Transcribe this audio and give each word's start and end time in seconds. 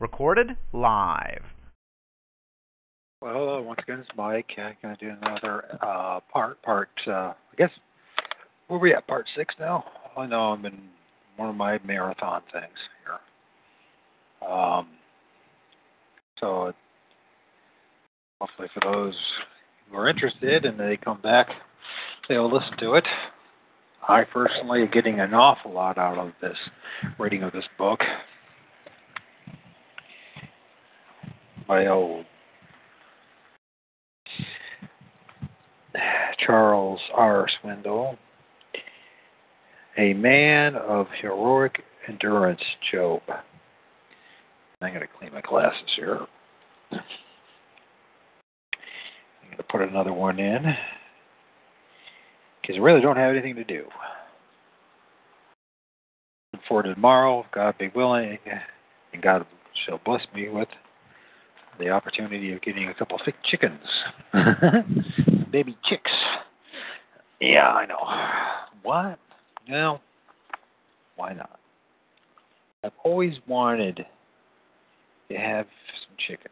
Recorded 0.00 0.56
live. 0.72 1.42
Well. 3.20 3.62
Once 3.62 3.80
again, 3.82 3.98
it's 4.00 4.08
Mike. 4.16 4.50
I'm 4.56 4.74
going 4.82 4.96
to 4.96 5.04
do 5.04 5.14
another 5.20 5.78
uh, 5.82 6.20
part. 6.32 6.60
Part, 6.62 6.88
uh, 7.06 7.10
I 7.10 7.34
guess, 7.58 7.70
where 8.66 8.78
are 8.78 8.82
we 8.82 8.94
at? 8.94 9.06
Part 9.06 9.26
six 9.36 9.54
now? 9.60 9.84
I 10.16 10.26
know 10.26 10.52
I'm 10.52 10.64
in 10.64 10.78
one 11.36 11.50
of 11.50 11.54
my 11.54 11.78
marathon 11.84 12.40
things 12.50 12.66
here. 13.04 14.48
Um, 14.48 14.88
so 16.38 16.72
hopefully 18.40 18.68
for 18.72 18.80
those 18.90 19.14
who 19.90 19.98
are 19.98 20.08
interested 20.08 20.64
and 20.64 20.80
they 20.80 20.96
come 20.96 21.20
back, 21.20 21.48
they'll 22.28 22.50
listen 22.50 22.76
to 22.78 22.94
it. 22.94 23.04
I 24.08 24.24
personally 24.24 24.80
am 24.80 24.90
getting 24.90 25.20
an 25.20 25.34
awful 25.34 25.72
lot 25.72 25.98
out 25.98 26.16
of 26.16 26.32
this 26.40 26.56
reading 27.18 27.42
of 27.42 27.52
this 27.52 27.66
book. 27.76 28.00
My 31.70 31.86
old 31.86 32.26
Charles 36.44 36.98
R. 37.14 37.46
Swindoll 37.62 38.18
a 39.96 40.12
man 40.14 40.74
of 40.74 41.06
heroic 41.22 41.84
endurance, 42.08 42.60
Job. 42.90 43.22
I'm 44.82 44.92
going 44.92 45.00
to 45.00 45.06
clean 45.16 45.32
my 45.32 45.42
glasses 45.42 45.78
here. 45.94 46.18
I'm 46.90 46.98
going 49.44 49.56
to 49.56 49.62
put 49.62 49.82
another 49.82 50.12
one 50.12 50.40
in 50.40 50.64
because 52.60 52.74
I 52.74 52.80
really 52.80 53.00
don't 53.00 53.16
have 53.16 53.30
anything 53.30 53.54
to 53.54 53.62
do. 53.64 53.84
For 56.66 56.82
tomorrow, 56.82 57.46
God 57.54 57.76
be 57.78 57.92
willing, 57.94 58.38
and 59.12 59.22
God 59.22 59.46
shall 59.86 60.00
bless 60.04 60.22
me 60.34 60.48
with 60.48 60.66
the 61.80 61.88
opportunity 61.90 62.52
of 62.52 62.62
getting 62.62 62.88
a 62.88 62.94
couple 62.94 63.16
of 63.16 63.22
thick 63.24 63.34
chickens, 63.44 63.80
baby 65.50 65.76
chicks. 65.84 66.12
Yeah, 67.40 67.68
I 67.68 67.86
know. 67.86 67.98
What? 68.82 69.18
Well, 69.68 70.00
why 71.16 71.32
not? 71.32 71.58
I've 72.84 72.92
always 73.04 73.34
wanted 73.46 74.04
to 75.30 75.36
have 75.36 75.66
some 76.06 76.16
chickens. 76.18 76.50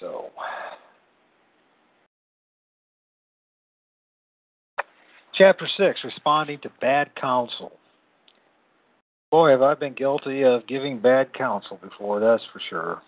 So, 0.00 0.30
chapter 5.34 5.68
6 5.76 6.00
Responding 6.04 6.58
to 6.62 6.70
Bad 6.80 7.14
Counsel. 7.20 7.72
Boy, 9.32 9.48
have 9.48 9.62
I 9.62 9.72
been 9.72 9.94
guilty 9.94 10.42
of 10.42 10.66
giving 10.66 11.00
bad 11.00 11.32
counsel 11.32 11.78
before, 11.82 12.20
that's 12.20 12.42
for 12.52 12.60
sure. 12.68 13.02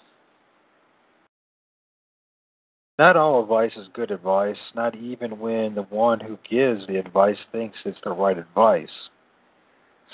Not 2.99 3.15
all 3.19 3.43
advice 3.43 3.73
is 3.77 3.89
good 3.93 4.11
advice, 4.11 4.57
not 4.75 4.97
even 4.97 5.39
when 5.39 5.75
the 5.75 5.83
one 5.83 6.21
who 6.21 6.39
gives 6.49 6.87
the 6.87 6.97
advice 6.97 7.37
thinks 7.53 7.77
it's 7.85 7.99
the 8.05 8.13
right 8.13 8.39
advice. 8.39 8.89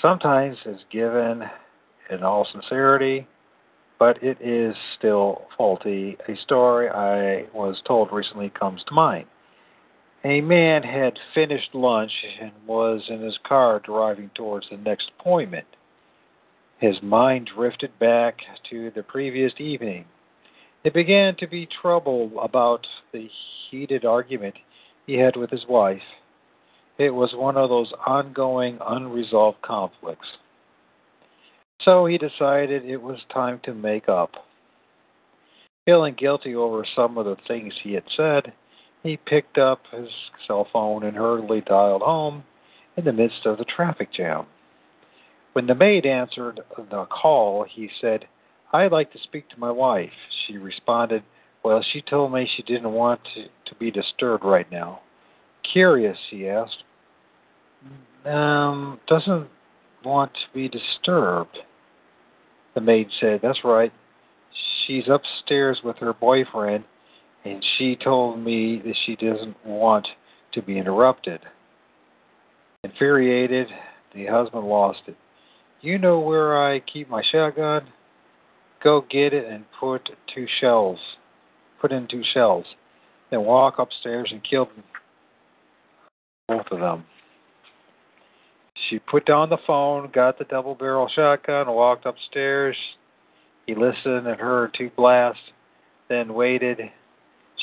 Sometimes 0.01 0.57
it's 0.65 0.83
given 0.91 1.43
in 2.09 2.23
all 2.23 2.45
sincerity, 2.51 3.25
but 3.97 4.21
it 4.21 4.37
is 4.41 4.75
still 4.97 5.43
faulty. 5.57 6.17
A 6.27 6.35
story 6.43 6.89
I 6.89 7.45
was 7.55 7.81
told 7.87 8.11
recently 8.11 8.49
comes 8.49 8.83
to 8.87 8.93
mind. 8.93 9.27
A 10.25 10.41
man 10.41 10.83
had 10.83 11.17
finished 11.33 11.73
lunch 11.73 12.11
and 12.41 12.51
was 12.67 13.01
in 13.07 13.21
his 13.21 13.37
car 13.47 13.79
driving 13.79 14.29
towards 14.35 14.67
the 14.69 14.77
next 14.77 15.09
appointment. 15.17 15.67
His 16.81 17.01
mind 17.01 17.49
drifted 17.55 17.97
back 17.99 18.39
to 18.69 18.89
the 18.91 19.03
previous 19.03 19.53
evening 19.59 20.05
he 20.83 20.89
began 20.89 21.35
to 21.35 21.47
be 21.47 21.67
troubled 21.81 22.31
about 22.41 22.87
the 23.13 23.29
heated 23.69 24.03
argument 24.03 24.55
he 25.05 25.13
had 25.13 25.35
with 25.35 25.51
his 25.51 25.65
wife. 25.69 26.01
It 26.97 27.11
was 27.11 27.33
one 27.35 27.55
of 27.55 27.69
those 27.69 27.93
ongoing, 28.05 28.79
unresolved 28.85 29.61
conflicts. 29.61 30.27
So 31.83 32.05
he 32.05 32.17
decided 32.17 32.85
it 32.85 33.01
was 33.01 33.19
time 33.31 33.59
to 33.63 33.73
make 33.73 34.09
up. 34.09 34.31
Feeling 35.85 36.15
guilty 36.15 36.55
over 36.55 36.85
some 36.95 37.17
of 37.17 37.25
the 37.25 37.37
things 37.47 37.73
he 37.83 37.93
had 37.93 38.03
said, 38.15 38.53
he 39.03 39.17
picked 39.17 39.57
up 39.57 39.81
his 39.91 40.09
cell 40.47 40.67
phone 40.71 41.03
and 41.03 41.15
hurriedly 41.15 41.61
dialed 41.61 42.03
home 42.03 42.43
in 42.97 43.05
the 43.05 43.13
midst 43.13 43.45
of 43.45 43.57
the 43.57 43.65
traffic 43.65 44.11
jam. 44.13 44.45
When 45.53 45.67
the 45.67 45.75
maid 45.75 46.05
answered 46.05 46.61
the 46.77 47.05
call, 47.05 47.65
he 47.69 47.89
said, 47.99 48.25
I'd 48.71 48.91
like 48.91 49.11
to 49.11 49.19
speak 49.19 49.49
to 49.49 49.59
my 49.59 49.71
wife. 49.71 50.11
She 50.47 50.57
responded, 50.57 51.23
Well, 51.63 51.83
she 51.91 52.01
told 52.01 52.31
me 52.31 52.49
she 52.55 52.63
didn't 52.63 52.91
want 52.91 53.19
to, 53.35 53.43
to 53.43 53.75
be 53.77 53.91
disturbed 53.91 54.45
right 54.45 54.69
now. 54.71 55.01
Curious, 55.73 56.17
he 56.29 56.47
asked. 56.47 56.83
Um, 58.25 58.99
doesn't 59.07 59.49
want 60.05 60.31
to 60.33 60.53
be 60.53 60.69
disturbed. 60.69 61.57
The 62.75 62.81
maid 62.81 63.07
said, 63.19 63.41
That's 63.43 63.63
right. 63.65 63.91
She's 64.85 65.03
upstairs 65.09 65.79
with 65.83 65.97
her 65.97 66.13
boyfriend, 66.13 66.85
and 67.43 67.63
she 67.77 67.97
told 67.97 68.39
me 68.39 68.81
that 68.85 68.95
she 69.05 69.15
doesn't 69.15 69.65
want 69.65 70.07
to 70.53 70.61
be 70.61 70.77
interrupted. 70.77 71.41
Infuriated, 72.83 73.67
the 74.13 74.25
husband 74.27 74.65
lost 74.65 75.01
it. 75.07 75.15
You 75.81 75.97
know 75.97 76.19
where 76.19 76.61
I 76.61 76.79
keep 76.79 77.09
my 77.09 77.23
shotgun? 77.31 77.87
Go 78.83 79.03
get 79.09 79.33
it 79.33 79.51
and 79.51 79.65
put 79.79 80.09
two 80.33 80.45
shells. 80.59 80.99
Put 81.79 81.91
in 81.91 82.07
two 82.07 82.21
shells. 82.33 82.65
Then 83.31 83.41
walk 83.41 83.79
upstairs 83.79 84.29
and 84.31 84.43
kill 84.43 84.69
both 86.47 86.67
of 86.69 86.79
them. 86.79 87.05
She 88.89 88.99
put 88.99 89.25
down 89.25 89.49
the 89.49 89.57
phone, 89.65 90.11
got 90.13 90.37
the 90.37 90.45
double 90.45 90.75
barrel 90.75 91.09
shotgun, 91.13 91.67
walked 91.67 92.05
upstairs. 92.05 92.75
He 93.65 93.73
listened 93.73 94.27
and 94.27 94.39
heard 94.39 94.75
two 94.77 94.91
blasts, 94.95 95.41
then 96.09 96.33
waited. 96.33 96.79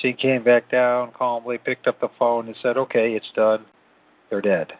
She 0.01 0.12
came 0.12 0.43
back 0.43 0.71
down 0.71 1.12
calmly, 1.17 1.59
picked 1.59 1.87
up 1.87 2.01
the 2.01 2.09
phone, 2.19 2.47
and 2.47 2.57
said, 2.62 2.77
Okay, 2.77 3.15
it's 3.15 3.31
done. 3.37 3.65
They're 4.31 4.41
dead. 4.41 4.73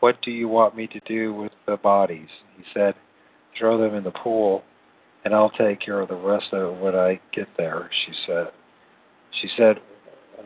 What 0.00 0.22
do 0.22 0.30
you 0.30 0.48
want 0.48 0.76
me 0.76 0.86
to 0.88 1.00
do 1.00 1.34
with 1.34 1.49
the 1.66 1.76
bodies? 1.76 2.28
He 2.56 2.64
said, 2.74 2.94
Throw 3.58 3.78
them 3.78 3.94
in 3.94 4.04
the 4.04 4.10
pool 4.10 4.62
and 5.24 5.34
I'll 5.34 5.50
take 5.50 5.80
care 5.80 6.00
of 6.00 6.08
the 6.08 6.14
rest 6.16 6.46
of 6.52 6.74
it 6.74 6.80
when 6.80 6.94
I 6.94 7.20
get 7.32 7.48
there, 7.56 7.90
she 8.06 8.12
said. 8.26 8.48
She 9.40 9.48
said, 9.56 9.76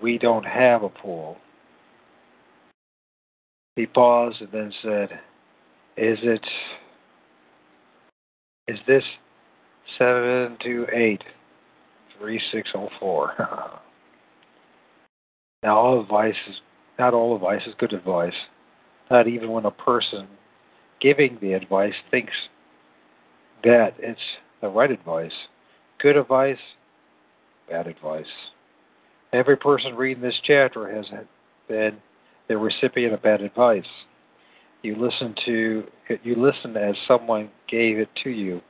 We 0.02 0.18
don't 0.18 0.44
have 0.44 0.82
a 0.82 0.88
pool. 0.88 1.36
He 3.76 3.86
paused 3.86 4.40
and 4.40 4.50
then 4.52 4.72
said, 4.82 5.20
Is 5.96 6.18
it 6.22 6.44
is 8.66 8.78
this 8.86 9.04
seven 9.98 10.56
two 10.62 10.86
eight 10.92 11.22
three 12.18 12.40
six 12.50 12.70
oh 12.74 12.88
four? 12.98 13.32
now 15.62 15.76
all 15.76 16.00
advice 16.00 16.34
is 16.48 16.56
not 16.98 17.14
all 17.14 17.36
advice 17.36 17.62
is 17.66 17.74
good 17.78 17.92
advice. 17.92 18.32
Not 19.10 19.28
even 19.28 19.50
when 19.50 19.66
a 19.66 19.70
person 19.70 20.28
giving 21.04 21.36
the 21.42 21.52
advice 21.52 21.92
thinks 22.10 22.32
that 23.62 23.92
it's 23.98 24.18
the 24.62 24.68
right 24.68 24.90
advice. 24.90 25.32
Good 26.00 26.16
advice, 26.16 26.56
bad 27.68 27.86
advice. 27.86 28.24
Every 29.34 29.56
person 29.58 29.96
reading 29.96 30.22
this 30.22 30.40
chapter 30.42 30.90
has 30.90 31.04
been 31.68 31.98
the 32.48 32.56
recipient 32.56 33.12
of 33.12 33.22
bad 33.22 33.42
advice. 33.42 33.84
You 34.82 34.96
listen 34.96 35.34
to 35.44 35.84
you 36.22 36.36
listen 36.36 36.74
as 36.76 36.94
someone 37.06 37.50
gave 37.68 37.98
it 37.98 38.08
to 38.22 38.30
you. 38.30 38.62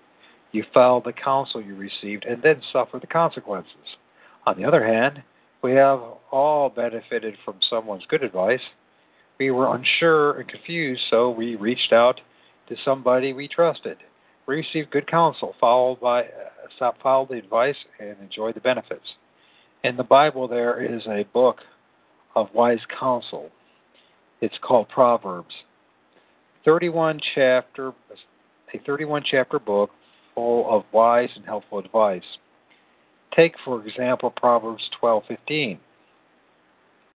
You 0.51 0.65
follow 0.75 1.03
the 1.05 1.13
counsel 1.13 1.63
you 1.63 1.77
received 1.77 2.25
and 2.25 2.43
then 2.43 2.61
suffer 2.73 2.99
the 2.99 3.07
consequences. 3.07 3.97
On 4.47 4.57
the 4.57 4.65
other 4.65 4.85
hand, 4.85 5.23
we 5.63 5.73
have 5.73 6.01
all 6.33 6.69
benefited 6.69 7.37
from 7.45 7.57
someone's 7.71 8.07
good 8.09 8.25
advice. 8.25 8.61
We 9.39 9.51
were 9.51 9.75
unsure 9.75 10.39
and 10.39 10.49
confused, 10.49 11.03
so 11.11 11.31
we 11.31 11.57
reached 11.57 11.93
out 11.93 12.21
to 12.69 12.77
somebody 12.85 13.33
we 13.33 13.49
trusted. 13.49 13.99
We 14.47 14.57
received 14.57 14.91
good 14.91 15.11
counsel, 15.11 15.55
followed 15.61 16.01
by 16.01 16.23
uh, 16.81 16.93
followed 17.03 17.31
the 17.31 17.37
advice, 17.37 17.77
and 17.99 18.17
enjoyed 18.21 18.55
the 18.55 18.61
benefits. 18.61 19.15
In 19.83 19.97
the 19.97 20.05
Bible, 20.05 20.49
there 20.49 20.83
is 20.83 21.03
a 21.07 21.25
book 21.33 21.59
of 22.35 22.49
wise 22.55 22.81
counsel. 22.99 23.51
It's 24.41 24.55
called 24.63 24.89
Proverbs. 24.89 25.55
31 26.65 27.21
chapter, 27.35 27.89
a 27.89 28.79
31 28.87 29.25
chapter 29.31 29.59
book 29.59 29.91
full 30.35 30.67
of 30.75 30.85
wise 30.93 31.29
and 31.37 31.45
helpful 31.45 31.79
advice. 31.79 32.23
Take, 33.37 33.55
for 33.65 33.87
example, 33.87 34.31
Proverbs 34.31 34.83
12:15. 35.01 35.79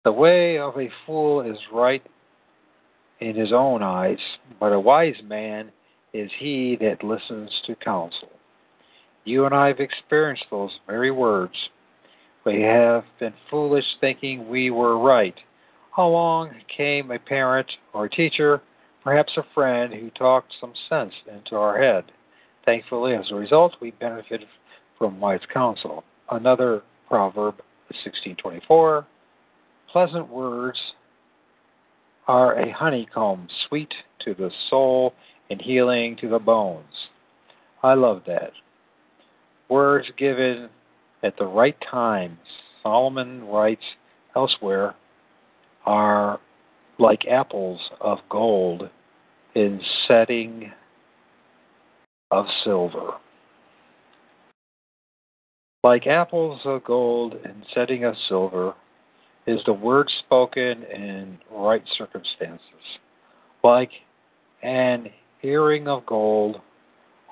The 0.07 0.13
way 0.13 0.57
of 0.57 0.79
a 0.79 0.89
fool 1.05 1.41
is 1.41 1.59
right 1.73 2.01
in 3.19 3.35
his 3.35 3.53
own 3.53 3.83
eyes, 3.83 4.21
but 4.61 4.73
a 4.73 4.79
wise 4.79 5.21
man 5.25 5.73
is 6.13 6.31
he 6.39 6.79
that 6.81 7.03
listens 7.03 7.51
to 7.67 7.75
counsel. 7.75 8.29
You 9.25 9.47
and 9.47 9.53
I 9.53 9.67
have 9.67 9.81
experienced 9.81 10.45
those 10.49 10.71
very 10.87 11.11
words. 11.11 11.55
We 12.45 12.63
have 12.63 13.03
been 13.19 13.35
foolish 13.51 13.85
thinking 14.01 14.49
we 14.49 14.71
were 14.71 14.97
right. 14.97 15.35
Along 15.99 16.53
came 16.69 17.11
a 17.11 17.19
parent 17.19 17.67
or 17.93 18.05
a 18.05 18.11
teacher, 18.11 18.63
perhaps 19.03 19.33
a 19.37 19.43
friend, 19.55 19.93
who 19.93 20.11
talked 20.11 20.55
some 20.61 20.75
sense 20.89 21.15
into 21.27 21.57
our 21.57 21.83
head. 21.83 22.05
Thankfully, 22.65 23.15
as 23.15 23.33
a 23.33 23.35
result, 23.35 23.75
we 23.81 23.91
benefited 23.91 24.47
from 24.99 25.19
wise 25.19 25.41
counsel. 25.53 26.05
Another 26.31 26.85
proverb, 27.09 27.57
1624, 27.89 29.05
pleasant 29.93 30.29
words 30.29 30.79
are 32.29 32.59
a 32.59 32.73
honeycomb, 32.73 33.49
sweet 33.69 33.93
to 34.25 34.35
the 34.35 34.51
soul 34.69 35.15
and 35.51 35.61
healing 35.61 36.17
to 36.21 36.29
the 36.29 36.39
bones. 36.39 37.09
I 37.83 37.95
love 37.95 38.23
that. 38.27 38.53
Words 39.69 40.09
given 40.17 40.69
at 41.23 41.37
the 41.39 41.47
right 41.47 41.77
time, 41.91 42.39
Solomon 42.83 43.45
writes 43.47 43.85
elsewhere, 44.35 44.95
are 45.85 46.41
like 46.99 47.27
apples 47.27 47.81
of 48.01 48.19
gold 48.29 48.91
in 49.55 49.81
setting 50.09 50.73
of 52.31 52.47
silver. 52.65 53.13
Like 55.85 56.07
apples 56.07 56.61
of 56.65 56.83
gold 56.85 57.35
in 57.45 57.63
setting 57.73 58.05
of 58.05 58.15
silver 58.29 58.75
is 59.47 59.61
the 59.67 59.73
word 59.73 60.11
spoken 60.25 60.83
in 60.85 61.39
right 61.51 61.83
circumstances. 61.97 62.61
Like 63.63 63.91
an 64.63 65.09
earring 65.43 65.89
of 65.89 66.05
gold 66.07 66.61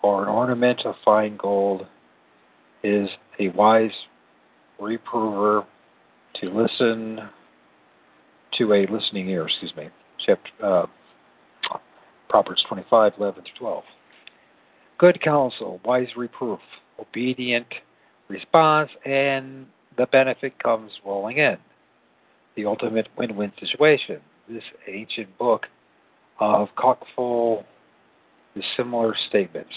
or 0.02 0.22
an 0.22 0.28
ornament 0.28 0.82
of 0.84 0.94
fine 1.04 1.36
gold 1.36 1.86
is 2.82 3.08
a 3.40 3.48
wise 3.48 3.90
reprover 4.78 5.64
to 6.40 6.50
listen 6.50 7.20
to 8.58 8.72
a 8.72 8.86
listening 8.86 9.28
ear, 9.28 9.46
excuse 9.46 9.72
me. 9.76 9.88
Chapter, 10.24 10.50
uh, 10.62 10.86
Proverbs 12.28 12.64
25, 12.68 13.12
11 13.18 13.42
through 13.42 13.52
12. 13.58 13.84
Good 14.98 15.20
counsel, 15.22 15.80
wise 15.84 16.08
reproof, 16.16 16.60
obedient 17.00 17.66
response, 18.28 18.90
and 19.04 19.66
the 19.96 20.06
benefit 20.06 20.60
comes 20.62 20.92
rolling 21.04 21.38
in. 21.38 21.56
The 22.56 22.66
ultimate 22.66 23.08
win 23.16 23.36
win 23.36 23.52
situation. 23.58 24.20
This 24.48 24.62
ancient 24.86 25.36
book 25.38 25.66
of 26.38 26.68
cockful 26.76 27.64
is 28.54 28.64
similar 28.76 29.14
statements. 29.28 29.72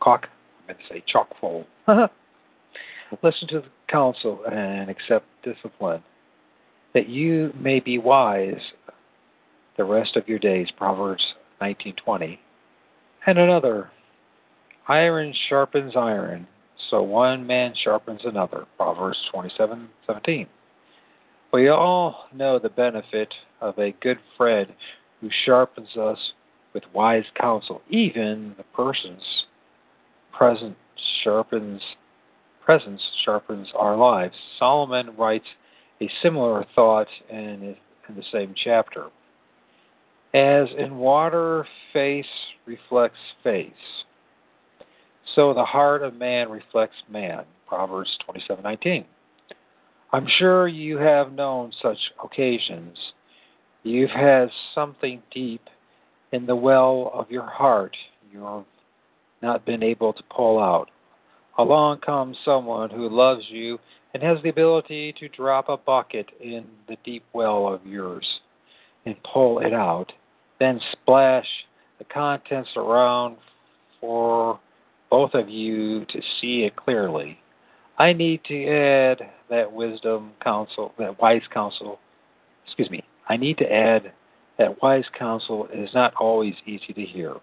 Cock, 0.00 0.28
I 0.28 0.66
meant 0.68 0.78
to 0.80 0.94
say 0.94 1.04
chockful. 1.06 1.66
Listen 3.22 3.48
to 3.48 3.60
the 3.60 3.68
counsel 3.88 4.44
and 4.50 4.90
accept 4.90 5.26
discipline, 5.42 6.02
that 6.94 7.08
you 7.08 7.52
may 7.58 7.80
be 7.80 7.98
wise 7.98 8.60
the 9.76 9.84
rest 9.84 10.16
of 10.16 10.28
your 10.28 10.38
days. 10.38 10.68
Proverbs 10.76 11.34
19:20. 11.60 12.38
And 13.26 13.38
another, 13.38 13.90
iron 14.86 15.34
sharpens 15.48 15.96
iron, 15.96 16.46
so 16.90 17.02
one 17.02 17.46
man 17.46 17.74
sharpens 17.82 18.24
another. 18.24 18.66
Proverbs 18.76 19.18
27:17. 19.32 20.46
We 21.52 21.68
all 21.68 22.26
know 22.34 22.58
the 22.58 22.68
benefit 22.68 23.32
of 23.60 23.78
a 23.78 23.92
good 24.00 24.18
friend 24.36 24.68
who 25.20 25.30
sharpens 25.46 25.96
us 25.96 26.18
with 26.74 26.84
wise 26.92 27.24
counsel. 27.40 27.80
Even 27.88 28.54
the 28.56 28.64
person's 28.74 29.22
sharpens 31.22 31.82
presence 32.64 33.00
sharpens 33.24 33.66
our 33.74 33.96
lives. 33.96 34.34
Solomon 34.58 35.16
writes 35.16 35.46
a 36.02 36.10
similar 36.22 36.66
thought 36.74 37.06
in, 37.30 37.74
in 38.08 38.14
the 38.14 38.22
same 38.30 38.54
chapter. 38.62 39.06
As 40.34 40.68
in 40.76 40.98
water, 40.98 41.66
face 41.94 42.26
reflects 42.66 43.16
face, 43.42 43.72
so 45.34 45.54
the 45.54 45.64
heart 45.64 46.02
of 46.02 46.14
man 46.14 46.50
reflects 46.50 46.96
man. 47.10 47.44
Proverbs 47.66 48.10
27:19. 48.28 49.06
I'm 50.12 50.26
sure 50.38 50.66
you 50.66 50.96
have 50.96 51.32
known 51.32 51.72
such 51.82 51.98
occasions. 52.22 52.96
You've 53.82 54.10
had 54.10 54.48
something 54.74 55.22
deep 55.30 55.62
in 56.32 56.46
the 56.46 56.56
well 56.56 57.10
of 57.12 57.30
your 57.30 57.46
heart 57.46 57.96
you've 58.32 58.64
not 59.42 59.66
been 59.66 59.82
able 59.82 60.12
to 60.12 60.22
pull 60.34 60.58
out. 60.58 60.90
Along 61.58 61.98
comes 62.00 62.36
someone 62.44 62.90
who 62.90 63.08
loves 63.08 63.44
you 63.50 63.78
and 64.14 64.22
has 64.22 64.38
the 64.42 64.48
ability 64.48 65.14
to 65.20 65.28
drop 65.28 65.68
a 65.68 65.76
bucket 65.76 66.26
in 66.40 66.64
the 66.88 66.96
deep 67.04 67.24
well 67.32 67.68
of 67.68 67.84
yours 67.86 68.26
and 69.04 69.16
pull 69.22 69.58
it 69.58 69.74
out, 69.74 70.12
then 70.58 70.80
splash 70.92 71.46
the 71.98 72.04
contents 72.04 72.70
around 72.76 73.36
for 74.00 74.58
both 75.10 75.34
of 75.34 75.48
you 75.48 76.04
to 76.06 76.20
see 76.40 76.62
it 76.62 76.76
clearly. 76.76 77.38
I 77.98 78.12
need 78.12 78.42
to 78.44 78.66
add 78.66 79.18
that 79.50 79.72
wisdom 79.72 80.32
counsel, 80.42 80.92
that 80.98 81.20
wise 81.20 81.42
counsel, 81.52 81.98
excuse 82.64 82.90
me, 82.90 83.02
I 83.28 83.36
need 83.36 83.58
to 83.58 83.72
add 83.72 84.12
that 84.58 84.80
wise 84.82 85.04
counsel 85.18 85.68
is 85.72 85.90
not 85.94 86.14
always 86.14 86.54
easy 86.64 86.92
to 86.94 87.02
hear. 87.02 87.34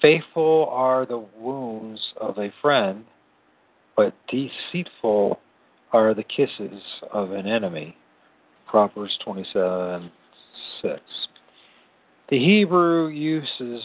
Faithful 0.00 0.68
are 0.70 1.06
the 1.06 1.24
wounds 1.36 2.00
of 2.20 2.38
a 2.38 2.52
friend, 2.62 3.04
but 3.96 4.14
deceitful 4.28 5.40
are 5.92 6.14
the 6.14 6.22
kisses 6.22 6.80
of 7.12 7.32
an 7.32 7.46
enemy. 7.48 7.96
Proverbs 8.68 9.18
27 9.24 10.10
6. 10.82 11.00
The 12.30 12.38
Hebrew 12.38 13.08
uses 13.08 13.82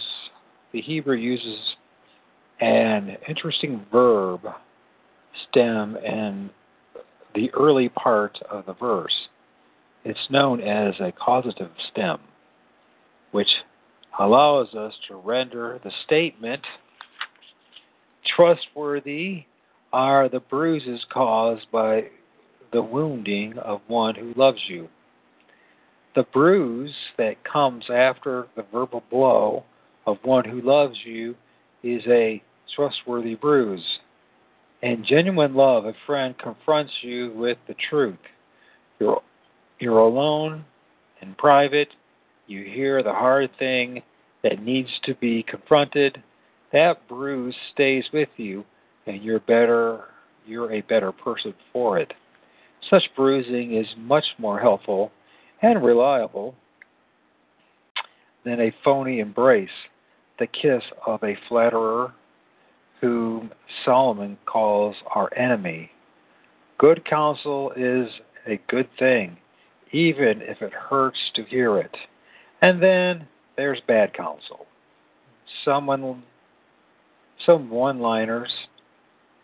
the 0.72 0.82
Hebrew 0.82 1.16
uses 1.16 1.60
an 2.60 3.18
interesting 3.28 3.86
verb 3.92 4.42
stem 5.50 5.98
in 5.98 6.50
the 7.36 7.52
early 7.54 7.90
part 7.90 8.38
of 8.50 8.66
the 8.66 8.74
verse. 8.74 9.30
It's 10.06 10.30
known 10.30 10.62
as 10.62 10.94
a 11.00 11.12
causative 11.12 11.72
stem, 11.92 12.20
which 13.32 13.48
allows 14.20 14.74
us 14.76 14.94
to 15.08 15.16
render 15.16 15.80
the 15.84 15.92
statement 16.06 16.62
trustworthy 18.36 19.44
are 19.92 20.30
the 20.30 20.40
bruises 20.40 21.06
caused 21.12 21.70
by 21.72 22.06
the 22.72 22.82
wounding 22.82 23.58
of 23.60 23.82
one 23.88 24.16
who 24.16 24.34
loves 24.36 24.60
you. 24.68 24.90
The 26.16 26.24
bruise 26.34 26.94
that 27.18 27.44
comes 27.44 27.86
after 27.92 28.48
the 28.56 28.66
verbal 28.72 29.04
blow 29.10 29.64
of 30.06 30.18
one 30.24 30.46
who 30.46 30.62
loves 30.62 30.98
you 31.06 31.36
is 31.84 32.02
a 32.08 32.42
trustworthy 32.76 33.36
bruise. 33.36 33.84
In 34.84 35.06
genuine 35.06 35.54
love, 35.54 35.86
a 35.86 35.94
friend 36.06 36.38
confronts 36.38 36.92
you 37.02 37.32
with 37.38 37.58
the 37.70 37.76
truth. 37.90 38.18
You're, 39.00 39.22
you're 39.80 40.00
alone 40.00 40.66
in 41.22 41.36
private. 41.36 41.88
You 42.48 42.66
hear 42.66 43.02
the 43.02 43.14
hard 43.14 43.50
thing 43.58 44.04
that 44.44 44.62
needs 44.62 44.90
to 45.06 45.16
be 45.16 45.42
confronted. 45.44 46.22
That 46.74 47.08
bruise 47.08 47.56
stays 47.74 48.04
with 48.12 48.28
you, 48.36 48.66
and 49.08 49.24
you're 49.24 49.40
better. 49.40 50.02
You're 50.46 50.74
a 50.74 50.82
better 50.82 51.14
person 51.14 51.54
for 51.72 51.98
it. 51.98 52.12
Such 52.90 53.04
bruising 53.16 53.78
is 53.78 53.88
much 53.98 54.26
more 54.38 54.60
helpful 54.60 55.14
and 55.62 55.82
reliable 55.82 56.56
than 58.44 58.60
a 58.60 58.76
phony 58.84 59.22
embrace, 59.22 59.70
the 60.40 60.48
kiss 60.48 60.84
of 61.08 61.24
a 61.24 61.38
flatterer 61.48 62.14
whom 63.04 63.52
Solomon 63.84 64.38
calls 64.46 64.96
our 65.14 65.30
enemy. 65.36 65.92
Good 66.78 67.04
counsel 67.04 67.74
is 67.76 68.08
a 68.48 68.62
good 68.70 68.88
thing, 68.98 69.36
even 69.92 70.42
if 70.42 70.62
it 70.62 70.72
hurts 70.72 71.18
to 71.36 71.44
hear 71.44 71.80
it. 71.80 71.94
And 72.62 72.82
then 72.82 73.28
there's 73.58 73.82
bad 73.90 74.14
counsel. 74.14 74.68
Someone, 75.66 76.24
some 77.46 77.70
one-liners 77.70 78.54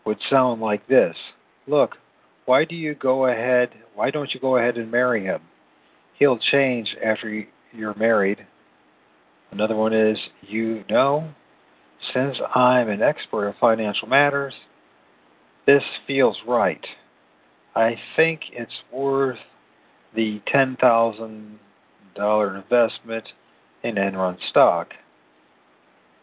would 0.06 0.18
sound 0.30 0.62
like 0.62 0.86
this: 0.88 1.14
"Look, 1.66 1.98
why 2.46 2.64
do 2.64 2.74
you 2.74 2.94
go 2.94 3.26
ahead? 3.26 3.68
Why 3.94 4.10
don't 4.10 4.32
you 4.32 4.40
go 4.40 4.56
ahead 4.56 4.78
and 4.78 4.90
marry 4.90 5.22
him? 5.24 5.42
He'll 6.14 6.38
change 6.38 6.96
after 7.04 7.44
you're 7.74 7.94
married." 7.94 8.46
Another 9.50 9.76
one 9.76 9.92
is, 9.92 10.18
"You 10.40 10.82
know, 10.88 11.34
since 12.14 12.36
I'm 12.54 12.88
an 12.88 13.02
expert 13.02 13.48
in 13.48 13.54
financial 13.60 14.08
matters, 14.08 14.54
this 15.66 15.82
feels 16.06 16.36
right. 16.46 16.84
I 17.74 17.96
think 18.16 18.40
it's 18.52 18.72
worth 18.92 19.38
the 20.14 20.40
$10,000 20.52 22.62
investment 22.62 23.24
in 23.82 23.94
Enron 23.94 24.36
stock. 24.50 24.88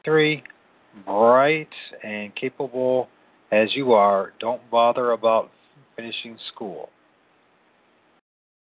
Three, 0.03 0.43
bright 1.05 1.69
and 2.03 2.35
capable 2.35 3.07
as 3.51 3.69
you 3.75 3.93
are, 3.93 4.33
don't 4.39 4.69
bother 4.69 5.11
about 5.11 5.51
finishing 5.95 6.37
school. 6.53 6.89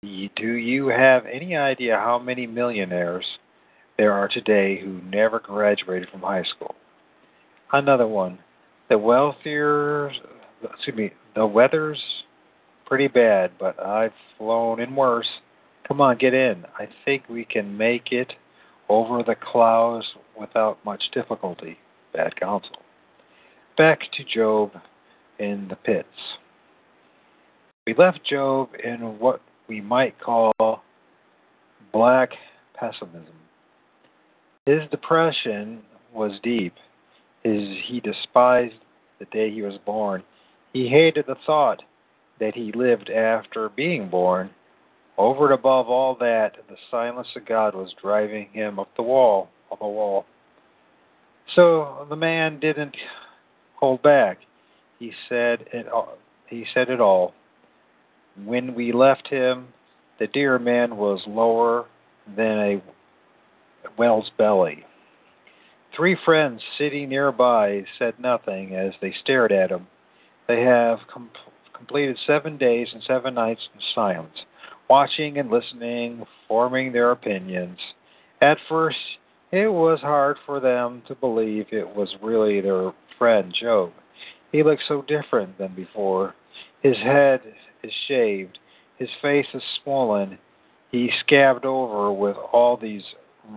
Do 0.02 0.52
you 0.52 0.88
have 0.88 1.24
any 1.26 1.56
idea 1.56 1.96
how 1.96 2.18
many 2.18 2.46
millionaires 2.46 3.24
there 3.98 4.12
are 4.12 4.28
today 4.28 4.80
who 4.80 5.00
never 5.10 5.40
graduated 5.40 6.08
from 6.10 6.20
high 6.20 6.44
school? 6.44 6.74
Another 7.72 8.06
one. 8.06 8.38
The 8.88 8.98
wealthier, 8.98 10.12
excuse 10.62 10.96
me, 10.96 11.12
the 11.34 11.46
weather's 11.46 12.00
pretty 12.86 13.08
bad, 13.08 13.50
but 13.58 13.80
I've 13.84 14.12
flown 14.38 14.80
in 14.80 14.94
worse. 14.94 15.26
Come 15.88 16.00
on, 16.00 16.16
get 16.18 16.34
in. 16.34 16.64
I 16.78 16.88
think 17.04 17.24
we 17.28 17.44
can 17.44 17.76
make 17.76 18.12
it 18.12 18.32
over 18.88 19.22
the 19.22 19.34
clouds 19.34 20.06
without 20.38 20.84
much 20.84 21.02
difficulty. 21.12 21.78
Bad 22.12 22.36
counsel. 22.36 22.76
Back 23.76 24.00
to 24.16 24.24
Job 24.24 24.70
in 25.38 25.66
the 25.68 25.76
pits. 25.76 26.08
We 27.86 27.94
left 27.94 28.20
Job 28.24 28.70
in 28.82 29.18
what 29.18 29.40
we 29.68 29.80
might 29.80 30.18
call 30.20 30.82
black 31.92 32.30
pessimism. 32.74 33.34
His 34.64 34.82
depression 34.90 35.82
was 36.12 36.38
deep 36.42 36.74
is 37.46 37.78
he 37.86 38.00
despised 38.00 38.74
the 39.20 39.26
day 39.26 39.50
he 39.50 39.62
was 39.62 39.78
born. 39.86 40.22
He 40.72 40.88
hated 40.88 41.26
the 41.26 41.36
thought 41.46 41.82
that 42.40 42.54
he 42.54 42.72
lived 42.72 43.08
after 43.08 43.68
being 43.70 44.08
born. 44.08 44.50
Over 45.16 45.46
and 45.46 45.54
above 45.54 45.88
all 45.88 46.16
that, 46.16 46.56
the 46.68 46.76
silence 46.90 47.28
of 47.36 47.46
God 47.46 47.74
was 47.74 47.94
driving 48.02 48.48
him 48.52 48.78
up 48.78 48.88
the 48.96 49.02
wall, 49.02 49.48
up 49.70 49.78
the 49.78 49.86
wall. 49.86 50.26
So 51.54 52.06
the 52.10 52.16
man 52.16 52.58
didn't 52.58 52.96
hold 53.76 54.02
back. 54.02 54.38
He 54.98 55.12
said 55.28 55.66
it. 55.72 55.86
He 56.48 56.64
said 56.74 56.90
it 56.90 57.00
all. 57.00 57.32
When 58.44 58.74
we 58.74 58.92
left 58.92 59.28
him, 59.28 59.68
the 60.18 60.26
dear 60.26 60.58
man 60.58 60.96
was 60.96 61.22
lower 61.26 61.86
than 62.36 62.58
a 62.58 62.82
whale's 63.96 64.30
belly. 64.36 64.84
Three 65.96 66.16
friends 66.26 66.60
sitting 66.76 67.08
nearby 67.08 67.84
said 67.98 68.14
nothing 68.18 68.74
as 68.74 68.92
they 69.00 69.14
stared 69.22 69.50
at 69.50 69.70
him. 69.70 69.86
They 70.46 70.60
have 70.60 70.98
com- 71.10 71.30
completed 71.74 72.18
seven 72.26 72.58
days 72.58 72.88
and 72.92 73.02
seven 73.04 73.32
nights 73.32 73.62
in 73.74 73.80
silence, 73.94 74.44
watching 74.90 75.38
and 75.38 75.50
listening, 75.50 76.26
forming 76.48 76.92
their 76.92 77.12
opinions. 77.12 77.78
At 78.42 78.58
first, 78.68 78.98
it 79.50 79.68
was 79.68 80.00
hard 80.00 80.36
for 80.44 80.60
them 80.60 81.02
to 81.08 81.14
believe 81.14 81.66
it 81.72 81.96
was 81.96 82.14
really 82.22 82.60
their 82.60 82.92
friend 83.16 83.54
Job. 83.58 83.92
He 84.52 84.62
looked 84.62 84.82
so 84.86 85.00
different 85.00 85.56
than 85.56 85.74
before. 85.74 86.34
His 86.82 86.96
head 86.98 87.40
is 87.82 87.92
shaved, 88.06 88.58
his 88.98 89.08
face 89.22 89.46
is 89.54 89.62
swollen, 89.82 90.38
he 90.90 91.10
scabbed 91.20 91.64
over 91.64 92.12
with 92.12 92.36
all 92.52 92.76
these 92.76 93.02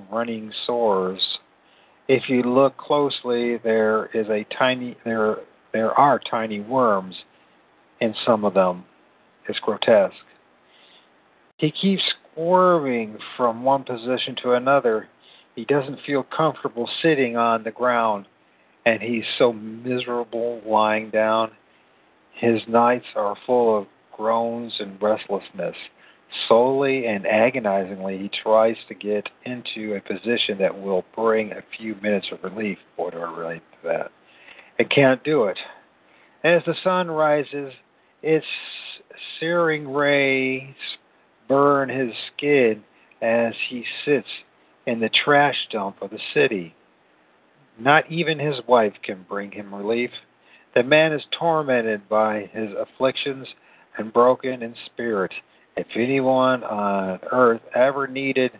running 0.09 0.53
sores. 0.65 1.39
If 2.09 2.23
you 2.27 2.41
look 2.41 2.75
closely, 2.75 3.57
there 3.57 4.07
is 4.15 4.25
a 4.29 4.43
tiny 4.57 4.97
there 5.05 5.37
there 5.71 5.91
are 5.91 6.19
tiny 6.19 6.59
worms 6.59 7.15
in 8.01 8.15
some 8.25 8.43
of 8.43 8.55
them. 8.55 8.85
It's 9.47 9.59
grotesque. 9.59 10.15
He 11.57 11.69
keeps 11.69 12.01
squirming 12.33 13.19
from 13.37 13.63
one 13.63 13.83
position 13.83 14.35
to 14.41 14.53
another. 14.53 15.07
He 15.55 15.65
doesn't 15.65 15.99
feel 16.03 16.23
comfortable 16.35 16.89
sitting 17.03 17.37
on 17.37 17.63
the 17.63 17.71
ground, 17.71 18.25
and 18.87 19.03
he's 19.03 19.25
so 19.37 19.53
miserable 19.53 20.61
lying 20.65 21.11
down. 21.11 21.51
His 22.33 22.61
nights 22.67 23.05
are 23.15 23.35
full 23.45 23.77
of 23.77 23.87
groans 24.17 24.73
and 24.79 24.99
restlessness. 24.99 25.75
Slowly 26.47 27.05
and 27.07 27.25
agonizingly, 27.25 28.17
he 28.17 28.29
tries 28.43 28.75
to 28.87 28.93
get 28.93 29.29
into 29.45 29.95
a 29.95 30.01
position 30.01 30.57
that 30.59 30.79
will 30.79 31.03
bring 31.15 31.51
a 31.51 31.63
few 31.77 31.95
minutes 31.95 32.27
of 32.31 32.43
relief. 32.43 32.77
Do 32.97 33.03
I 33.05 33.37
relate 33.37 33.61
to 33.81 33.87
that. 33.87 34.11
It 34.77 34.89
can't 34.89 35.23
do 35.23 35.45
it. 35.45 35.57
As 36.43 36.61
the 36.65 36.75
sun 36.83 37.09
rises, 37.09 37.73
its 38.21 38.45
searing 39.39 39.91
rays 39.91 40.73
burn 41.47 41.89
his 41.89 42.13
skin 42.33 42.83
as 43.21 43.53
he 43.69 43.83
sits 44.05 44.27
in 44.85 44.99
the 44.99 45.09
trash 45.09 45.67
dump 45.71 46.01
of 46.01 46.11
the 46.11 46.19
city. 46.33 46.75
Not 47.79 48.09
even 48.11 48.39
his 48.39 48.55
wife 48.67 48.93
can 49.03 49.25
bring 49.27 49.51
him 49.51 49.73
relief. 49.73 50.11
The 50.75 50.83
man 50.83 51.13
is 51.13 51.23
tormented 51.37 52.07
by 52.07 52.49
his 52.53 52.69
afflictions 52.77 53.47
and 53.97 54.13
broken 54.13 54.61
in 54.61 54.75
spirit. 54.85 55.31
If 55.79 55.87
anyone 55.95 56.65
on 56.65 57.21
earth 57.31 57.61
ever 57.73 58.05
needed 58.05 58.51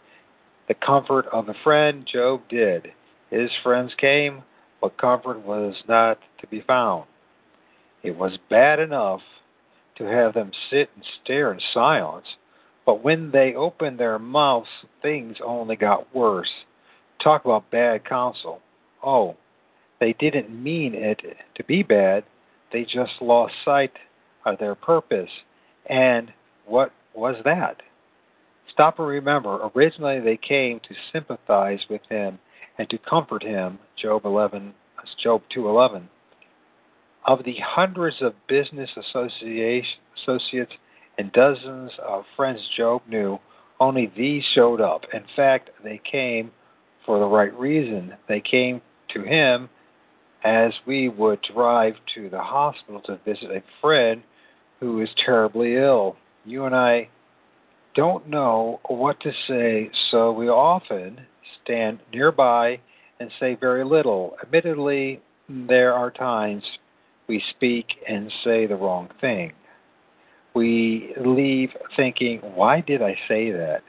the 0.70 0.74
comfort 0.74 1.26
of 1.34 1.50
a 1.50 1.54
friend, 1.66 2.08
Job 2.10 2.44
did. 2.48 2.94
His 3.30 3.50
friends 3.62 3.92
came, 4.00 4.44
but 4.80 4.98
comfort 4.98 5.46
was 5.46 5.76
not 5.86 6.18
to 6.40 6.48
be 6.48 6.62
found. 6.62 7.08
It 8.04 8.18
was 8.18 8.38
bad 8.50 8.80
enough 8.80 9.20
to 9.98 10.06
have 10.06 10.34
them 10.34 10.52
sit 10.70 10.92
and 10.96 11.04
stare 11.22 11.52
in 11.52 11.60
silence, 11.74 12.26
but 12.86 13.04
when 13.04 13.32
they 13.32 13.54
opened 13.54 14.00
their 14.00 14.18
mouths, 14.18 14.70
things 15.02 15.36
only 15.46 15.76
got 15.76 16.16
worse. 16.16 16.64
Talk 17.22 17.44
about 17.44 17.70
bad 17.70 18.06
counsel. 18.06 18.62
Oh, 19.04 19.36
they 20.00 20.14
didn't 20.14 20.52
mean 20.52 20.96
it 20.96 21.22
to 21.56 21.66
be 21.66 21.84
bad, 21.84 22.24
they 22.72 22.86
just 22.86 23.12
lost 23.20 23.56
sight 23.66 23.92
of 24.46 24.58
their 24.58 24.76
purpose 24.76 25.30
and 25.86 26.32
what 26.66 26.94
was 27.14 27.36
that? 27.44 27.82
Stop 28.72 29.00
and 29.00 29.08
remember, 29.08 29.70
originally 29.76 30.20
they 30.20 30.38
came 30.38 30.80
to 30.82 30.96
sympathize 31.12 31.80
with 31.90 32.02
him 32.10 32.40
and 32.78 32.90
to 32.90 32.98
comfort 32.98 33.44
him, 33.44 33.80
Job 33.96 34.26
11, 34.26 34.74
Job 35.22 35.42
2:11. 35.50 36.08
Of 37.26 37.44
the 37.44 37.58
hundreds 37.58 38.22
of 38.22 38.34
business 38.48 38.90
associates 38.96 40.74
and 41.18 41.32
dozens 41.34 41.92
of 42.00 42.26
friends 42.36 42.62
Job 42.78 43.02
knew, 43.08 43.40
only 43.80 44.12
these 44.16 44.44
showed 44.54 44.82
up. 44.82 45.06
In 45.14 45.26
fact, 45.36 45.72
they 45.84 46.00
came 46.10 46.52
for 47.06 47.20
the 47.20 47.26
right 47.26 47.54
reason. 47.54 48.16
They 48.28 48.40
came 48.40 48.82
to 49.10 49.24
him 49.24 49.70
as 50.44 50.72
we 50.86 51.10
would 51.10 51.42
drive 51.42 51.96
to 52.16 52.30
the 52.30 52.42
hospital 52.42 53.02
to 53.02 53.18
visit 53.26 53.52
a 53.52 53.64
friend 53.82 54.24
who 54.80 55.02
is 55.02 55.10
terribly 55.26 55.76
ill 55.76 56.16
you 56.50 56.66
and 56.66 56.76
I 56.76 57.10
don't 57.96 58.28
know 58.28 58.80
what 58.88 59.20
to 59.22 59.32
say, 59.48 59.92
so 60.10 60.32
we 60.32 60.50
often 60.50 61.20
stand 61.64 62.00
nearby 62.12 62.80
and 63.20 63.30
say 63.40 63.56
very 63.56 63.86
little. 63.86 64.36
Admittedly, 64.42 65.22
there 65.48 65.94
are 65.94 66.10
times 66.10 66.64
we 67.28 67.44
speak 67.52 67.86
and 68.08 68.32
say 68.44 68.66
the 68.66 68.76
wrong 68.76 69.10
thing. 69.22 69.52
We 70.56 71.14
leave 71.24 71.70
thinking, 71.96 72.40
why 72.40 72.82
did 72.82 73.02
I 73.02 73.16
say 73.28 73.52
that? 73.52 73.82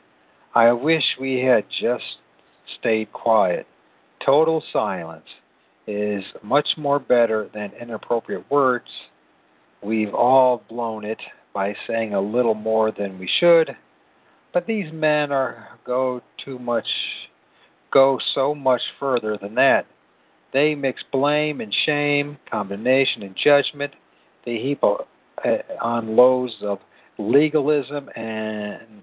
I 0.55 0.73
wish 0.73 1.05
we 1.19 1.41
had 1.41 1.65
just 1.81 2.05
stayed 2.79 3.13
quiet. 3.13 3.67
Total 4.25 4.63
silence 4.73 5.27
is 5.87 6.23
much 6.43 6.69
more 6.77 6.99
better 6.99 7.49
than 7.55 7.71
inappropriate 7.81 8.51
words. 8.51 8.89
We've 9.83 10.15
all 10.15 10.63
blown 10.69 11.05
it 11.05 11.19
by 11.53 11.75
saying 11.87 12.15
a 12.15 12.21
little 12.21 12.55
more 12.55 12.93
than 12.93 13.19
we 13.19 13.29
should. 13.41 13.77
But 14.53 14.67
these 14.67 14.93
men 14.93 15.33
are 15.33 15.69
go 15.87 16.21
too 16.45 16.59
much 16.59 16.87
go 17.93 18.19
so 18.35 18.55
much 18.55 18.83
further 18.99 19.37
than 19.41 19.55
that. 19.57 19.87
They 20.53 20.75
mix 20.75 21.03
blame 21.13 21.61
and 21.61 21.75
shame, 21.87 22.39
condemnation 22.51 23.23
and 23.23 23.37
judgment. 23.43 23.93
They 24.45 24.57
heap 24.57 24.83
on 24.83 26.17
loads 26.17 26.55
of 26.63 26.79
legalism 27.19 28.09
and 28.17 29.03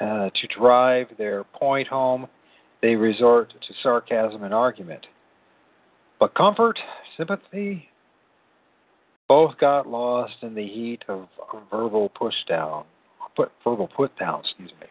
uh, 0.00 0.30
to 0.30 0.46
drive 0.58 1.06
their 1.18 1.44
point 1.44 1.88
home, 1.88 2.26
they 2.82 2.94
resort 2.94 3.50
to 3.50 3.74
sarcasm 3.82 4.42
and 4.42 4.52
argument. 4.52 5.06
But 6.18 6.34
comfort, 6.34 6.78
sympathy, 7.16 7.88
both 9.28 9.56
got 9.58 9.86
lost 9.86 10.34
in 10.42 10.54
the 10.54 10.66
heat 10.66 11.02
of 11.08 11.28
verbal 11.70 12.10
pushdown, 12.10 12.84
put, 13.36 13.50
verbal 13.62 13.88
put 13.96 14.16
down, 14.18 14.40
excuse 14.40 14.72
me. 14.80 14.86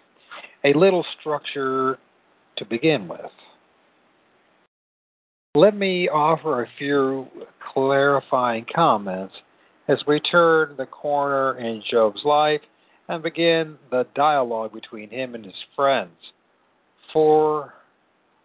A 0.66 0.78
little 0.78 1.06
structure 1.20 1.98
to 2.58 2.66
begin 2.66 3.08
with. 3.08 3.32
Let 5.56 5.76
me 5.76 6.10
offer 6.10 6.64
a 6.64 6.68
few 6.80 7.28
clarifying 7.74 8.66
comments 8.74 9.36
as 9.88 10.00
we 10.08 10.20
turn 10.20 10.76
the 10.78 10.86
corner 10.86 11.60
in 11.60 11.84
Job's 11.90 12.22
life 12.24 12.62
and 13.08 13.22
begin 13.22 13.78
the 13.92 14.08
dialogue 14.16 14.74
between 14.74 15.10
him 15.10 15.36
and 15.36 15.46
his 15.46 15.54
friends. 15.76 16.16
Four 17.12 17.74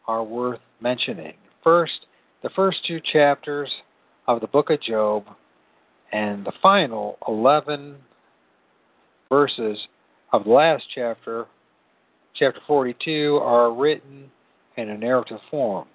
are 0.07 0.25
worth 0.25 0.61
mentioning. 0.81 1.35
First, 1.65 2.07
the 2.43 2.51
first 2.51 2.79
two 2.87 3.01
chapters 3.13 3.71
of 4.27 4.41
the 4.41 4.47
book 4.47 4.71
of 4.71 4.83
Job 4.83 5.25
and 6.13 6.45
the 6.45 6.53
final 6.63 7.19
11 7.27 7.97
verses 9.29 9.79
of 10.33 10.45
the 10.45 10.51
last 10.51 10.85
chapter, 10.95 11.47
chapter 12.35 12.61
42, 12.67 13.41
are 13.43 13.73
written 13.73 14.31
in 14.77 14.91
a 14.91 14.97
narrative 14.97 15.41
form. 15.51 15.87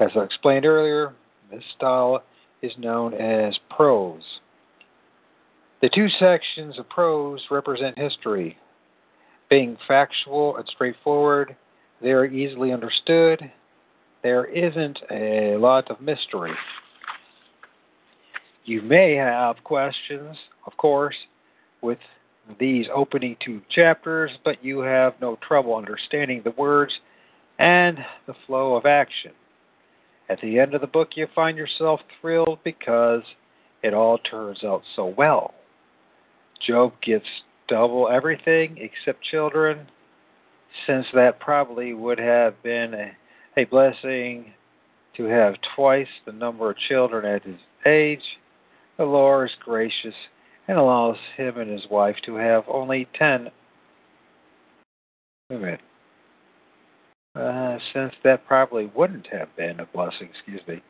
As 0.00 0.10
I 0.16 0.20
explained 0.20 0.64
earlier, 0.64 1.12
this 1.50 1.62
style 1.76 2.22
is 2.62 2.72
known 2.78 3.14
as 3.14 3.54
prose. 3.74 4.22
The 5.82 5.90
two 5.94 6.08
sections 6.18 6.78
of 6.78 6.88
prose 6.88 7.40
represent 7.50 7.98
history. 7.98 8.58
Being 9.48 9.76
factual 9.88 10.56
and 10.56 10.66
straightforward, 10.68 11.56
they 12.02 12.10
are 12.10 12.26
easily 12.26 12.72
understood. 12.72 13.50
There 14.22 14.44
isn't 14.44 14.98
a 15.10 15.56
lot 15.56 15.90
of 15.90 16.00
mystery. 16.00 16.52
You 18.70 18.82
may 18.82 19.16
have 19.16 19.56
questions, 19.64 20.36
of 20.64 20.76
course, 20.76 21.16
with 21.82 21.98
these 22.60 22.86
opening 22.94 23.36
two 23.44 23.62
chapters, 23.68 24.30
but 24.44 24.64
you 24.64 24.78
have 24.78 25.14
no 25.20 25.36
trouble 25.44 25.74
understanding 25.74 26.42
the 26.44 26.52
words 26.52 26.92
and 27.58 27.98
the 28.28 28.34
flow 28.46 28.76
of 28.76 28.86
action. 28.86 29.32
At 30.28 30.40
the 30.40 30.60
end 30.60 30.74
of 30.74 30.82
the 30.82 30.86
book, 30.86 31.08
you 31.16 31.26
find 31.34 31.58
yourself 31.58 31.98
thrilled 32.20 32.60
because 32.62 33.22
it 33.82 33.92
all 33.92 34.18
turns 34.18 34.62
out 34.62 34.82
so 34.94 35.14
well. 35.18 35.52
Job 36.64 36.92
gets 37.04 37.26
double 37.66 38.08
everything 38.08 38.78
except 38.78 39.24
children, 39.24 39.88
since 40.86 41.06
that 41.12 41.40
probably 41.40 41.92
would 41.92 42.20
have 42.20 42.62
been 42.62 42.94
a, 42.94 43.10
a 43.56 43.64
blessing 43.64 44.52
to 45.16 45.24
have 45.24 45.54
twice 45.74 46.06
the 46.24 46.30
number 46.30 46.70
of 46.70 46.76
children 46.88 47.24
at 47.24 47.42
his 47.42 47.58
age. 47.84 48.22
The 49.00 49.06
Lord 49.06 49.48
is 49.48 49.56
gracious 49.64 50.14
and 50.68 50.76
allows 50.76 51.16
him 51.38 51.56
and 51.56 51.70
his 51.70 51.90
wife 51.90 52.16
to 52.26 52.34
have 52.34 52.64
only 52.68 53.08
ten. 53.18 53.48
Minute. 55.48 55.80
Uh, 57.34 57.78
since 57.94 58.12
that 58.24 58.46
probably 58.46 58.92
wouldn't 58.94 59.26
have 59.28 59.48
been 59.56 59.80
a 59.80 59.86
blessing, 59.86 60.28
excuse 60.30 60.60
me, 60.68 60.82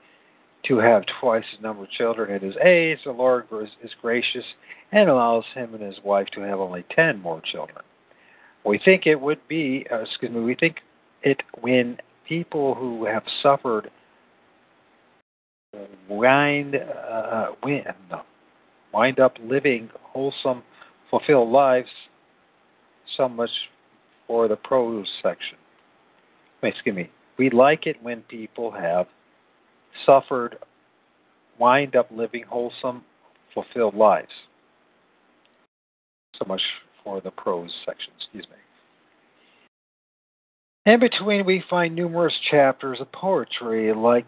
to 0.67 0.79
have 0.79 1.05
twice 1.21 1.45
the 1.57 1.62
number 1.62 1.85
of 1.85 1.90
children 1.90 2.35
at 2.35 2.43
his 2.43 2.57
age, 2.64 2.99
the 3.05 3.12
Lord 3.12 3.47
is 3.52 3.90
gracious 4.02 4.45
and 4.90 5.09
allows 5.09 5.45
him 5.55 5.73
and 5.75 5.83
his 5.85 6.02
wife 6.02 6.26
to 6.35 6.40
have 6.40 6.59
only 6.59 6.85
ten 6.90 7.23
more 7.23 7.40
children. 7.52 7.85
We 8.67 8.81
think 8.85 9.07
it 9.07 9.21
would 9.21 9.38
be, 9.47 9.87
uh, 9.93 10.00
excuse 10.00 10.33
me, 10.33 10.40
we 10.40 10.57
think 10.57 10.79
it 11.23 11.40
when 11.61 11.97
people 12.29 12.75
who 12.75 13.05
have 13.05 13.23
suffered 13.40 13.88
wind, 16.11 16.75
uh, 16.76 17.47
wind, 17.63 17.87
wind 18.93 19.21
up 19.21 19.35
living 19.43 19.89
wholesome, 20.02 20.63
fulfilled 21.11 21.50
lives. 21.50 21.89
So 23.17 23.28
much 23.28 23.50
for 24.26 24.49
the 24.49 24.56
prose 24.56 25.09
section. 25.23 25.56
Excuse 26.63 26.95
me. 26.95 27.11
We 27.39 27.50
like 27.50 27.87
it 27.87 27.97
when 28.02 28.21
people 28.23 28.71
have 28.71 29.06
suffered, 30.04 30.59
wind 31.59 31.97
up 31.97 32.09
living 32.11 32.45
wholesome, 32.49 33.02
fulfilled 33.54 33.95
lives. 33.95 34.28
So 36.37 36.45
much 36.47 36.61
for 37.02 37.21
the 37.21 37.30
prose 37.30 37.73
section, 37.87 38.13
excuse 38.19 38.47
me. 38.50 38.56
In 40.93 41.00
between, 41.00 41.45
we 41.45 41.63
find 41.69 41.95
numerous 41.95 42.35
chapters 42.50 43.00
of 43.00 43.11
poetry, 43.13 43.93
like 43.95 44.26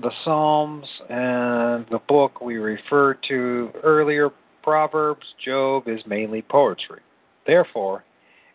the 0.00 0.10
Psalms 0.24 0.86
and 1.08 1.86
the 1.90 2.00
book 2.08 2.40
we 2.40 2.56
referred 2.56 3.18
to 3.28 3.70
earlier, 3.82 4.30
Proverbs, 4.62 5.26
Job, 5.44 5.84
is 5.86 6.00
mainly 6.06 6.42
poetry. 6.42 7.00
Therefore, 7.46 8.04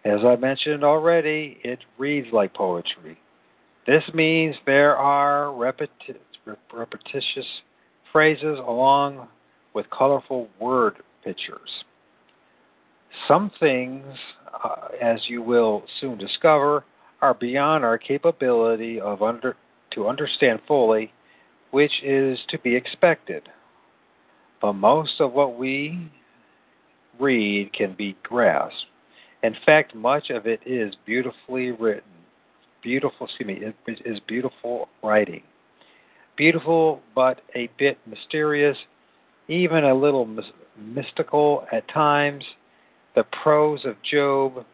as 0.04 0.20
I 0.26 0.36
mentioned 0.36 0.84
already, 0.84 1.58
it 1.64 1.80
reads 1.98 2.28
like 2.34 2.54
poetry. 2.54 3.18
This 3.88 4.04
means 4.14 4.56
there 4.66 4.96
are 4.98 5.46
repeti- 5.48 6.18
repetitious 6.74 7.46
phrases 8.12 8.60
along 8.60 9.28
with 9.74 9.90
colorful 9.90 10.50
word 10.60 10.96
pictures. 11.24 11.70
Some 13.28 13.52
things, 13.60 14.06
uh, 14.64 14.88
as 15.02 15.20
you 15.28 15.42
will 15.42 15.84
soon 16.00 16.18
discover, 16.18 16.84
are 17.22 17.34
beyond 17.34 17.86
our 17.86 17.98
capability 17.98 19.00
of 19.00 19.22
under, 19.22 19.56
to 19.92 20.08
understand 20.08 20.60
fully 20.68 21.12
which 21.72 22.04
is 22.04 22.40
to 22.50 22.60
be 22.60 22.76
expected. 22.76 23.50
But 24.62 24.74
most 24.74 25.20
of 25.20 25.34
what 25.34 25.58
we 25.58 26.12
read 27.20 27.74
can 27.74 27.96
be 27.98 28.16
grasped. 28.24 28.86
In 29.44 29.56
fact, 29.66 29.96
much 29.96 30.30
of 30.30 30.46
it 30.46 30.60
is 30.66 30.94
beautifully 31.06 31.72
written. 31.72 32.04
Beautiful, 32.84 33.26
excuse 33.28 33.48
me, 33.48 33.60
it 33.60 34.02
is 34.06 34.20
beautiful 34.28 34.88
writing. 35.04 35.42
Beautiful, 36.38 37.02
but 37.16 37.42
a 37.56 37.70
bit 37.78 37.98
mysterious, 38.08 38.78
even 39.48 39.84
a 39.84 39.94
little 39.94 40.28
mystical 40.78 41.66
at 41.72 41.88
times. 41.90 42.44
The 43.16 43.24
prose 43.44 43.86
of 43.86 43.96
Job 44.10 44.66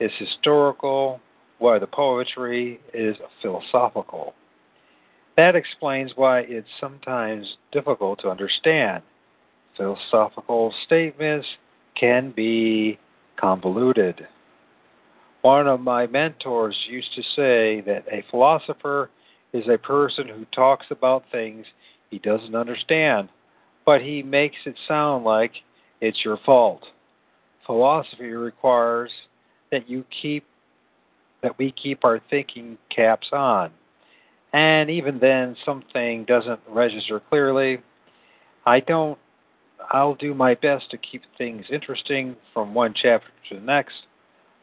is 0.00 0.10
historical, 0.18 1.20
while 1.58 1.80
the 1.80 1.86
poetry 1.86 2.80
is 2.92 3.16
philosophical. 3.42 4.34
That 5.38 5.54
explains 5.54 6.10
why 6.16 6.40
it's 6.40 6.66
sometimes 6.80 7.58
difficult 7.70 8.18
to 8.22 8.28
understand. 8.28 9.04
Philosophical 9.76 10.74
statements 10.84 11.46
can 11.94 12.32
be 12.32 12.98
convoluted. 13.40 14.26
One 15.42 15.68
of 15.68 15.78
my 15.78 16.08
mentors 16.08 16.76
used 16.90 17.14
to 17.14 17.22
say 17.36 17.82
that 17.82 18.04
a 18.10 18.24
philosopher 18.32 19.10
is 19.52 19.62
a 19.68 19.78
person 19.78 20.26
who 20.26 20.44
talks 20.46 20.86
about 20.90 21.22
things 21.30 21.66
he 22.10 22.18
doesn't 22.18 22.56
understand, 22.56 23.28
but 23.86 24.02
he 24.02 24.24
makes 24.24 24.56
it 24.66 24.74
sound 24.88 25.24
like 25.24 25.52
it's 26.00 26.24
your 26.24 26.40
fault. 26.44 26.82
Philosophy 27.64 28.32
requires 28.32 29.12
that 29.70 29.88
you 29.88 30.04
keep 30.20 30.44
that 31.44 31.56
we 31.58 31.70
keep 31.70 32.04
our 32.04 32.20
thinking 32.28 32.76
caps 32.90 33.28
on. 33.30 33.70
And 34.52 34.88
even 34.90 35.18
then, 35.18 35.56
something 35.64 36.24
doesn't 36.24 36.60
register 36.68 37.20
clearly. 37.28 37.78
I 38.66 38.80
don't, 38.80 39.18
I'll 39.90 40.14
do 40.14 40.34
my 40.34 40.54
best 40.54 40.90
to 40.90 40.98
keep 40.98 41.22
things 41.36 41.64
interesting 41.70 42.36
from 42.54 42.74
one 42.74 42.94
chapter 42.94 43.28
to 43.48 43.56
the 43.56 43.60
next, 43.60 43.94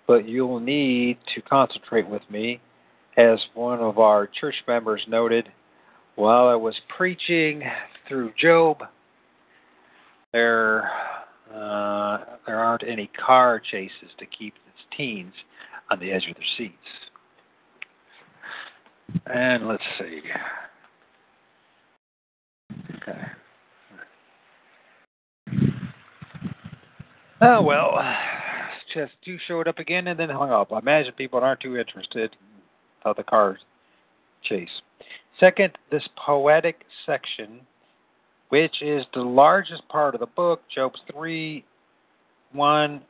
but 0.08 0.28
you'll 0.28 0.60
need 0.60 1.18
to 1.36 1.42
concentrate 1.42 2.08
with 2.08 2.24
me. 2.30 2.60
As 3.18 3.40
one 3.54 3.80
of 3.80 3.98
our 3.98 4.28
church 4.28 4.56
members 4.68 5.02
noted, 5.08 5.48
while 6.16 6.48
I 6.48 6.56
was 6.56 6.76
preaching 6.98 7.64
through 8.08 8.34
Job, 8.40 8.84
there 10.34 10.92
uh, 11.54 12.18
there 12.46 12.60
aren't 12.60 12.84
any 12.86 13.10
car 13.26 13.60
chases 13.60 14.10
to 14.18 14.26
keep 14.26 14.54
its 14.68 14.98
teens 14.98 15.34
on 15.90 16.00
the 16.00 16.12
edge 16.12 16.26
of 16.30 16.36
their 16.36 16.46
seats. 16.58 16.74
And 19.26 19.68
let's 19.68 19.84
see. 20.00 20.22
Okay. 22.98 23.22
Oh 27.42 27.62
well, 27.62 28.00
just 28.94 29.14
two 29.24 29.38
showed 29.48 29.68
up 29.68 29.80
again 29.80 30.08
and 30.08 30.20
then 30.20 30.30
hung 30.30 30.52
up. 30.52 30.72
I 30.72 30.80
imagine 30.80 31.14
people 31.14 31.40
aren't 31.40 31.60
too 31.60 31.78
interested 31.78 32.36
how 33.04 33.14
the 33.14 33.24
car 33.24 33.58
chase. 34.44 34.70
Second, 35.40 35.78
this 35.92 36.08
poetic 36.26 36.82
section, 37.06 37.62
which 38.50 38.82
is 38.82 39.06
the 39.14 39.22
largest 39.22 39.88
part 39.90 40.16
of 40.16 40.22
the 40.22 40.28
book, 40.28 40.62
Job's 40.74 41.00
3 41.12 41.64
1 42.54 43.02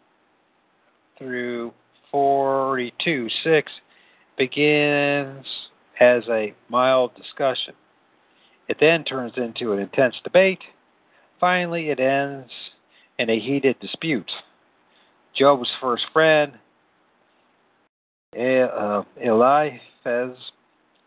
through 1.17 1.71
42 2.11 3.29
6 3.43 3.71
begins 4.37 5.45
as 5.99 6.23
a 6.29 6.53
mild 6.69 7.15
discussion. 7.15 7.73
It 8.67 8.77
then 8.79 9.03
turns 9.03 9.33
into 9.37 9.73
an 9.73 9.79
intense 9.79 10.15
debate. 10.23 10.59
Finally, 11.39 11.89
it 11.89 11.99
ends 11.99 12.49
in 13.19 13.29
a 13.29 13.39
heated 13.39 13.79
dispute. 13.79 14.29
Job's 15.37 15.69
first 15.81 16.03
friend, 16.13 16.53
uh, 18.35 19.03
Eliphaz, 19.21 20.37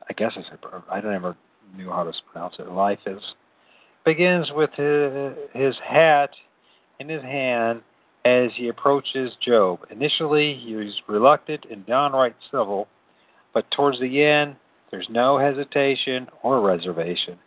I 0.08 0.12
guess 0.16 0.32
I 0.36 0.42
said, 0.48 0.58
I 0.90 1.00
never 1.00 1.36
knew 1.76 1.90
how 1.90 2.04
to 2.04 2.12
pronounce 2.32 2.56
it, 2.58 2.66
Eliphaz, 2.66 3.22
begins 4.04 4.50
with 4.54 4.70
his, 4.74 5.36
his 5.52 5.74
hat 5.86 6.30
in 7.00 7.08
his 7.08 7.22
hand 7.22 7.82
as 8.24 8.50
he 8.56 8.68
approaches 8.68 9.32
Job. 9.44 9.80
Initially, 9.90 10.60
he 10.62 10.72
is 10.72 10.94
reluctant 11.08 11.66
and 11.70 11.86
downright 11.86 12.36
civil, 12.50 12.88
but 13.54 13.70
towards 13.70 14.00
the 14.00 14.22
end, 14.22 14.56
there's 14.90 15.08
no 15.10 15.38
hesitation 15.38 16.28
or 16.42 16.60
reservation. 16.60 17.38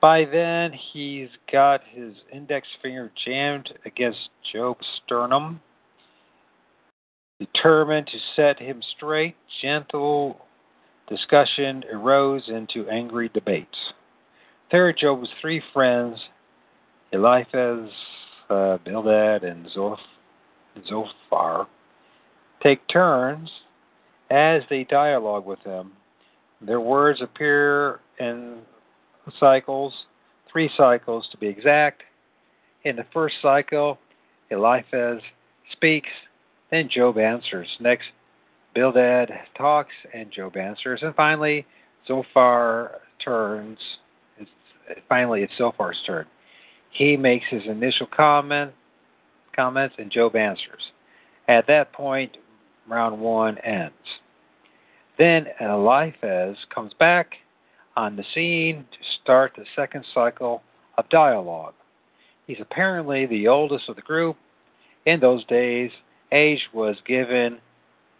By 0.00 0.24
then, 0.30 0.72
he's 0.92 1.28
got 1.50 1.80
his 1.90 2.14
index 2.32 2.68
finger 2.82 3.10
jammed 3.24 3.72
against 3.86 4.28
Job's 4.52 4.86
sternum. 5.04 5.60
Determined 7.40 8.06
to 8.08 8.18
set 8.36 8.60
him 8.60 8.82
straight, 8.96 9.34
gentle 9.62 10.40
discussion 11.08 11.84
arose 11.92 12.42
into 12.48 12.88
angry 12.88 13.30
debates. 13.30 13.76
Third, 14.70 14.98
Job's 15.00 15.28
three 15.40 15.62
friends, 15.72 16.18
Eliphaz, 17.12 17.88
uh, 18.50 18.78
Bildad, 18.84 19.42
and 19.42 19.68
Zophar, 20.86 21.66
take 22.62 22.86
turns 22.88 23.50
as 24.30 24.62
they 24.70 24.84
dialogue 24.84 25.46
with 25.46 25.60
him. 25.60 25.92
Their 26.60 26.80
words 26.80 27.20
appear 27.20 28.00
in 28.18 28.58
cycles, 29.38 29.92
three 30.50 30.70
cycles 30.76 31.26
to 31.32 31.38
be 31.38 31.46
exact. 31.46 32.02
In 32.84 32.96
the 32.96 33.06
first 33.12 33.36
cycle, 33.42 33.98
Eliphaz 34.50 35.20
speaks, 35.72 36.08
then 36.70 36.88
Job 36.88 37.18
answers. 37.18 37.68
Next, 37.80 38.06
Bildad 38.74 39.30
talks, 39.56 39.94
and 40.12 40.30
Job 40.30 40.56
answers. 40.56 41.00
And 41.02 41.14
finally, 41.14 41.66
Zophar 42.06 43.00
turns. 43.24 43.78
It's, 44.38 44.50
finally, 45.08 45.42
it's 45.42 45.52
Zophar's 45.58 45.98
turn. 46.06 46.26
He 46.90 47.16
makes 47.16 47.46
his 47.50 47.62
initial 47.66 48.06
comment, 48.06 48.72
comments, 49.54 49.94
and 49.98 50.10
Job 50.10 50.36
answers. 50.36 50.92
At 51.48 51.66
that 51.66 51.92
point, 51.92 52.36
round 52.88 53.20
one 53.20 53.58
ends. 53.58 53.94
Then 55.18 55.46
Eliphaz 55.60 56.56
comes 56.74 56.92
back 56.98 57.34
on 57.96 58.16
the 58.16 58.24
scene 58.34 58.84
to 58.90 58.98
start 59.22 59.52
the 59.56 59.64
second 59.76 60.04
cycle 60.12 60.62
of 60.98 61.08
dialogue. 61.08 61.74
He's 62.46 62.60
apparently 62.60 63.26
the 63.26 63.48
oldest 63.48 63.88
of 63.88 63.96
the 63.96 64.02
group. 64.02 64.36
In 65.06 65.20
those 65.20 65.44
days, 65.46 65.90
age 66.32 66.60
was 66.72 66.96
given 67.06 67.58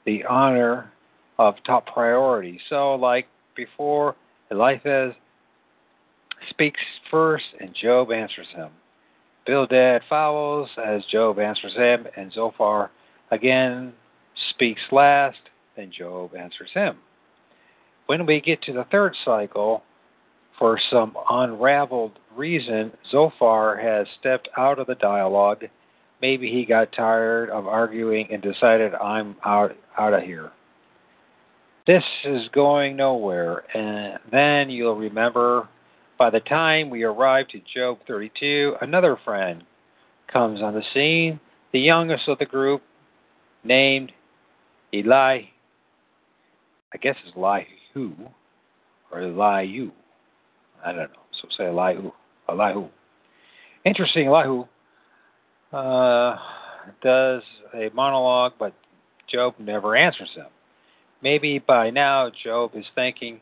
the 0.07 0.25
honor 0.25 0.93
of 1.39 1.55
top 1.67 1.87
priority. 1.87 2.61
So, 2.69 2.95
like 2.95 3.27
before, 3.57 4.15
Eliphaz 4.51 5.15
speaks 6.51 6.81
first 7.11 7.45
and 7.61 7.75
Job 7.75 8.13
answers 8.13 8.47
him. 8.55 8.71
Bildad 9.47 10.03
follows 10.09 10.69
as 10.83 11.05
Job 11.07 11.39
answers 11.39 11.75
him, 11.75 12.07
and 12.17 12.33
Zophar 12.33 12.91
again 13.31 13.93
speaks 14.51 14.81
last, 14.91 15.39
then 15.77 15.91
Job 15.97 16.35
answers 16.35 16.71
him. 16.73 16.97
When 18.07 18.27
we 18.27 18.41
get 18.41 18.63
to 18.63 18.73
the 18.73 18.87
third 18.91 19.15
cycle, 19.25 19.83
for 20.59 20.79
some 20.91 21.17
unraveled 21.31 22.19
reason, 22.37 22.93
Zophar 23.11 23.77
has 23.77 24.07
stepped 24.21 24.49
out 24.57 24.79
of 24.79 24.87
the 24.87 24.95
dialogue. 24.95 25.65
Maybe 26.23 26.51
he 26.51 26.65
got 26.65 26.93
tired 26.93 27.51
of 27.51 27.67
arguing 27.67 28.29
and 28.31 28.41
decided, 28.41 28.95
I'm 28.95 29.37
out, 29.45 29.77
out 29.99 30.15
of 30.15 30.23
here. 30.23 30.53
This 31.87 32.05
is 32.25 32.49
going 32.53 32.97
nowhere. 32.97 33.65
And 33.77 34.19
then 34.31 34.71
you'll 34.71 34.97
remember 34.97 35.69
by 36.19 36.31
the 36.31 36.41
time 36.41 36.91
we 36.91 37.03
arrive 37.03 37.49
to 37.49 37.61
Job 37.75 37.99
32, 38.07 38.77
another 38.81 39.19
friend 39.25 39.65
comes 40.33 40.63
on 40.63 40.75
the 40.75 40.83
scene, 40.95 41.41
the 41.73 41.81
youngest 41.81 42.29
of 42.29 42.39
the 42.39 42.47
group, 42.47 42.83
named 43.65 44.13
Eli. 44.93 45.43
I 46.95 46.97
guess 46.97 47.17
it's 47.27 47.37
Elihu 47.37 48.15
or 49.11 49.21
Elihu. 49.21 49.91
I 50.85 50.93
don't 50.93 51.11
know. 51.11 51.25
So 51.43 51.49
say 51.59 51.67
Elihu. 51.67 52.13
Elihu. 52.49 52.89
Interesting, 53.85 54.29
Elihu 54.29 54.65
uh, 55.73 56.37
does 57.03 57.43
a 57.75 57.91
monologue, 57.93 58.53
but 58.59 58.73
Job 59.31 59.55
never 59.59 59.97
answers 59.97 60.31
him. 60.35 60.47
Maybe 61.23 61.59
by 61.59 61.91
now 61.91 62.31
Job 62.45 62.73
is 62.75 62.85
thinking, 62.95 63.41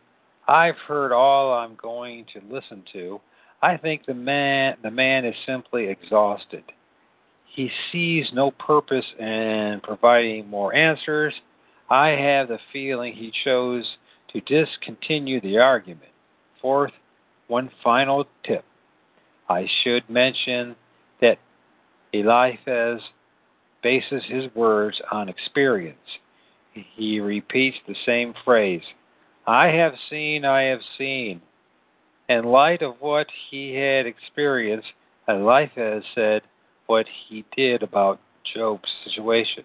I've 0.49 0.77
heard 0.89 1.13
all 1.13 1.53
I'm 1.53 1.77
going 1.81 2.25
to 2.33 2.41
listen 2.53 2.83
to. 2.93 3.21
I 3.61 3.77
think 3.77 4.07
the 4.07 4.15
man 4.15 4.77
the 4.83 4.91
man 4.91 5.25
is 5.25 5.35
simply 5.47 5.89
exhausted. 5.89 6.65
He 7.55 7.71
sees 7.93 8.27
no 8.33 8.51
purpose 8.51 9.05
in 9.19 9.81
providing 9.85 10.49
more 10.49 10.75
answers. 10.75 11.35
I 11.93 12.17
have 12.17 12.49
the 12.49 12.59
feeling 12.73 13.13
he 13.13 13.31
chose 13.45 13.99
to 14.33 14.41
discontinue 14.41 15.43
the 15.43 15.59
argument. 15.59 16.09
Fourth, 16.63 16.93
one 17.49 17.71
final 17.85 18.25
tip. 18.43 18.65
I 19.47 19.69
should 19.83 20.09
mention 20.09 20.75
that 21.21 21.37
Eliphaz 22.15 23.03
bases 23.83 24.23
his 24.27 24.45
words 24.55 25.03
on 25.11 25.29
experience. 25.29 25.99
He 26.73 27.21
repeats 27.21 27.77
the 27.87 27.97
same 28.07 28.33
phrase 28.43 28.85
I 29.47 29.67
have 29.67 29.93
seen, 30.09 30.47
I 30.47 30.63
have 30.63 30.81
seen. 30.97 31.43
In 32.27 32.45
light 32.45 32.81
of 32.81 32.95
what 33.01 33.27
he 33.51 33.75
had 33.75 34.07
experienced, 34.07 34.89
Eliphaz 35.29 36.05
said 36.15 36.41
what 36.87 37.05
he 37.29 37.45
did 37.55 37.83
about 37.83 38.19
Job's 38.55 38.89
situation. 39.05 39.65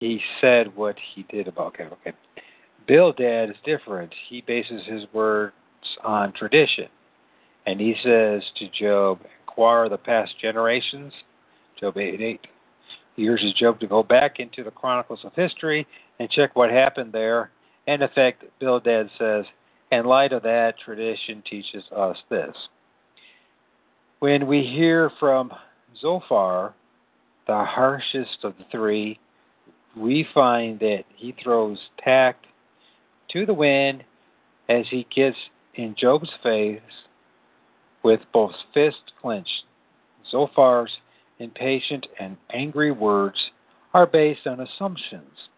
He 0.00 0.20
said 0.40 0.74
what 0.74 0.96
he 1.14 1.24
did 1.30 1.46
about 1.46 1.68
okay, 1.68 1.84
okay. 1.84 2.12
Bildad 2.88 3.50
is 3.50 3.56
different. 3.64 4.12
He 4.28 4.40
bases 4.40 4.82
his 4.86 5.02
words 5.12 5.54
on 6.02 6.32
tradition. 6.32 6.88
And 7.66 7.78
he 7.78 7.94
says 8.02 8.42
to 8.56 8.68
Job, 8.70 9.20
Inquire 9.46 9.88
the 9.88 9.98
past 9.98 10.32
generations. 10.40 11.12
Job 11.78 11.98
8 11.98 12.20
8. 12.20 12.40
He 13.16 13.28
urges 13.28 13.52
Job 13.54 13.78
to 13.80 13.86
go 13.86 14.02
back 14.02 14.40
into 14.40 14.64
the 14.64 14.70
chronicles 14.70 15.20
of 15.24 15.34
history 15.34 15.86
and 16.18 16.30
check 16.30 16.56
what 16.56 16.70
happened 16.70 17.12
there. 17.12 17.50
In 17.86 18.02
effect, 18.02 18.44
Bildad 18.58 19.10
says, 19.18 19.44
in 19.92 20.04
light 20.04 20.32
of 20.32 20.42
that, 20.44 20.78
tradition 20.78 21.42
teaches 21.48 21.82
us 21.94 22.16
this. 22.30 22.54
When 24.20 24.46
we 24.46 24.62
hear 24.62 25.10
from 25.18 25.52
Zophar, 26.00 26.74
the 27.46 27.64
harshest 27.64 28.44
of 28.44 28.54
the 28.58 28.64
three, 28.70 29.18
we 29.96 30.26
find 30.32 30.78
that 30.80 31.04
he 31.16 31.34
throws 31.42 31.78
tact 32.02 32.46
to 33.32 33.46
the 33.46 33.54
wind 33.54 34.04
as 34.68 34.86
he 34.90 35.06
gets 35.14 35.36
in 35.74 35.94
Job's 35.98 36.30
face 36.42 36.80
with 38.02 38.20
both 38.32 38.52
fists 38.72 39.00
clenched. 39.20 39.64
Zophar's 40.32 40.92
impatient 41.38 42.06
and 42.18 42.36
angry 42.52 42.92
words 42.92 43.36
are 43.92 44.06
based 44.06 44.46
on 44.46 44.60
assumptions. 44.60 45.48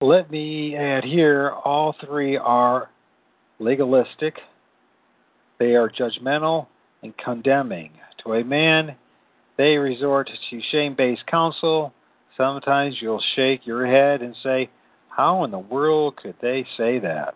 Let 0.00 0.30
me 0.30 0.76
add 0.76 1.04
here 1.04 1.52
all 1.64 1.94
three 2.04 2.36
are 2.36 2.90
legalistic, 3.58 4.34
they 5.58 5.76
are 5.76 5.88
judgmental 5.88 6.66
and 7.02 7.16
condemning. 7.16 7.92
To 8.24 8.34
a 8.34 8.44
man, 8.44 8.96
they 9.58 9.76
resort 9.76 10.30
to 10.50 10.60
shame 10.70 10.94
based 10.94 11.26
counsel. 11.26 11.92
Sometimes 12.36 12.96
you'll 13.00 13.22
shake 13.36 13.66
your 13.66 13.86
head 13.86 14.22
and 14.22 14.34
say, 14.42 14.70
how 15.08 15.44
in 15.44 15.50
the 15.50 15.58
world 15.58 16.16
could 16.16 16.36
they 16.40 16.66
say 16.76 16.98
that? 17.00 17.34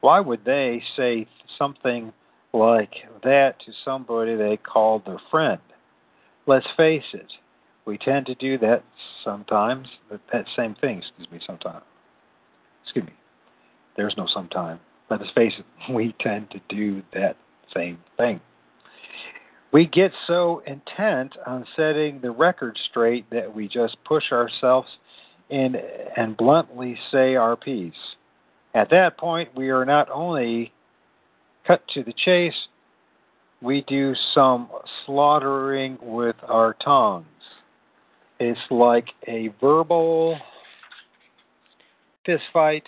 Why 0.00 0.20
would 0.20 0.44
they 0.44 0.82
say 0.96 1.26
something 1.58 2.12
like 2.52 2.94
that 3.22 3.60
to 3.66 3.72
somebody 3.84 4.34
they 4.34 4.56
called 4.56 5.04
their 5.04 5.20
friend? 5.30 5.60
Let's 6.46 6.66
face 6.76 7.04
it, 7.12 7.30
we 7.84 7.98
tend 7.98 8.26
to 8.26 8.34
do 8.34 8.56
that 8.58 8.82
sometimes, 9.24 9.88
that 10.32 10.46
same 10.56 10.74
thing, 10.76 10.98
excuse 10.98 11.30
me, 11.30 11.40
sometimes. 11.46 11.84
Excuse 12.84 13.04
me. 13.06 13.12
There's 13.96 14.14
no 14.16 14.26
sometime. 14.32 14.80
Let 15.10 15.20
us 15.20 15.28
face 15.34 15.52
it, 15.58 15.66
we 15.92 16.14
tend 16.20 16.50
to 16.52 16.60
do 16.74 17.02
that 17.12 17.36
same 17.74 17.98
thing. 18.16 18.40
We 19.72 19.86
get 19.86 20.10
so 20.26 20.62
intent 20.66 21.36
on 21.46 21.64
setting 21.76 22.20
the 22.20 22.32
record 22.32 22.76
straight 22.90 23.28
that 23.30 23.54
we 23.54 23.68
just 23.68 23.96
push 24.04 24.32
ourselves 24.32 24.88
in 25.48 25.76
and 26.16 26.36
bluntly 26.36 26.98
say 27.12 27.36
our 27.36 27.56
piece. 27.56 27.92
At 28.74 28.90
that 28.90 29.16
point, 29.16 29.48
we 29.54 29.70
are 29.70 29.84
not 29.84 30.08
only 30.10 30.72
cut 31.66 31.82
to 31.94 32.02
the 32.02 32.12
chase, 32.24 32.54
we 33.62 33.82
do 33.82 34.14
some 34.34 34.68
slaughtering 35.04 35.98
with 36.00 36.36
our 36.48 36.74
tongues. 36.82 37.26
It's 38.38 38.58
like 38.70 39.06
a 39.28 39.50
verbal 39.60 40.38
fistfight, 42.26 42.84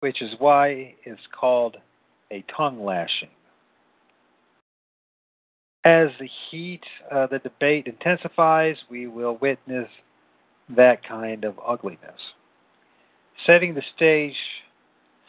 which 0.00 0.22
is 0.22 0.30
why 0.38 0.94
it's 1.04 1.20
called 1.38 1.76
a 2.30 2.44
tongue 2.56 2.84
lashing. 2.84 3.28
As 5.84 6.08
the 6.18 6.28
heat 6.50 6.82
of 7.10 7.30
the 7.30 7.38
debate 7.38 7.86
intensifies, 7.86 8.76
we 8.90 9.06
will 9.06 9.38
witness 9.40 9.88
that 10.76 11.06
kind 11.06 11.44
of 11.44 11.58
ugliness. 11.66 12.20
Setting 13.46 13.74
the 13.74 13.82
stage 13.96 14.34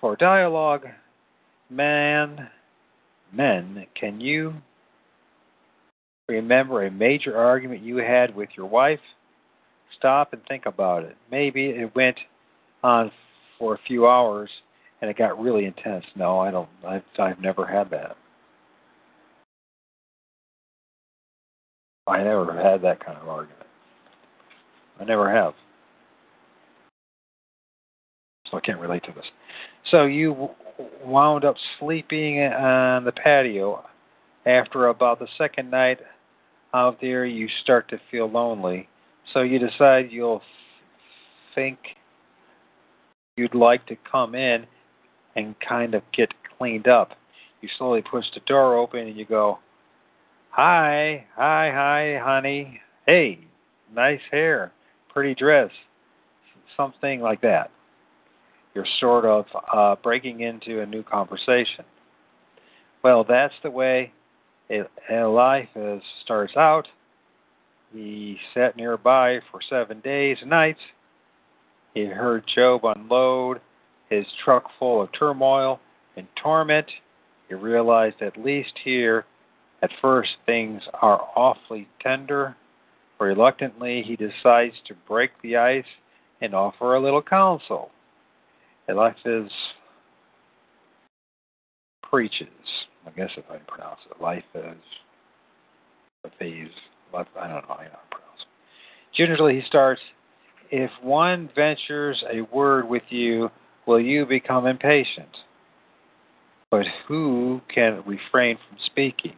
for 0.01 0.17
dialogue, 0.17 0.85
man, 1.69 2.49
men, 3.31 3.85
can 3.99 4.19
you 4.19 4.53
remember 6.27 6.85
a 6.85 6.91
major 6.91 7.37
argument 7.37 7.81
you 7.81 7.97
had 7.97 8.35
with 8.35 8.49
your 8.57 8.65
wife? 8.65 8.99
Stop 9.97 10.33
and 10.33 10.41
think 10.47 10.65
about 10.65 11.03
it. 11.03 11.15
Maybe 11.31 11.67
it 11.67 11.95
went 11.95 12.17
on 12.83 13.11
for 13.57 13.75
a 13.75 13.79
few 13.87 14.07
hours 14.07 14.49
and 15.01 15.09
it 15.09 15.17
got 15.17 15.39
really 15.39 15.65
intense. 15.65 16.05
No, 16.15 16.39
I 16.39 16.51
don't. 16.51 16.69
I've, 16.85 17.03
I've 17.17 17.39
never 17.39 17.65
had 17.65 17.89
that. 17.91 18.17
I 22.07 22.23
never 22.23 22.61
had 22.61 22.81
that 22.81 23.03
kind 23.03 23.17
of 23.17 23.27
argument. 23.27 23.65
I 24.99 25.05
never 25.05 25.31
have. 25.33 25.53
So 28.49 28.57
I 28.57 28.61
can't 28.61 28.79
relate 28.79 29.03
to 29.03 29.13
this. 29.13 29.25
So 29.89 30.05
you 30.05 30.49
wound 31.03 31.45
up 31.45 31.55
sleeping 31.79 32.41
on 32.43 33.05
the 33.05 33.11
patio. 33.11 33.83
After 34.45 34.87
about 34.87 35.19
the 35.19 35.27
second 35.37 35.69
night 35.69 35.99
out 36.73 36.97
there, 36.99 37.25
you 37.25 37.47
start 37.63 37.87
to 37.89 37.99
feel 38.09 38.29
lonely. 38.29 38.89
So 39.33 39.41
you 39.41 39.59
decide 39.59 40.07
you'll 40.11 40.41
think 41.53 41.77
you'd 43.37 43.55
like 43.55 43.85
to 43.87 43.95
come 44.09 44.35
in 44.35 44.65
and 45.35 45.55
kind 45.67 45.93
of 45.93 46.01
get 46.15 46.33
cleaned 46.57 46.87
up. 46.87 47.11
You 47.61 47.69
slowly 47.77 48.01
push 48.01 48.25
the 48.33 48.41
door 48.47 48.77
open 48.77 49.01
and 49.01 49.17
you 49.17 49.25
go, 49.25 49.59
Hi, 50.53 51.25
hi, 51.37 51.71
hi, 51.73 52.19
honey. 52.21 52.81
Hey, 53.07 53.39
nice 53.95 54.19
hair, 54.29 54.73
pretty 55.13 55.33
dress. 55.33 55.69
Something 56.75 57.21
like 57.21 57.39
that. 57.39 57.71
You're 58.75 58.85
sort 58.99 59.23
of 59.23 59.45
uh, 59.73 59.95
breaking 60.03 60.41
into 60.41 60.81
a 60.81 60.85
new 60.85 61.03
conversation. 61.03 61.85
Well, 63.01 63.23
that's 63.23 63.53
the 63.63 63.71
way 63.71 64.11
Eliphaz 65.09 66.01
starts 66.25 66.57
out. 66.57 66.85
He 67.93 68.37
sat 68.53 68.75
nearby 68.75 69.39
for 69.51 69.61
seven 69.69 70.01
days 70.01 70.35
and 70.41 70.49
nights. 70.49 70.81
He 71.93 72.07
heard 72.07 72.43
Job 72.53 72.83
unload 72.83 73.61
his 74.09 74.25
truck 74.43 74.65
full 74.77 75.01
of 75.01 75.09
turmoil 75.17 75.79
and 76.17 76.27
torment. 76.35 76.87
He 77.47 77.55
realized 77.55 78.21
at 78.21 78.37
least 78.37 78.73
here 78.83 79.25
at 79.81 79.89
first, 80.01 80.29
things 80.45 80.81
are 81.01 81.27
awfully 81.35 81.87
tender. 82.01 82.55
Reluctantly, 83.19 84.03
he 84.05 84.15
decides 84.15 84.75
to 84.87 84.95
break 85.07 85.31
the 85.41 85.57
ice 85.57 85.85
and 86.41 86.53
offer 86.53 86.95
a 86.95 87.01
little 87.01 87.21
counsel. 87.21 87.91
Eliphaz 88.87 89.51
preaches. 92.03 92.47
I 93.05 93.11
guess 93.11 93.29
if 93.37 93.45
I 93.49 93.57
pronounce 93.57 93.99
it, 94.09 94.45
is 94.55 94.75
a 96.25 96.29
phase. 96.37 96.69
I 97.13 97.17
don't 97.17 97.37
know 97.37 97.61
how 97.67 97.75
to 97.75 97.99
pronounce 98.09 98.41
it. 98.41 99.15
Generally, 99.15 99.61
he 99.61 99.67
starts, 99.67 100.01
if 100.69 100.91
one 101.01 101.49
ventures 101.55 102.23
a 102.31 102.41
word 102.55 102.87
with 102.87 103.03
you, 103.09 103.49
will 103.85 103.99
you 103.99 104.25
become 104.25 104.67
impatient? 104.67 105.37
But 106.69 106.85
who 107.07 107.61
can 107.73 108.03
refrain 108.05 108.57
from 108.67 108.77
speaking? 108.85 109.33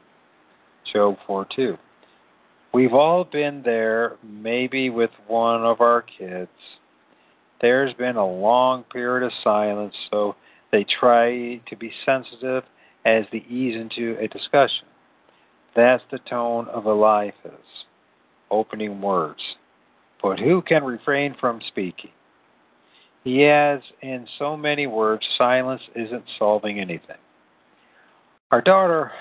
Job 0.91 1.17
4 1.25 1.47
2. 1.55 1.77
We've 2.73 2.93
all 2.93 3.23
been 3.23 3.61
there, 3.63 4.17
maybe 4.23 4.89
with 4.89 5.11
one 5.27 5.63
of 5.63 5.81
our 5.81 6.01
kids. 6.01 6.49
There's 7.61 7.93
been 7.93 8.15
a 8.15 8.27
long 8.27 8.83
period 8.85 9.25
of 9.25 9.31
silence, 9.43 9.93
so 10.11 10.35
they 10.71 10.85
try 10.99 11.61
to 11.67 11.75
be 11.77 11.91
sensitive 12.05 12.63
as 13.05 13.25
they 13.31 13.45
ease 13.49 13.79
into 13.79 14.17
a 14.19 14.27
discussion. 14.27 14.87
That's 15.75 16.03
the 16.11 16.19
tone 16.29 16.67
of 16.67 16.85
Eliphaz, 16.85 17.51
opening 18.49 19.01
words. 19.01 19.39
But 20.21 20.39
who 20.39 20.61
can 20.61 20.83
refrain 20.83 21.35
from 21.39 21.61
speaking? 21.67 22.11
He 23.23 23.41
has, 23.41 23.81
in 24.01 24.27
so 24.37 24.57
many 24.57 24.87
words, 24.87 25.25
silence 25.37 25.81
isn't 25.95 26.25
solving 26.37 26.79
anything. 26.79 27.17
Our 28.51 28.61
daughter 28.61 29.11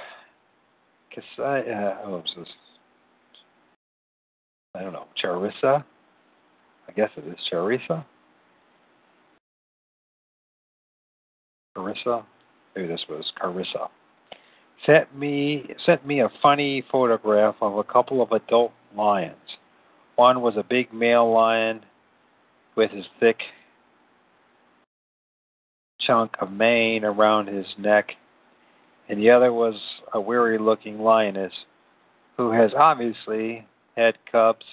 Kasai, 1.15 1.71
uh, 1.71 1.97
oh, 2.07 2.23
this, 2.37 2.49
I 4.75 4.83
don't 4.83 4.93
know, 4.93 5.07
Charissa? 5.23 5.85
I 6.89 6.93
guess 6.93 7.11
it 7.17 7.27
is 7.27 7.37
Charissa? 7.53 8.05
Carissa? 11.77 12.25
Maybe 12.75 12.89
this 12.89 13.05
was 13.09 13.31
Carissa. 13.41 13.89
Sent 14.87 15.17
me 15.17 15.65
sent 15.87 16.05
me 16.07 16.21
a 16.21 16.31
funny 16.41 16.83
photograph 16.91 17.55
of 17.61 17.77
a 17.77 17.85
couple 17.85 18.21
of 18.23 18.33
adult 18.33 18.73
lions. 18.97 19.37
One 20.17 20.41
was 20.41 20.55
a 20.57 20.63
big 20.63 20.93
male 20.93 21.31
lion 21.31 21.83
with 22.75 22.91
his 22.91 23.05
thick 23.21 23.39
chunk 26.01 26.33
of 26.41 26.51
mane 26.51 27.05
around 27.05 27.47
his 27.47 27.67
neck 27.79 28.13
and 29.09 29.21
the 29.21 29.31
other 29.31 29.53
was 29.53 29.75
a 30.15 30.21
weary 30.21 30.59
looking 30.59 31.01
lioness 31.01 31.53
who 32.37 32.51
has 32.53 32.73
obviously 32.77 33.67
had 33.97 34.15
cubs 34.31 34.65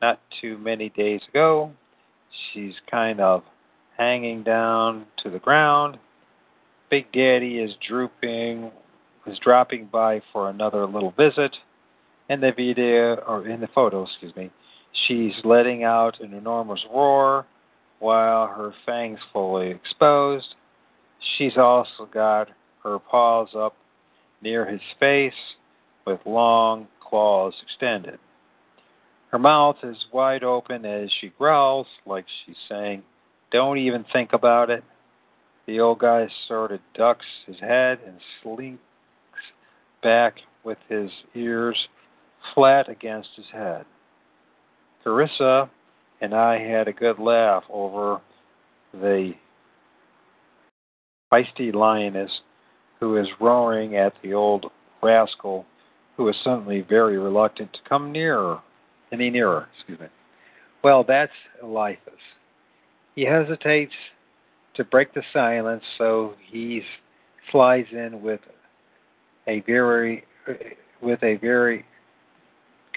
not 0.00 0.20
too 0.40 0.58
many 0.58 0.88
days 0.90 1.20
ago. 1.28 1.72
She's 2.52 2.74
kind 2.90 3.20
of 3.20 3.42
hanging 3.96 4.42
down 4.42 5.06
to 5.22 5.30
the 5.30 5.38
ground. 5.38 5.98
Big 6.90 7.10
Daddy 7.12 7.58
is 7.58 7.72
drooping, 7.86 8.70
is 9.26 9.38
dropping 9.38 9.86
by 9.86 10.20
for 10.32 10.50
another 10.50 10.86
little 10.86 11.12
visit. 11.12 11.56
In 12.28 12.40
the 12.40 12.52
video, 12.56 13.14
or 13.26 13.46
in 13.46 13.60
the 13.60 13.68
photo, 13.68 14.04
excuse 14.04 14.34
me, 14.34 14.50
she's 15.06 15.32
letting 15.44 15.84
out 15.84 16.20
an 16.20 16.34
enormous 16.34 16.80
roar 16.92 17.46
while 18.00 18.48
her 18.48 18.72
fangs 18.84 19.20
fully 19.32 19.70
exposed. 19.70 20.54
She's 21.38 21.56
also 21.56 22.08
got 22.12 22.48
her 22.86 23.00
paws 23.00 23.48
up 23.56 23.74
near 24.40 24.64
his 24.64 24.80
face 25.00 25.32
with 26.06 26.20
long 26.24 26.86
claws 27.00 27.52
extended. 27.62 28.18
Her 29.32 29.40
mouth 29.40 29.76
is 29.82 29.96
wide 30.12 30.44
open 30.44 30.84
as 30.84 31.10
she 31.20 31.32
growls, 31.36 31.88
like 32.06 32.24
she's 32.44 32.56
saying, 32.68 33.02
Don't 33.50 33.78
even 33.78 34.04
think 34.12 34.32
about 34.32 34.70
it. 34.70 34.84
The 35.66 35.80
old 35.80 35.98
guy 35.98 36.28
sort 36.46 36.70
of 36.70 36.78
ducks 36.94 37.26
his 37.46 37.58
head 37.58 37.98
and 38.06 38.18
slinks 38.40 38.80
back 40.00 40.36
with 40.62 40.78
his 40.88 41.10
ears 41.34 41.76
flat 42.54 42.88
against 42.88 43.30
his 43.34 43.46
head. 43.52 43.84
Carissa 45.04 45.68
and 46.20 46.32
I 46.32 46.60
had 46.60 46.86
a 46.86 46.92
good 46.92 47.18
laugh 47.18 47.64
over 47.68 48.20
the 48.92 49.32
feisty 51.32 51.74
lioness 51.74 52.30
who 53.00 53.16
is 53.16 53.26
roaring 53.40 53.96
at 53.96 54.12
the 54.22 54.34
old 54.34 54.66
rascal 55.02 55.66
who 56.16 56.28
is 56.28 56.36
suddenly 56.42 56.84
very 56.88 57.18
reluctant 57.18 57.72
to 57.72 57.78
come 57.88 58.10
nearer, 58.10 58.60
any 59.12 59.30
nearer, 59.30 59.68
excuse 59.76 60.00
me. 60.00 60.06
Well, 60.82 61.04
that's 61.06 61.32
Eliphaz. 61.62 62.14
He 63.14 63.24
hesitates 63.24 63.92
to 64.74 64.84
break 64.84 65.12
the 65.14 65.22
silence, 65.32 65.82
so 65.98 66.34
he 66.50 66.82
flies 67.50 67.86
in 67.92 68.22
with 68.22 68.40
a 69.46 69.60
very, 69.60 70.24
with 71.00 71.22
a 71.22 71.36
very 71.36 71.84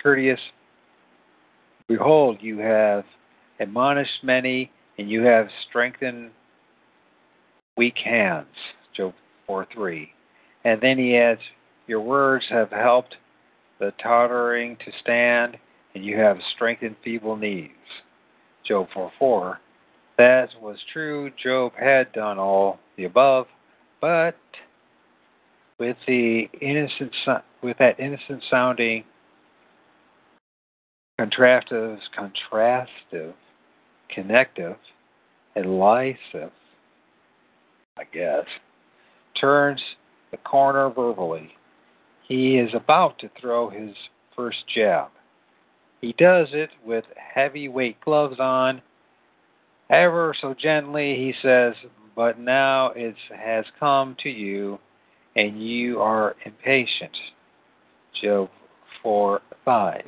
courteous. 0.01 0.39
Behold, 1.87 2.37
you 2.41 2.59
have 2.59 3.03
admonished 3.59 4.23
many, 4.23 4.71
and 4.97 5.09
you 5.09 5.23
have 5.23 5.47
strengthened 5.67 6.31
weak 7.75 7.97
hands. 8.03 8.47
4 9.49 9.67
3. 9.73 10.07
And 10.63 10.79
then 10.79 10.99
he 10.99 11.17
adds, 11.17 11.41
Your 11.87 12.01
words 12.01 12.45
have 12.51 12.69
helped 12.69 13.15
the 13.79 13.91
tottering 14.01 14.77
to 14.85 14.91
stand, 15.01 15.57
and 15.95 16.05
you 16.05 16.17
have 16.17 16.37
strengthened 16.55 16.95
feeble 17.03 17.35
knees. 17.35 17.71
Job 18.65 18.87
4 18.93 19.11
4. 19.17 19.59
That 20.19 20.49
was 20.61 20.77
true. 20.93 21.31
Job 21.41 21.71
had 21.79 22.11
done 22.13 22.37
all 22.37 22.79
the 22.95 23.05
above, 23.05 23.47
but 23.99 24.35
with 25.79 25.97
the 26.05 26.43
innocent, 26.61 27.11
with 27.63 27.77
that 27.79 27.99
innocent 27.99 28.43
sounding 28.51 29.03
contrastive, 31.19 31.97
contrastive, 32.17 33.33
connective, 34.13 34.75
elisive, 35.55 36.51
I 37.97 38.03
guess, 38.13 38.45
turns 39.39 39.81
the 40.31 40.37
corner 40.37 40.89
verbally. 40.89 41.51
He 42.27 42.57
is 42.57 42.69
about 42.73 43.17
to 43.19 43.29
throw 43.39 43.69
his 43.69 43.95
first 44.35 44.57
jab. 44.73 45.09
He 46.01 46.13
does 46.13 46.47
it 46.53 46.69
with 46.85 47.03
heavyweight 47.15 47.99
gloves 48.01 48.39
on. 48.39 48.81
Ever 49.89 50.35
so 50.39 50.53
gently, 50.53 51.15
he 51.15 51.33
says, 51.41 51.73
But 52.15 52.39
now 52.39 52.91
it 52.95 53.15
has 53.35 53.65
come 53.79 54.15
to 54.23 54.29
you, 54.29 54.79
and 55.35 55.61
you 55.61 55.99
are 55.99 56.35
impatient. 56.45 57.15
Job 58.21 58.49
4 59.01 59.41
5. 59.65 60.01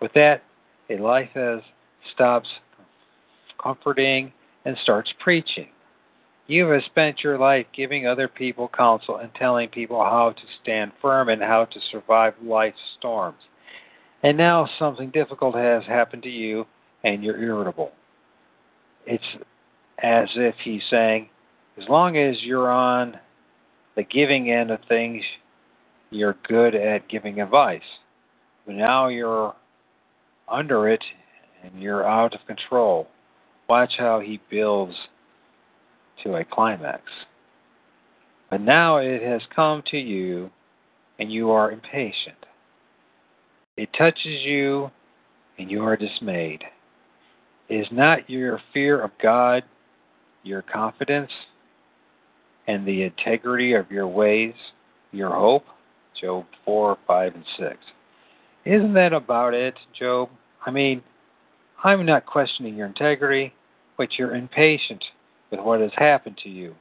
With 0.00 0.12
that, 0.14 0.42
Eliphaz 0.88 1.62
stops 2.14 2.48
comforting 3.62 4.32
and 4.64 4.76
starts 4.82 5.12
preaching. 5.20 5.68
You 6.50 6.66
have 6.66 6.82
spent 6.86 7.22
your 7.22 7.38
life 7.38 7.66
giving 7.72 8.08
other 8.08 8.26
people 8.26 8.68
counsel 8.76 9.18
and 9.18 9.32
telling 9.36 9.68
people 9.68 10.00
how 10.00 10.30
to 10.32 10.42
stand 10.60 10.90
firm 11.00 11.28
and 11.28 11.40
how 11.40 11.66
to 11.66 11.80
survive 11.92 12.34
life's 12.42 12.76
storms. 12.98 13.38
And 14.24 14.36
now 14.36 14.68
something 14.76 15.10
difficult 15.10 15.54
has 15.54 15.84
happened 15.84 16.24
to 16.24 16.28
you 16.28 16.66
and 17.04 17.22
you're 17.22 17.40
irritable. 17.40 17.92
It's 19.06 19.22
as 20.02 20.28
if 20.34 20.56
he's 20.64 20.82
saying, 20.90 21.28
as 21.80 21.88
long 21.88 22.16
as 22.16 22.42
you're 22.42 22.68
on 22.68 23.16
the 23.94 24.02
giving 24.02 24.50
end 24.50 24.72
of 24.72 24.80
things, 24.88 25.22
you're 26.10 26.36
good 26.48 26.74
at 26.74 27.08
giving 27.08 27.40
advice. 27.40 27.80
But 28.66 28.74
now 28.74 29.06
you're 29.06 29.54
under 30.48 30.88
it 30.88 31.04
and 31.62 31.80
you're 31.80 32.04
out 32.04 32.34
of 32.34 32.44
control. 32.48 33.06
Watch 33.68 33.92
how 33.96 34.18
he 34.18 34.40
builds 34.50 34.96
to 36.24 36.36
a 36.36 36.44
climax. 36.44 37.02
But 38.50 38.60
now 38.60 38.98
it 38.98 39.22
has 39.22 39.42
come 39.54 39.82
to 39.90 39.98
you 39.98 40.50
and 41.18 41.32
you 41.32 41.50
are 41.50 41.70
impatient. 41.70 42.36
It 43.76 43.88
touches 43.96 44.42
you 44.44 44.90
and 45.58 45.70
you 45.70 45.82
are 45.82 45.96
dismayed. 45.96 46.62
Is 47.68 47.86
not 47.92 48.28
your 48.28 48.60
fear 48.72 49.00
of 49.00 49.10
God 49.22 49.62
your 50.42 50.62
confidence 50.62 51.30
and 52.66 52.86
the 52.86 53.02
integrity 53.02 53.74
of 53.74 53.90
your 53.90 54.08
ways 54.08 54.54
your 55.12 55.34
hope? 55.34 55.64
Job 56.20 56.44
4, 56.64 56.98
5, 57.06 57.34
and 57.34 57.44
6. 57.58 57.76
Isn't 58.64 58.94
that 58.94 59.12
about 59.12 59.54
it, 59.54 59.74
Job? 59.98 60.28
I 60.66 60.70
mean, 60.70 61.02
I'm 61.82 62.04
not 62.04 62.26
questioning 62.26 62.74
your 62.76 62.86
integrity, 62.86 63.54
but 63.96 64.08
you're 64.18 64.34
impatient 64.34 65.02
with 65.50 65.60
what 65.60 65.80
has 65.80 65.90
happened 65.96 66.38
to 66.42 66.48
you. 66.48 66.74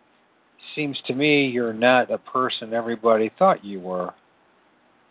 Seems 0.76 0.98
to 1.08 1.14
me 1.14 1.48
you're 1.48 1.74
not 1.74 2.12
a 2.12 2.18
person 2.18 2.74
everybody 2.74 3.32
thought 3.40 3.64
you 3.64 3.80
were 3.80 4.14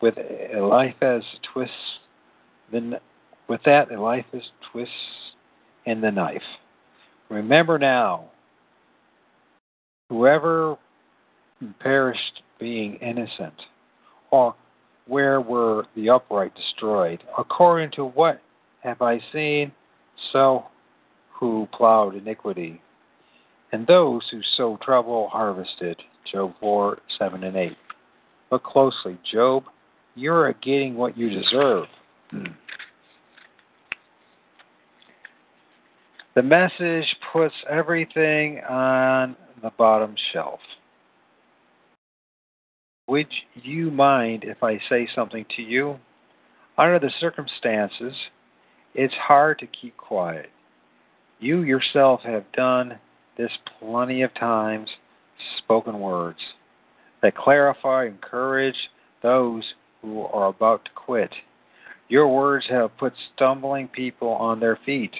with 0.01 0.15
Eliphaz 0.17 1.23
twists 1.53 1.73
then 2.71 2.95
with 3.47 3.61
that 3.65 3.91
Eliphaz 3.91 4.43
twists 4.71 4.93
in 5.85 6.01
the 6.01 6.11
knife. 6.11 6.41
Remember 7.29 7.79
now, 7.79 8.25
whoever 10.09 10.77
perished 11.79 12.43
being 12.59 12.95
innocent, 12.95 13.53
or 14.31 14.55
where 15.07 15.41
were 15.41 15.85
the 15.95 16.09
upright 16.09 16.53
destroyed? 16.55 17.23
According 17.37 17.91
to 17.91 18.05
what 18.05 18.41
have 18.81 19.01
I 19.01 19.19
seen, 19.33 19.71
so 20.31 20.65
who 21.33 21.67
plowed 21.73 22.15
iniquity, 22.15 22.81
and 23.71 23.85
those 23.87 24.23
who 24.31 24.41
sow 24.57 24.77
trouble 24.81 25.29
harvested. 25.29 26.01
Job 26.31 26.53
4, 26.59 26.99
7, 27.17 27.43
and 27.43 27.55
8. 27.55 27.77
Look 28.51 28.63
closely, 28.63 29.17
Job 29.31 29.63
you're 30.19 30.51
getting 30.53 30.95
what 30.95 31.17
you 31.17 31.29
deserve. 31.29 31.85
Hmm. 32.31 32.45
The 36.35 36.43
message 36.43 37.15
puts 37.33 37.55
everything 37.69 38.59
on 38.69 39.35
the 39.61 39.71
bottom 39.77 40.15
shelf. 40.31 40.59
Would 43.07 43.27
you 43.55 43.89
mind 43.89 44.43
if 44.45 44.61
I 44.63 44.79
say 44.89 45.07
something 45.15 45.45
to 45.55 45.61
you? 45.61 45.97
Under 46.77 46.99
the 46.99 47.11
circumstances, 47.19 48.13
it's 48.93 49.13
hard 49.15 49.59
to 49.59 49.67
keep 49.67 49.97
quiet. 49.97 50.49
You 51.39 51.63
yourself 51.63 52.21
have 52.23 52.45
done 52.53 52.99
this 53.39 53.51
plenty 53.79 54.21
of 54.21 54.33
times, 54.35 54.89
spoken 55.59 56.01
words 56.01 56.39
that 57.23 57.37
clarify, 57.37 58.05
encourage 58.05 58.75
those 59.23 59.63
who 60.01 60.23
are 60.23 60.47
about 60.49 60.83
to 60.83 60.91
quit. 60.93 61.31
Your 62.09 62.27
words 62.27 62.65
have 62.69 62.97
put 62.97 63.13
stumbling 63.33 63.87
people 63.87 64.27
on 64.27 64.59
their 64.59 64.77
feet 64.85 65.13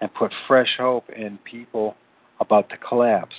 and 0.00 0.12
put 0.14 0.32
fresh 0.48 0.76
hope 0.78 1.04
in 1.10 1.38
people 1.48 1.94
about 2.40 2.68
to 2.70 2.76
collapse. 2.76 3.34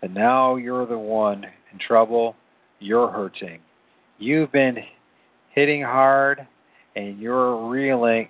And 0.00 0.14
now 0.14 0.54
you're 0.54 0.86
the 0.86 0.98
one 0.98 1.44
in 1.72 1.78
trouble, 1.78 2.36
you're 2.78 3.10
hurting. 3.10 3.58
You've 4.18 4.52
been 4.52 4.76
hitting 5.50 5.82
hard 5.82 6.46
and 6.94 7.18
you're 7.18 7.68
reeling. 7.68 8.28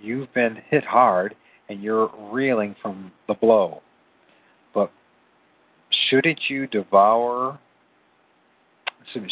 You've 0.00 0.32
been 0.32 0.56
hit 0.70 0.84
hard 0.84 1.34
and 1.68 1.82
you're 1.82 2.10
reeling 2.32 2.74
from 2.80 3.12
the 3.28 3.34
blow. 3.34 3.82
Shouldn't 6.12 6.40
you 6.50 6.66
devour, 6.66 7.58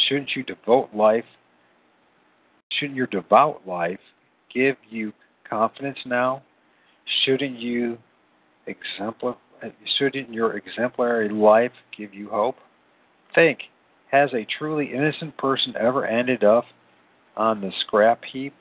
shouldn't 0.09 0.31
you 0.35 0.43
devote 0.43 0.89
life 0.95 1.27
Shouldn't 2.73 2.97
your 2.97 3.09
devout 3.09 3.67
life 3.67 4.01
give 4.53 4.77
you 4.89 5.13
confidence 5.49 5.99
now? 6.07 6.43
Shouldn't 7.25 7.59
you 7.59 7.99
exemplar 8.67 9.37
shouldn't 9.99 10.33
your 10.33 10.57
exemplary 10.57 11.29
life 11.29 11.73
give 11.97 12.15
you 12.15 12.31
hope? 12.31 12.57
Think, 13.35 13.59
has 14.11 14.31
a 14.33 14.47
truly 14.59 14.91
innocent 14.95 15.37
person 15.37 15.75
ever 15.79 16.07
ended 16.07 16.45
up 16.45 16.65
on 17.37 17.61
the 17.61 17.73
scrap 17.81 18.25
heap? 18.25 18.55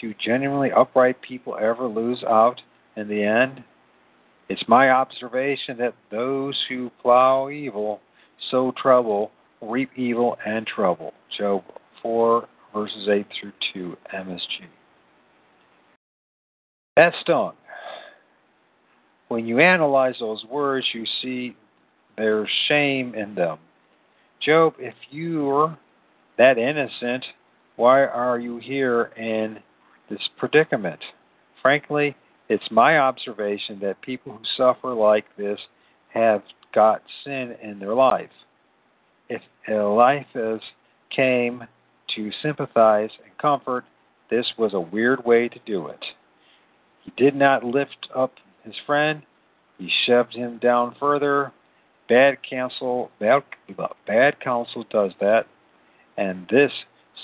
Do 0.00 0.12
genuinely 0.24 0.72
upright 0.72 1.22
people 1.22 1.56
ever 1.60 1.86
lose 1.86 2.24
out 2.24 2.60
in 2.96 3.06
the 3.06 3.22
end? 3.22 3.62
It's 4.48 4.62
my 4.66 4.90
observation 4.90 5.76
that 5.78 5.94
those 6.10 6.58
who 6.68 6.90
plow 7.02 7.50
evil 7.50 8.00
sow 8.50 8.72
trouble, 8.80 9.30
reap 9.60 9.90
evil 9.96 10.36
and 10.46 10.66
trouble. 10.66 11.12
Job 11.36 11.62
4 12.02 12.48
verses 12.74 13.08
8 13.10 13.26
through 13.40 13.52
2 13.74 13.96
MSG. 14.14 14.66
That 16.96 17.12
stung. 17.20 17.52
When 19.28 19.46
you 19.46 19.58
analyze 19.60 20.16
those 20.18 20.44
words, 20.50 20.86
you 20.94 21.04
see 21.22 21.54
there's 22.16 22.48
shame 22.68 23.14
in 23.14 23.34
them. 23.34 23.58
Job, 24.40 24.74
if 24.78 24.94
you're 25.10 25.76
that 26.38 26.56
innocent, 26.56 27.24
why 27.76 28.04
are 28.06 28.38
you 28.38 28.58
here 28.58 29.10
in 29.16 29.58
this 30.08 30.20
predicament? 30.38 31.00
Frankly, 31.60 32.16
it's 32.48 32.70
my 32.70 32.98
observation 32.98 33.78
that 33.80 34.00
people 34.00 34.32
who 34.32 34.44
suffer 34.56 34.94
like 34.94 35.24
this 35.36 35.58
have 36.12 36.42
got 36.74 37.02
sin 37.24 37.54
in 37.62 37.78
their 37.78 37.94
life. 37.94 38.30
If 39.28 39.42
Eliphaz 39.66 40.60
came 41.14 41.64
to 42.16 42.30
sympathize 42.42 43.10
and 43.24 43.36
comfort, 43.38 43.84
this 44.30 44.46
was 44.58 44.74
a 44.74 44.80
weird 44.80 45.24
way 45.24 45.48
to 45.48 45.58
do 45.66 45.88
it. 45.88 46.04
He 47.04 47.12
did 47.16 47.34
not 47.34 47.64
lift 47.64 48.08
up 48.14 48.32
his 48.64 48.74
friend, 48.86 49.22
he 49.78 49.90
shoved 50.06 50.34
him 50.34 50.58
down 50.58 50.96
further. 50.98 51.52
Bad 52.08 52.38
counsel, 52.48 53.10
bad, 53.20 53.42
bad 54.06 54.40
counsel 54.40 54.84
does 54.90 55.12
that, 55.20 55.44
and 56.16 56.48
this 56.50 56.72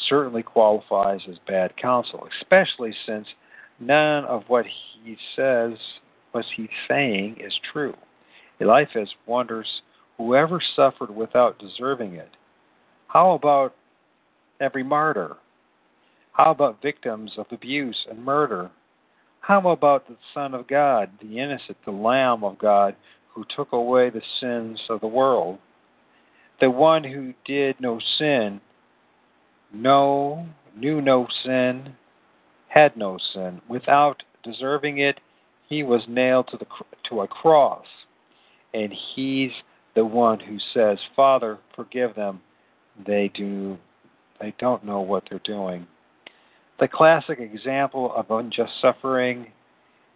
certainly 0.08 0.42
qualifies 0.42 1.20
as 1.28 1.36
bad 1.46 1.74
counsel, 1.78 2.28
especially 2.40 2.94
since 3.06 3.26
none 3.80 4.24
of 4.24 4.44
what 4.48 4.66
he 5.02 5.16
says, 5.36 5.72
what 6.32 6.44
he's 6.56 6.68
saying, 6.88 7.36
is 7.40 7.52
true. 7.72 7.94
Eliphaz 8.60 9.08
wonders 9.26 9.82
whoever 10.16 10.60
suffered 10.76 11.14
without 11.14 11.58
deserving 11.58 12.14
it. 12.14 12.30
How 13.08 13.32
about 13.32 13.74
every 14.60 14.82
martyr? 14.82 15.36
How 16.32 16.50
about 16.50 16.82
victims 16.82 17.32
of 17.36 17.46
abuse 17.50 18.06
and 18.10 18.24
murder? 18.24 18.70
How 19.40 19.68
about 19.70 20.08
the 20.08 20.16
Son 20.32 20.54
of 20.54 20.66
God, 20.66 21.10
the 21.20 21.38
innocent, 21.38 21.76
the 21.84 21.90
Lamb 21.90 22.42
of 22.44 22.58
God, 22.58 22.96
who 23.32 23.44
took 23.54 23.72
away 23.72 24.10
the 24.10 24.22
sins 24.40 24.80
of 24.88 25.00
the 25.00 25.06
world? 25.06 25.58
The 26.60 26.70
one 26.70 27.04
who 27.04 27.34
did 27.44 27.80
no 27.80 28.00
sin, 28.18 28.60
no, 29.72 30.46
knew 30.76 31.00
no 31.00 31.26
sin, 31.44 31.94
had 32.74 32.96
no 32.96 33.16
sin. 33.32 33.60
Without 33.68 34.22
deserving 34.42 34.98
it, 34.98 35.20
he 35.68 35.84
was 35.84 36.02
nailed 36.08 36.48
to 36.48 36.56
the 36.56 36.66
to 37.08 37.20
a 37.20 37.28
cross, 37.28 37.86
and 38.74 38.92
he's 39.14 39.52
the 39.94 40.04
one 40.04 40.40
who 40.40 40.58
says, 40.74 40.98
"Father, 41.14 41.58
forgive 41.76 42.14
them; 42.16 42.42
they 43.06 43.28
do, 43.28 43.78
they 44.40 44.52
don't 44.58 44.84
know 44.84 45.00
what 45.00 45.22
they're 45.30 45.38
doing." 45.44 45.86
The 46.80 46.88
classic 46.88 47.38
example 47.38 48.12
of 48.14 48.30
unjust 48.30 48.72
suffering 48.82 49.52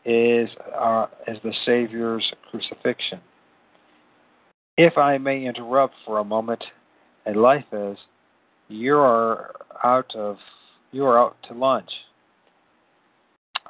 is 0.04 0.50
uh, 0.76 1.06
is 1.28 1.38
the 1.44 1.54
Savior's 1.64 2.32
crucifixion. 2.50 3.20
If 4.76 4.98
I 4.98 5.18
may 5.18 5.44
interrupt 5.44 5.94
for 6.04 6.18
a 6.18 6.24
moment, 6.24 6.64
Eliphaz 7.24 7.98
you 8.68 8.96
are 8.96 9.54
out 9.84 10.14
of 10.16 10.36
you 10.90 11.04
are 11.04 11.18
out 11.18 11.36
to 11.48 11.54
lunch. 11.54 11.90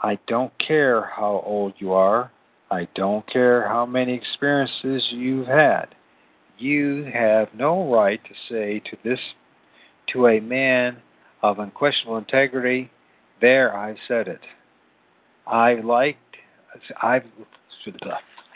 I 0.02 0.18
don't 0.26 0.52
care 0.64 1.10
how 1.16 1.42
old 1.44 1.74
you 1.78 1.92
are. 1.92 2.30
I 2.70 2.86
don't 2.94 3.26
care 3.30 3.66
how 3.66 3.86
many 3.86 4.14
experiences 4.14 5.02
you've 5.10 5.46
had. 5.46 5.86
You 6.58 7.10
have 7.12 7.48
no 7.54 7.92
right 7.92 8.20
to 8.24 8.34
say 8.48 8.80
to 8.90 8.96
this 9.04 9.18
to 10.12 10.28
a 10.28 10.40
man 10.40 10.98
of 11.42 11.58
unquestionable 11.58 12.18
integrity, 12.18 12.90
there 13.40 13.76
I've 13.76 13.96
said 14.06 14.28
it. 14.28 14.40
I 15.46 15.74
liked 15.74 16.18
I've 17.02 17.22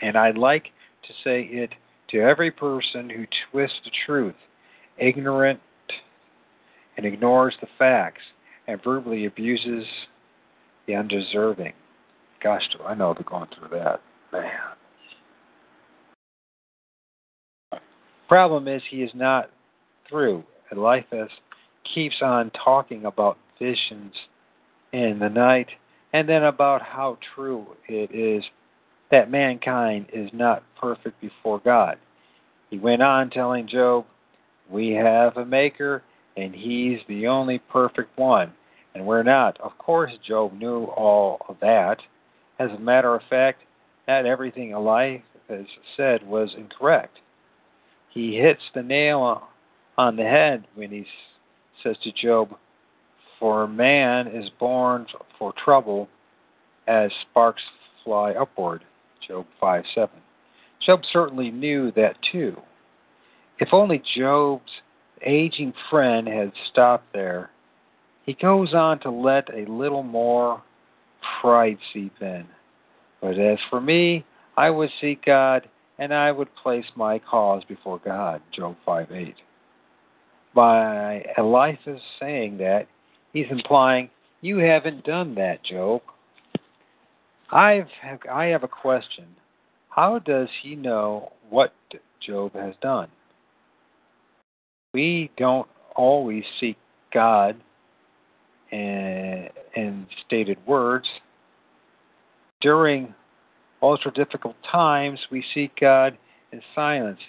and 0.01 0.17
I 0.17 0.31
like 0.31 0.65
to 1.07 1.13
say 1.23 1.43
it 1.43 1.71
to 2.09 2.19
every 2.19 2.51
person 2.51 3.09
who 3.09 3.25
twists 3.51 3.79
the 3.83 3.91
truth, 4.05 4.35
ignorant 4.97 5.59
and 6.95 7.05
ignores 7.05 7.55
the 7.59 7.67
facts, 7.79 8.21
and 8.67 8.83
verbally 8.83 9.25
abuses 9.25 9.85
the 10.87 10.95
undeserving. 10.95 11.73
Gosh, 12.41 12.63
do 12.77 12.83
I 12.83 12.93
know 12.95 13.13
they're 13.13 13.23
going 13.23 13.49
through 13.57 13.77
that. 13.77 14.01
Man. 14.31 14.51
Problem 18.27 18.67
is, 18.67 18.81
he 18.89 19.03
is 19.03 19.11
not 19.13 19.49
through. 20.09 20.43
Eliphaz 20.71 21.29
keeps 21.93 22.15
on 22.21 22.51
talking 22.51 23.05
about 23.05 23.37
visions 23.59 24.13
in 24.91 25.19
the 25.19 25.29
night 25.29 25.67
and 26.13 26.27
then 26.27 26.43
about 26.43 26.81
how 26.81 27.17
true 27.35 27.65
it 27.87 28.13
is 28.13 28.43
that 29.11 29.29
mankind 29.29 30.07
is 30.11 30.29
not 30.33 30.63
perfect 30.79 31.19
before 31.21 31.59
God. 31.59 31.97
He 32.69 32.79
went 32.79 33.03
on 33.03 33.29
telling 33.29 33.67
Job, 33.67 34.05
We 34.69 34.91
have 34.91 35.37
a 35.37 35.45
maker, 35.45 36.01
and 36.35 36.55
he's 36.55 36.99
the 37.07 37.27
only 37.27 37.59
perfect 37.59 38.17
one 38.17 38.53
and 38.93 39.05
we're 39.05 39.23
not. 39.23 39.59
Of 39.61 39.77
course, 39.77 40.11
Job 40.25 40.53
knew 40.53 40.85
all 40.85 41.39
of 41.49 41.57
that. 41.61 41.97
As 42.59 42.69
a 42.71 42.79
matter 42.79 43.15
of 43.15 43.21
fact, 43.29 43.61
not 44.07 44.25
everything 44.25 44.71
Eliphaz 44.71 45.65
said 45.97 46.25
was 46.25 46.53
incorrect. 46.57 47.19
He 48.09 48.37
hits 48.37 48.61
the 48.75 48.83
nail 48.83 49.43
on 49.97 50.15
the 50.15 50.23
head 50.23 50.65
when 50.75 50.91
he 50.91 51.05
says 51.81 51.97
to 52.03 52.11
Job, 52.11 52.55
For 53.39 53.67
man 53.67 54.27
is 54.27 54.49
born 54.59 55.07
for 55.39 55.53
trouble 55.63 56.07
as 56.87 57.11
sparks 57.29 57.63
fly 58.03 58.31
upward. 58.33 58.83
Job 59.27 59.45
5 59.59 59.83
7. 59.95 60.09
Job 60.85 61.01
certainly 61.11 61.49
knew 61.49 61.91
that 61.93 62.17
too. 62.31 62.57
If 63.59 63.69
only 63.71 64.03
Job's 64.17 64.71
aging 65.25 65.73
friend 65.89 66.27
had 66.27 66.51
stopped 66.69 67.13
there 67.13 67.49
he 68.25 68.33
goes 68.33 68.73
on 68.73 68.99
to 69.01 69.11
let 69.11 69.53
a 69.53 69.69
little 69.69 70.03
more 70.03 70.61
pride 71.41 71.77
seep 71.93 72.13
in. 72.21 72.45
But 73.21 73.39
as 73.39 73.57
for 73.69 73.81
me, 73.81 74.25
I 74.57 74.69
would 74.69 74.89
seek 75.01 75.25
God 75.25 75.69
and 75.99 76.13
I 76.13 76.31
would 76.31 76.53
place 76.55 76.85
my 76.95 77.19
cause 77.19 77.63
before 77.67 77.99
God. 78.03 78.41
Job 78.55 78.75
5 78.85 79.11
8. 79.11 79.35
By 80.55 81.25
Eliphaz 81.37 81.99
saying 82.19 82.57
that, 82.57 82.87
he's 83.31 83.45
implying, 83.49 84.09
You 84.41 84.57
haven't 84.57 85.03
done 85.03 85.35
that, 85.35 85.63
Job. 85.63 86.01
I've, 87.51 87.87
I 88.31 88.45
have 88.45 88.63
a 88.63 88.67
question. 88.67 89.27
How 89.89 90.19
does 90.19 90.47
he 90.61 90.75
know 90.75 91.31
what 91.49 91.73
Job 92.25 92.53
has 92.53 92.73
done? 92.81 93.09
We 94.93 95.31
don't 95.37 95.67
always 95.95 96.43
seek 96.59 96.77
God 97.13 97.55
and, 98.73 99.49
in 99.75 100.07
stated 100.25 100.57
words. 100.65 101.05
During 102.61 103.13
ultra 103.81 104.11
difficult 104.11 104.55
times, 104.69 105.19
we 105.31 105.43
seek 105.53 105.71
God 105.79 106.17
in 106.51 106.61
silence, 106.73 107.19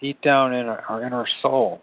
deep 0.00 0.20
down 0.22 0.54
in 0.54 0.66
our, 0.66 0.82
our 0.88 1.28
soul. 1.42 1.82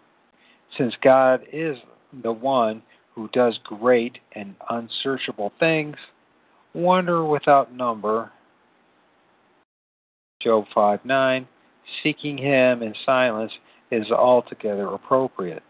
Since 0.76 0.94
God 1.02 1.42
is 1.52 1.76
the 2.22 2.32
one 2.32 2.82
who 3.14 3.28
does 3.32 3.58
great 3.64 4.18
and 4.32 4.54
unsearchable 4.70 5.52
things, 5.60 5.96
wonder 6.74 7.24
without 7.24 7.72
number. 7.72 8.30
Job 10.42 10.64
5 10.74 11.04
9, 11.04 11.46
seeking 12.02 12.38
Him 12.38 12.82
in 12.82 12.94
silence 13.04 13.52
is 13.90 14.10
altogether 14.10 14.86
appropriate. 14.88 15.62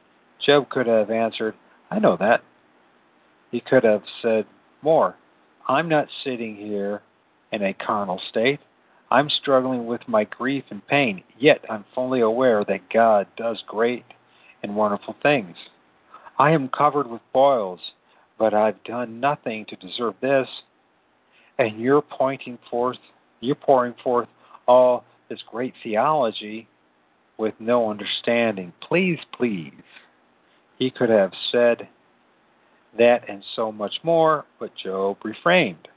Job 0.45 0.69
could 0.71 0.87
have 0.87 1.11
answered, 1.11 1.55
I 1.91 1.99
know 1.99 2.17
that. 2.19 2.43
He 3.51 3.61
could 3.61 3.85
have 3.85 4.03
said 4.23 4.47
more. 4.83 5.17
I'm 5.69 5.89
not 5.89 6.09
sitting 6.25 6.57
here 6.57 7.03
in 7.53 7.63
a 7.63 7.75
carnal 7.75 8.21
state. 8.29 8.61
I'm 9.11 9.31
struggling 9.31 9.87
with 9.87 10.01
my 10.09 10.25
grief 10.25 10.65
and 10.71 10.87
pain, 10.87 11.23
yet 11.39 11.65
I'm 11.71 11.85
fully 11.95 12.21
aware 12.21 12.65
that 12.65 12.91
God 12.93 13.27
does 13.37 13.63
great 13.67 14.05
and 14.63 14.75
wonderful 14.75 15.17
things. 15.23 15.57
I 16.39 16.51
am 16.51 16.69
covered 16.69 17.07
with 17.07 17.23
boils, 17.33 17.81
but 18.39 18.53
I've 18.53 18.83
done 18.85 19.21
nothing 19.21 19.65
to 19.67 19.77
deserve 19.77 20.15
this. 20.21 20.49
And 21.59 21.81
you're 21.81 22.03
pointing 22.03 22.59
forth, 22.71 22.99
you're 23.41 23.55
pouring 23.55 23.95
forth 24.03 24.29
all 24.67 25.05
this 25.29 25.41
great 25.51 25.75
theology 25.83 26.69
with 27.39 27.55
no 27.59 27.91
understanding. 27.91 28.73
Please, 28.81 29.19
please. 29.37 29.73
He 30.79 30.91
could 30.91 31.11
have 31.11 31.33
said, 31.53 31.89
that 32.99 33.29
and 33.29 33.43
so 33.55 33.71
much 33.71 33.95
more, 34.03 34.45
but 34.59 34.71
Job 34.77 35.19
refrained. 35.25 35.89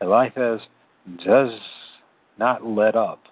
Eliphaz 0.00 0.60
does 1.24 1.52
not 2.38 2.64
let 2.66 2.96
up. 2.96 3.22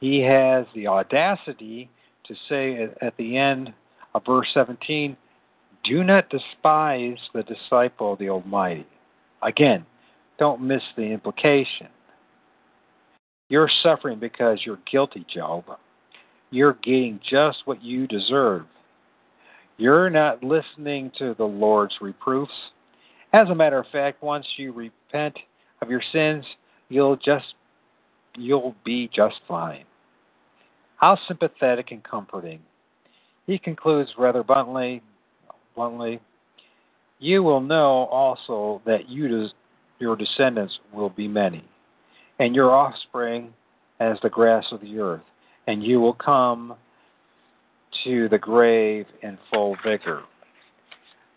He 0.00 0.20
has 0.20 0.66
the 0.74 0.86
audacity 0.86 1.90
to 2.26 2.34
say 2.48 2.88
at 3.00 3.16
the 3.16 3.36
end 3.36 3.72
of 4.14 4.24
verse 4.24 4.48
17, 4.54 5.16
Do 5.84 6.04
not 6.04 6.30
despise 6.30 7.18
the 7.34 7.42
disciple 7.42 8.12
of 8.12 8.18
the 8.18 8.28
Almighty. 8.28 8.86
Again, 9.42 9.84
don't 10.38 10.60
miss 10.60 10.82
the 10.96 11.04
implication. 11.04 11.88
You're 13.48 13.70
suffering 13.82 14.18
because 14.18 14.60
you're 14.64 14.78
guilty, 14.90 15.24
Job. 15.32 15.64
You're 16.50 16.78
getting 16.82 17.20
just 17.28 17.58
what 17.64 17.82
you 17.82 18.06
deserve. 18.06 18.66
You're 19.78 20.10
not 20.10 20.42
listening 20.42 21.12
to 21.18 21.34
the 21.38 21.44
Lord's 21.44 21.94
reproofs. 22.00 22.52
As 23.32 23.48
a 23.48 23.54
matter 23.54 23.78
of 23.78 23.86
fact, 23.92 24.22
once 24.22 24.44
you 24.56 24.72
repent 24.72 25.36
of 25.80 25.88
your 25.88 26.02
sins, 26.12 26.44
you'll 26.88 27.16
just 27.16 27.54
you'll 28.36 28.74
be 28.84 29.08
just 29.14 29.36
fine. 29.46 29.84
How 30.96 31.16
sympathetic 31.28 31.92
and 31.92 32.02
comforting. 32.02 32.58
He 33.46 33.56
concludes 33.56 34.10
rather 34.18 34.42
bluntly, 34.42 35.00
bluntly, 35.76 36.20
you 37.20 37.42
will 37.42 37.60
know 37.60 38.06
also 38.10 38.82
that 38.84 39.08
you 39.08 39.48
your 40.00 40.16
descendants 40.16 40.78
will 40.92 41.10
be 41.10 41.28
many, 41.28 41.64
and 42.38 42.54
your 42.54 42.72
offspring 42.72 43.52
as 44.00 44.16
the 44.22 44.28
grass 44.28 44.64
of 44.70 44.80
the 44.80 44.98
earth, 44.98 45.22
and 45.66 45.82
you 45.82 46.00
will 46.00 46.14
come 46.14 46.74
to 48.04 48.28
the 48.28 48.38
grave 48.38 49.06
in 49.22 49.38
full 49.52 49.76
vigor. 49.84 50.22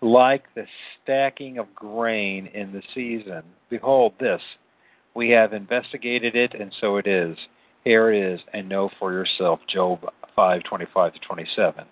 Like 0.02 0.44
the 0.56 0.66
stacking 1.04 1.58
of 1.58 1.74
grain 1.76 2.48
in 2.48 2.72
the 2.72 2.82
season, 2.94 3.44
behold 3.70 4.14
this, 4.20 4.42
we 5.14 5.30
have 5.30 5.54
investigated 5.54 6.36
it, 6.36 6.54
and 6.54 6.74
so 6.80 6.98
it 6.98 7.06
is. 7.06 7.38
Here 7.84 8.12
it 8.12 8.34
is, 8.34 8.40
and 8.54 8.70
know 8.70 8.90
for 9.00 9.12
yourself. 9.12 9.60
Job 9.68 10.12
5:25 10.38 11.14
to 11.14 11.20
27. 11.20 11.86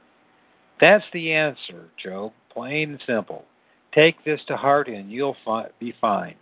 That's 0.79 1.05
the 1.11 1.33
answer, 1.33 1.89
Job, 1.97 2.31
plain 2.49 2.91
and 2.91 3.01
simple. 3.05 3.45
Take 3.93 4.23
this 4.23 4.39
to 4.47 4.55
heart 4.55 4.87
and 4.87 5.11
you'll 5.11 5.35
fi- 5.43 5.69
be 5.79 5.93
fine. 5.99 6.35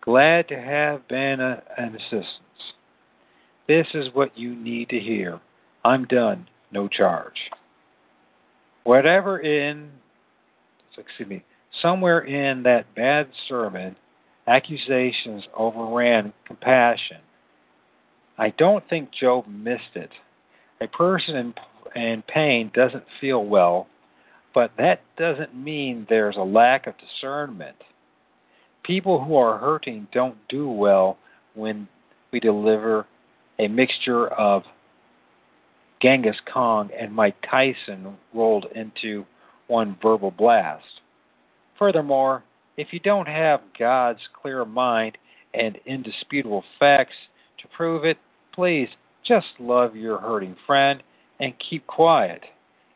Glad 0.00 0.48
to 0.48 0.60
have 0.60 1.06
been 1.08 1.40
a, 1.40 1.62
an 1.76 1.94
assistance. 1.94 2.74
This 3.66 3.86
is 3.94 4.14
what 4.14 4.36
you 4.36 4.54
need 4.54 4.88
to 4.90 4.98
hear. 4.98 5.40
I'm 5.84 6.04
done, 6.06 6.46
no 6.70 6.88
charge. 6.88 7.36
Whatever 8.84 9.38
in, 9.38 9.90
excuse 10.96 11.28
me, 11.28 11.44
somewhere 11.82 12.20
in 12.20 12.62
that 12.64 12.94
bad 12.94 13.28
sermon, 13.48 13.96
accusations 14.46 15.44
overran 15.56 16.32
compassion. 16.46 17.18
I 18.36 18.50
don't 18.58 18.86
think 18.88 19.10
Job 19.12 19.46
missed 19.48 19.94
it. 19.94 20.10
A 20.80 20.88
person 20.88 21.36
in, 21.36 21.54
in 22.02 22.22
pain 22.26 22.70
doesn't 22.74 23.04
feel 23.20 23.44
well, 23.44 23.86
but 24.52 24.72
that 24.78 25.00
doesn't 25.16 25.54
mean 25.54 26.06
there's 26.08 26.36
a 26.36 26.42
lack 26.42 26.86
of 26.86 26.94
discernment. 26.98 27.76
People 28.84 29.24
who 29.24 29.36
are 29.36 29.58
hurting 29.58 30.08
don't 30.12 30.36
do 30.48 30.68
well 30.68 31.16
when 31.54 31.88
we 32.32 32.40
deliver 32.40 33.06
a 33.58 33.68
mixture 33.68 34.28
of 34.28 34.64
Genghis 36.04 36.36
Khan 36.52 36.90
and 37.00 37.14
Mike 37.14 37.36
Tyson 37.50 38.14
rolled 38.34 38.66
into 38.74 39.24
one 39.68 39.96
verbal 40.02 40.30
blast. 40.32 40.84
Furthermore, 41.78 42.44
if 42.76 42.88
you 42.92 43.00
don't 43.00 43.26
have 43.26 43.62
God's 43.78 44.20
clear 44.38 44.66
mind 44.66 45.16
and 45.54 45.78
indisputable 45.86 46.62
facts 46.78 47.14
to 47.58 47.68
prove 47.74 48.04
it, 48.04 48.18
please 48.54 48.88
just 49.26 49.46
love 49.58 49.96
your 49.96 50.18
hurting 50.18 50.54
friend 50.66 51.02
and 51.40 51.54
keep 51.70 51.86
quiet. 51.86 52.42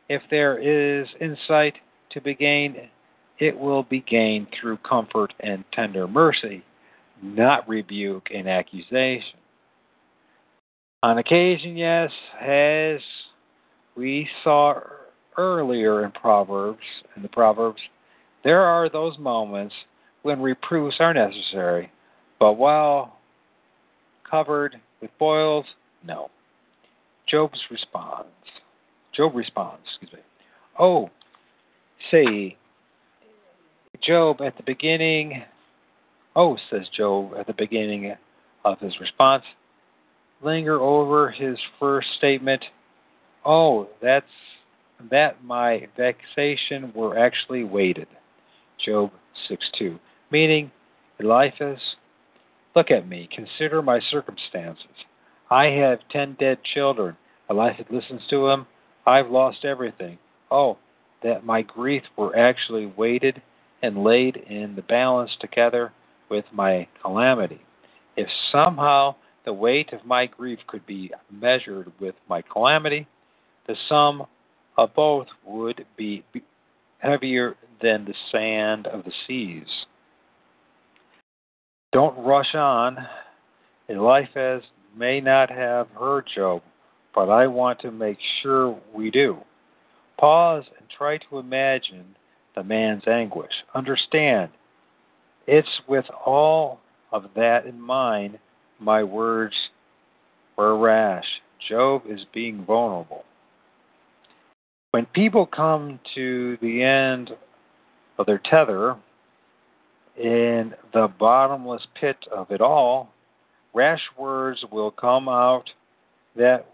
If 0.07 0.21
there 0.29 0.59
is 0.59 1.07
insight 1.19 1.77
to 2.11 2.21
be 2.21 2.35
gained, 2.35 2.75
it 3.39 3.57
will 3.57 3.81
be 3.81 4.01
gained 4.01 4.49
through 4.61 4.77
comfort 4.87 5.33
and 5.39 5.63
tender 5.73 6.07
mercy, 6.07 6.63
not 7.23 7.67
rebuke 7.67 8.29
and 8.31 8.47
accusation. 8.47 9.39
On 11.01 11.17
occasion, 11.17 11.77
yes, 11.77 12.11
as 12.41 12.99
we 13.95 14.27
saw 14.43 14.75
earlier 15.37 16.03
in 16.03 16.11
Proverbs, 16.11 16.83
in 17.15 17.21
the 17.21 17.29
Proverbs, 17.29 17.79
there 18.43 18.61
are 18.61 18.89
those 18.89 19.17
moments 19.17 19.73
when 20.23 20.41
reproofs 20.41 20.97
are 20.99 21.13
necessary, 21.13 21.89
but 22.37 22.53
while 22.53 23.17
covered 24.29 24.75
with 25.01 25.09
boils, 25.17 25.65
no. 26.05 26.29
Job's 27.29 27.59
responds. 27.71 28.27
Job 29.15 29.35
responds, 29.35 29.83
excuse 29.87 30.11
me. 30.11 30.19
Oh, 30.77 31.09
say, 32.11 32.57
Job 34.01 34.41
at 34.41 34.57
the 34.57 34.63
beginning, 34.63 35.43
oh, 36.35 36.57
says 36.69 36.87
Job 36.95 37.31
at 37.39 37.47
the 37.47 37.53
beginning 37.53 38.13
of 38.65 38.79
his 38.79 38.99
response, 38.99 39.43
linger 40.41 40.79
over 40.79 41.29
his 41.31 41.57
first 41.79 42.07
statement. 42.17 42.63
Oh, 43.45 43.87
that's 44.01 44.25
that 45.09 45.43
my 45.43 45.87
vexation 45.95 46.91
were 46.93 47.17
actually 47.17 47.63
weighted. 47.63 48.07
Job 48.83 49.11
6:2. 49.49 49.97
Meaning, 50.31 50.71
Eliphaz, 51.19 51.79
look 52.75 52.91
at 52.91 53.07
me, 53.07 53.27
consider 53.33 53.81
my 53.81 53.99
circumstances. 53.99 55.05
I 55.49 55.65
have 55.65 55.99
ten 56.09 56.33
dead 56.39 56.59
children. 56.63 57.15
Eliphaz 57.49 57.85
listens 57.89 58.21
to 58.29 58.47
him. 58.49 58.67
I've 59.05 59.29
lost 59.29 59.65
everything. 59.65 60.17
Oh, 60.51 60.77
that 61.23 61.45
my 61.45 61.61
grief 61.61 62.03
were 62.15 62.35
actually 62.37 62.85
weighted 62.85 63.41
and 63.81 64.03
laid 64.03 64.37
in 64.37 64.75
the 64.75 64.81
balance 64.83 65.31
together 65.39 65.91
with 66.29 66.45
my 66.51 66.87
calamity. 67.01 67.61
If 68.15 68.27
somehow 68.51 69.15
the 69.49 69.53
weight 69.53 69.93
of 69.93 70.05
my 70.05 70.27
grief 70.27 70.59
could 70.67 70.85
be 70.85 71.11
measured 71.31 71.91
with 71.99 72.13
my 72.29 72.39
calamity, 72.39 73.07
the 73.65 73.75
sum 73.87 74.23
of 74.77 74.93
both 74.93 75.25
would 75.43 75.87
be 75.97 76.23
heavier 76.99 77.55
than 77.81 78.05
the 78.05 78.13
sand 78.31 78.85
of 78.85 79.03
the 79.05 79.11
seas. 79.25 79.65
Don't 81.91 82.15
rush 82.23 82.53
on. 82.53 82.99
Eliphaz 83.87 84.61
may 84.95 85.19
not 85.19 85.49
have 85.49 85.87
heard 85.99 86.25
Job, 86.35 86.61
but 87.15 87.31
I 87.31 87.47
want 87.47 87.79
to 87.79 87.89
make 87.89 88.19
sure 88.43 88.79
we 88.93 89.09
do. 89.09 89.35
Pause 90.19 90.65
and 90.77 90.87
try 90.95 91.17
to 91.17 91.39
imagine 91.39 92.15
the 92.55 92.63
man's 92.63 93.07
anguish. 93.07 93.53
Understand, 93.73 94.51
it's 95.47 95.81
with 95.87 96.05
all 96.23 96.81
of 97.11 97.23
that 97.35 97.65
in 97.65 97.81
mind 97.81 98.37
my 98.79 99.03
words 99.03 99.55
were 100.57 100.77
rash. 100.77 101.25
Job 101.67 102.03
is 102.07 102.21
being 102.33 102.65
vulnerable. 102.65 103.23
When 104.91 105.05
people 105.07 105.45
come 105.45 105.99
to 106.15 106.57
the 106.61 106.81
end 106.81 107.31
of 108.17 108.25
their 108.25 108.41
tether 108.49 108.95
in 110.17 110.73
the 110.93 111.07
bottomless 111.19 111.85
pit 111.99 112.17
of 112.31 112.49
it 112.51 112.61
all, 112.61 113.09
rash 113.73 114.01
words 114.17 114.63
will 114.71 114.91
come 114.91 115.29
out 115.29 115.65
that 116.35 116.65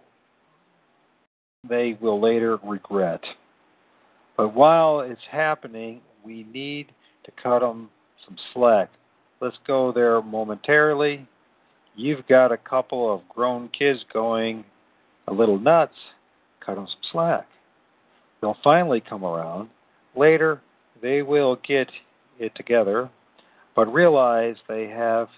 they 1.68 1.98
will 2.00 2.22
later 2.22 2.58
regret. 2.64 3.22
But 4.38 4.54
while 4.54 5.02
it's 5.02 5.22
happening, 5.32 6.02
we 6.24 6.44
need 6.52 6.92
to 7.26 7.32
cut 7.42 7.60
them 7.60 7.90
some 8.26 8.38
slack. 8.54 8.90
Let's 9.42 9.58
go 9.68 9.92
there 9.92 10.22
momentarily. 10.22 11.28
You've 11.96 12.28
got 12.28 12.52
a 12.52 12.58
couple 12.58 13.14
of 13.14 13.22
grown 13.30 13.70
kids 13.70 14.04
going 14.12 14.66
a 15.28 15.34
little 15.34 15.60
nuts. 15.60 15.96
Cut 16.66 16.76
them 16.76 16.88
some 16.88 17.00
slack. 17.12 17.48
They'll 18.42 18.58
finally 18.64 19.02
come 19.02 19.24
around. 19.24 19.70
Later, 20.16 20.62
they 21.02 21.22
will 21.22 21.58
get 21.68 21.90
it 22.40 22.54
together, 22.56 23.10
but 23.76 23.92
realize 23.94 24.56
they 24.68 24.88
have 24.88 25.30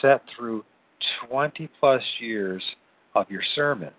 sat 0.00 0.22
through 0.34 0.64
20 1.28 1.68
plus 1.80 2.02
years 2.18 2.62
of 3.14 3.30
your 3.30 3.42
sermons. 3.54 3.92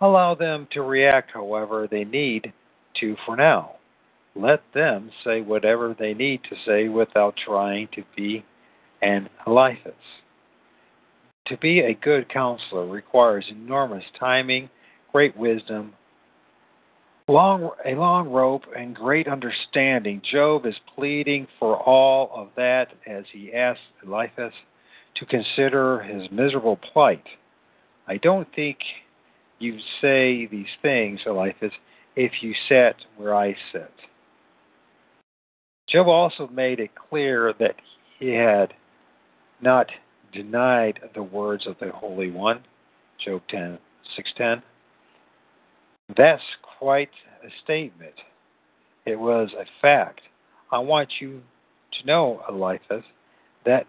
Allow 0.00 0.34
them 0.34 0.66
to 0.72 0.82
react 0.82 1.30
however 1.32 1.86
they 1.90 2.04
need 2.04 2.52
to 3.00 3.16
for 3.26 3.36
now. 3.36 3.72
Let 4.34 4.62
them 4.74 5.10
say 5.24 5.42
whatever 5.42 5.94
they 5.98 6.14
need 6.14 6.40
to 6.44 6.56
say 6.66 6.88
without 6.88 7.34
trying 7.44 7.88
to 7.94 8.02
be 8.16 8.44
an 9.02 9.28
Eliphaz. 9.46 9.92
To 11.46 11.56
be 11.56 11.80
a 11.80 11.94
good 11.94 12.28
counselor 12.28 12.86
requires 12.86 13.46
enormous 13.50 14.04
timing, 14.18 14.70
great 15.12 15.36
wisdom, 15.36 15.94
long, 17.28 17.70
a 17.84 17.94
long 17.94 18.28
rope, 18.30 18.62
and 18.76 18.94
great 18.94 19.26
understanding. 19.26 20.22
Job 20.30 20.66
is 20.66 20.74
pleading 20.94 21.48
for 21.58 21.76
all 21.76 22.30
of 22.34 22.48
that 22.56 22.88
as 23.06 23.24
he 23.32 23.52
asks 23.52 23.82
Eliphaz 24.06 24.52
to 25.16 25.26
consider 25.26 26.00
his 26.02 26.30
miserable 26.30 26.78
plight. 26.92 27.24
I 28.06 28.18
don't 28.18 28.48
think 28.54 28.78
you'd 29.58 29.80
say 30.00 30.46
these 30.46 30.66
things, 30.80 31.20
Eliphaz, 31.26 31.72
if 32.16 32.32
you 32.40 32.54
sat 32.68 32.96
where 33.16 33.34
I 33.34 33.56
sit. 33.72 33.92
Job 35.88 36.08
also 36.08 36.48
made 36.48 36.80
it 36.80 36.90
clear 36.94 37.52
that 37.58 37.76
he 38.18 38.30
had 38.30 38.74
not 39.60 39.88
denied 40.32 41.00
the 41.14 41.22
words 41.22 41.66
of 41.66 41.76
the 41.80 41.90
Holy 41.92 42.30
One, 42.30 42.60
Job 43.24 43.42
10, 43.48 43.78
610. 44.16 44.62
That's 46.16 46.42
quite 46.78 47.10
a 47.44 47.48
statement. 47.62 48.14
It 49.06 49.16
was 49.16 49.50
a 49.58 49.64
fact. 49.80 50.20
I 50.70 50.78
want 50.78 51.10
you 51.20 51.42
to 51.92 52.06
know, 52.06 52.42
Eliphaz, 52.48 53.02
that 53.64 53.86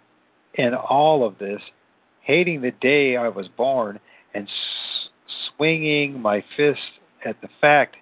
in 0.56 0.74
all 0.74 1.26
of 1.26 1.38
this, 1.38 1.62
hating 2.22 2.62
the 2.62 2.72
day 2.72 3.18
I 3.18 3.30
was 3.30 3.48
born 3.58 4.00
and 4.34 4.48
swinging 5.56 6.22
my 6.22 6.44
fist 6.56 6.80
at 7.26 7.39
the 7.41 7.50
fact 7.62 7.96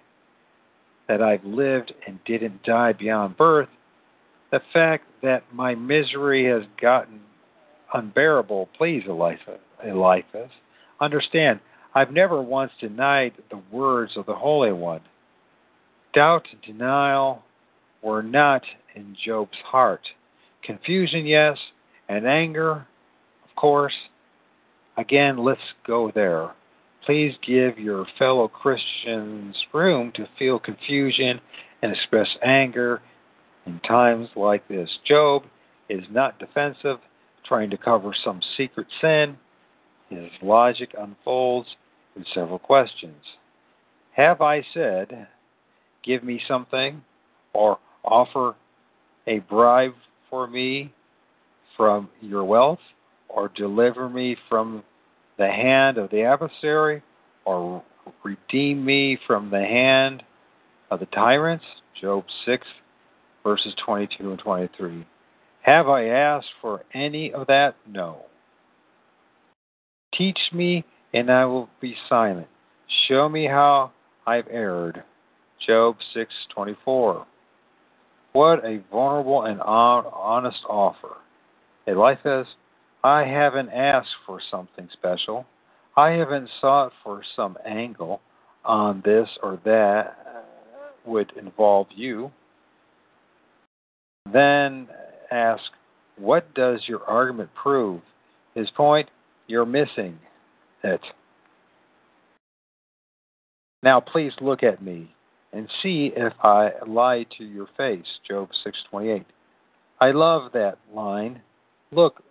that 1.08 1.22
I've 1.22 1.44
lived 1.44 1.92
and 2.06 2.18
didn't 2.24 2.62
die 2.62 2.92
beyond 2.92 3.36
birth, 3.36 3.68
the 4.50 4.60
fact 4.72 5.04
that 5.22 5.44
my 5.52 5.74
misery 5.74 6.46
has 6.46 6.62
gotten 6.80 7.20
unbearable, 7.92 8.68
please, 8.76 9.02
Eliphaz, 9.06 10.50
understand, 11.00 11.60
I've 11.94 12.12
never 12.12 12.40
once 12.40 12.72
denied 12.80 13.32
the 13.50 13.60
words 13.70 14.12
of 14.16 14.26
the 14.26 14.34
Holy 14.34 14.72
One. 14.72 15.00
Doubt 16.14 16.46
and 16.50 16.62
denial 16.62 17.42
were 18.02 18.22
not 18.22 18.62
in 18.94 19.16
Job's 19.24 19.58
heart. 19.64 20.00
Confusion, 20.62 21.26
yes, 21.26 21.58
and 22.08 22.26
anger, 22.26 22.86
of 23.44 23.56
course. 23.56 23.94
Again, 24.96 25.38
let's 25.38 25.60
go 25.86 26.10
there. 26.14 26.50
Please 27.06 27.34
give 27.44 27.78
your 27.78 28.06
fellow 28.18 28.48
Christians 28.48 29.56
room 29.72 30.12
to 30.14 30.28
feel 30.38 30.58
confusion 30.58 31.40
and 31.82 31.92
express 31.92 32.28
anger 32.44 33.00
in 33.66 33.80
times 33.80 34.28
like 34.36 34.66
this. 34.68 34.88
Job 35.06 35.42
is 35.88 36.04
not 36.10 36.38
defensive, 36.38 36.98
trying 37.52 37.68
to 37.68 37.76
cover 37.76 38.14
some 38.24 38.40
secret 38.56 38.86
sin. 39.02 39.36
His 40.08 40.30
logic 40.40 40.94
unfolds 40.98 41.68
in 42.16 42.24
several 42.32 42.58
questions. 42.58 43.22
Have 44.16 44.40
I 44.40 44.64
said, 44.72 45.28
Give 46.02 46.24
me 46.24 46.40
something, 46.48 47.02
or 47.52 47.78
offer 48.06 48.54
a 49.26 49.40
bribe 49.40 49.92
for 50.30 50.46
me 50.46 50.94
from 51.76 52.08
your 52.22 52.42
wealth, 52.42 52.78
or 53.28 53.50
deliver 53.54 54.08
me 54.08 54.34
from 54.48 54.82
the 55.36 55.48
hand 55.48 55.98
of 55.98 56.08
the 56.08 56.22
adversary, 56.22 57.02
or 57.44 57.82
redeem 58.24 58.82
me 58.82 59.18
from 59.26 59.50
the 59.50 59.60
hand 59.60 60.22
of 60.90 61.00
the 61.00 61.06
tyrants? 61.06 61.66
Job 62.00 62.24
6, 62.46 62.66
verses 63.44 63.74
22 63.84 64.30
and 64.30 64.38
23. 64.38 65.06
Have 65.62 65.88
I 65.88 66.06
asked 66.06 66.50
for 66.60 66.82
any 66.92 67.32
of 67.32 67.46
that? 67.46 67.76
No. 67.88 68.24
Teach 70.14 70.38
me, 70.52 70.84
and 71.14 71.30
I 71.30 71.44
will 71.44 71.68
be 71.80 71.96
silent. 72.08 72.48
Show 73.08 73.28
me 73.28 73.46
how 73.46 73.92
I've 74.26 74.48
erred. 74.50 75.02
Job 75.64 75.96
6:24. 76.12 77.26
What 78.32 78.64
a 78.64 78.78
vulnerable 78.90 79.44
and 79.44 79.60
honest 79.60 80.64
offer. 80.68 81.16
Eliphaz, 81.86 82.46
I 83.04 83.24
haven't 83.24 83.70
asked 83.70 84.14
for 84.26 84.40
something 84.40 84.88
special. 84.92 85.46
I 85.96 86.10
haven't 86.10 86.48
sought 86.60 86.92
for 87.04 87.22
some 87.36 87.58
angle 87.64 88.20
on 88.64 89.02
this 89.04 89.28
or 89.42 89.58
that 89.64 90.46
would 91.04 91.32
involve 91.36 91.88
you. 91.90 92.30
Then 94.32 94.88
ask, 95.32 95.62
What 96.16 96.52
does 96.54 96.80
your 96.86 97.02
argument 97.04 97.50
prove? 97.54 98.00
His 98.54 98.68
point, 98.76 99.08
you're 99.46 99.66
missing 99.66 100.18
it. 100.84 101.00
Now 103.82 104.00
please 104.00 104.32
look 104.40 104.62
at 104.62 104.82
me 104.82 105.14
and 105.52 105.68
see 105.82 106.12
if 106.16 106.32
I 106.42 106.70
lie 106.86 107.26
to 107.38 107.44
your 107.44 107.66
face. 107.76 108.06
Job 108.28 108.50
6:28. 108.64 109.24
I 110.00 110.10
love 110.10 110.52
that 110.52 110.78
line. 110.92 111.42
Look, 111.90 112.22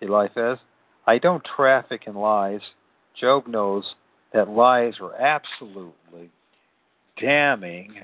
Eliphaz, 0.00 0.58
I 1.06 1.18
don't 1.18 1.44
traffic 1.44 2.06
in 2.06 2.14
lies. 2.14 2.60
Job 3.14 3.46
knows 3.46 3.94
that 4.32 4.48
lies 4.48 4.94
are 5.00 5.14
absolutely 5.14 6.30
damning 7.18 7.94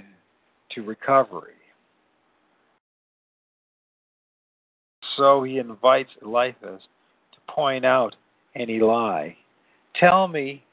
to 0.71 0.83
recovery. 0.83 1.55
So 5.17 5.43
he 5.43 5.59
invites 5.59 6.11
Eliphaz 6.23 6.81
to 7.33 7.53
point 7.53 7.85
out 7.85 8.15
any 8.55 8.81
lie. 8.81 9.37
Tell 9.99 10.29
me 10.29 10.65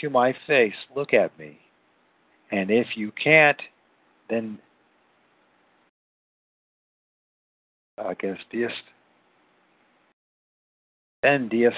to 0.00 0.10
my 0.10 0.34
face, 0.46 0.74
look 0.94 1.12
at 1.12 1.36
me. 1.38 1.58
And 2.52 2.70
if 2.70 2.86
you 2.96 3.12
can't, 3.22 3.60
then 4.28 4.58
I 7.98 8.14
guess 8.14 8.38
deist 8.50 8.74
then 11.22 11.48
deist 11.48 11.76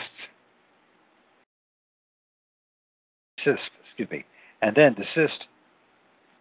desist, 3.44 3.70
excuse 3.84 4.10
me, 4.10 4.24
and 4.60 4.76
then 4.76 4.94
desist, 4.94 5.46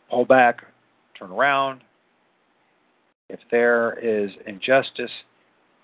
pull 0.10 0.26
back, 0.26 0.64
turn 1.18 1.32
around. 1.32 1.82
If 3.30 3.40
there 3.50 3.98
is 4.00 4.30
injustice 4.46 5.12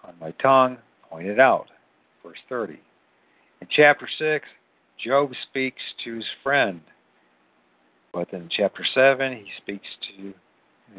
on 0.07 0.15
my 0.19 0.31
tongue, 0.41 0.77
point 1.09 1.27
it 1.27 1.39
out. 1.39 1.67
Verse 2.23 2.39
30. 2.49 2.79
In 3.61 3.67
chapter 3.75 4.07
6, 4.19 4.45
Job 5.03 5.31
speaks 5.49 5.81
to 6.03 6.15
his 6.15 6.25
friend, 6.43 6.81
but 8.13 8.31
in 8.33 8.49
chapter 8.49 8.85
7, 8.93 9.33
he 9.33 9.45
speaks 9.57 9.87
to 10.17 10.33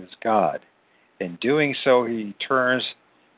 his 0.01 0.11
God. 0.23 0.61
In 1.21 1.37
doing 1.41 1.75
so, 1.83 2.05
he 2.05 2.35
turns 2.47 2.85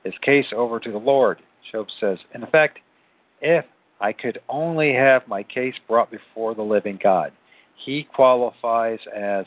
his 0.05 0.15
case 0.23 0.47
over 0.55 0.81
to 0.81 0.91
the 0.91 0.99
Lord. 0.99 1.39
Job 1.73 1.87
says, 2.01 2.19
In 2.35 2.43
effect, 2.43 2.79
if 3.41 3.65
I 4.01 4.13
could 4.13 4.41
only 4.49 4.93
have 4.95 5.29
my 5.29 5.43
case 5.43 5.75
brought 5.89 6.11
before 6.11 6.55
the 6.55 6.63
living 6.63 6.99
God, 7.03 7.33
he 7.85 8.07
qualifies 8.15 8.99
as 9.17 9.47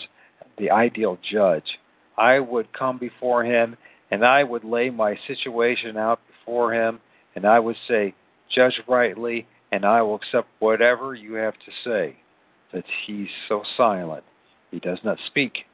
the 0.58 0.72
ideal 0.72 1.18
judge. 1.32 1.80
I 2.18 2.40
would 2.40 2.72
come 2.74 2.98
before 2.98 3.44
him 3.44 3.76
and 4.14 4.24
I 4.24 4.44
would 4.44 4.64
lay 4.64 4.92
my 4.92 5.18
situation 5.26 5.98
out 5.98 6.20
before 6.28 6.72
him 6.72 7.00
and 7.36 7.48
I 7.48 7.58
would 7.58 7.76
say, 7.88 8.14
Judge 8.54 8.80
rightly, 8.88 9.48
and 9.72 9.84
I 9.84 10.04
will 10.04 10.14
accept 10.14 10.50
whatever 10.60 11.16
you 11.16 11.34
have 11.34 11.56
to 11.56 11.72
say. 11.84 12.18
But 12.72 12.84
he's 13.08 13.30
so 13.50 13.64
silent. 13.76 14.24
He 14.70 14.80
does 14.80 15.00
not 15.04 15.18
speak 15.26 15.66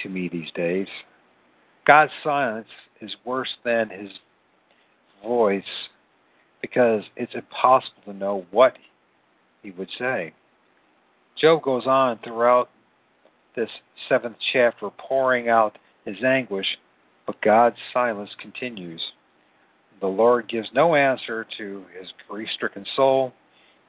to 0.00 0.08
me 0.08 0.28
these 0.28 0.50
days. 0.56 0.88
God's 1.86 2.10
silence 2.24 2.66
is 3.00 3.14
worse 3.24 3.54
than 3.64 3.90
his 3.90 4.10
voice 5.22 5.62
because 6.60 7.04
it's 7.14 7.34
impossible 7.36 8.02
to 8.06 8.12
know 8.12 8.46
what 8.50 8.76
he 9.62 9.70
would 9.70 9.90
say. 9.96 10.34
Job 11.40 11.62
goes 11.62 11.86
on 11.86 12.18
throughout 12.24 12.68
this 13.54 13.70
seventh 14.08 14.38
chapter 14.52 14.90
pouring 14.98 15.48
out 15.48 15.78
his 16.04 16.16
anguish, 16.24 16.66
but 17.26 17.40
God's 17.42 17.76
silence 17.92 18.30
continues. 18.40 19.02
The 20.00 20.06
Lord 20.06 20.48
gives 20.48 20.68
no 20.72 20.94
answer 20.94 21.46
to 21.58 21.84
his 21.98 22.08
grief 22.28 22.48
stricken 22.54 22.84
soul. 22.94 23.32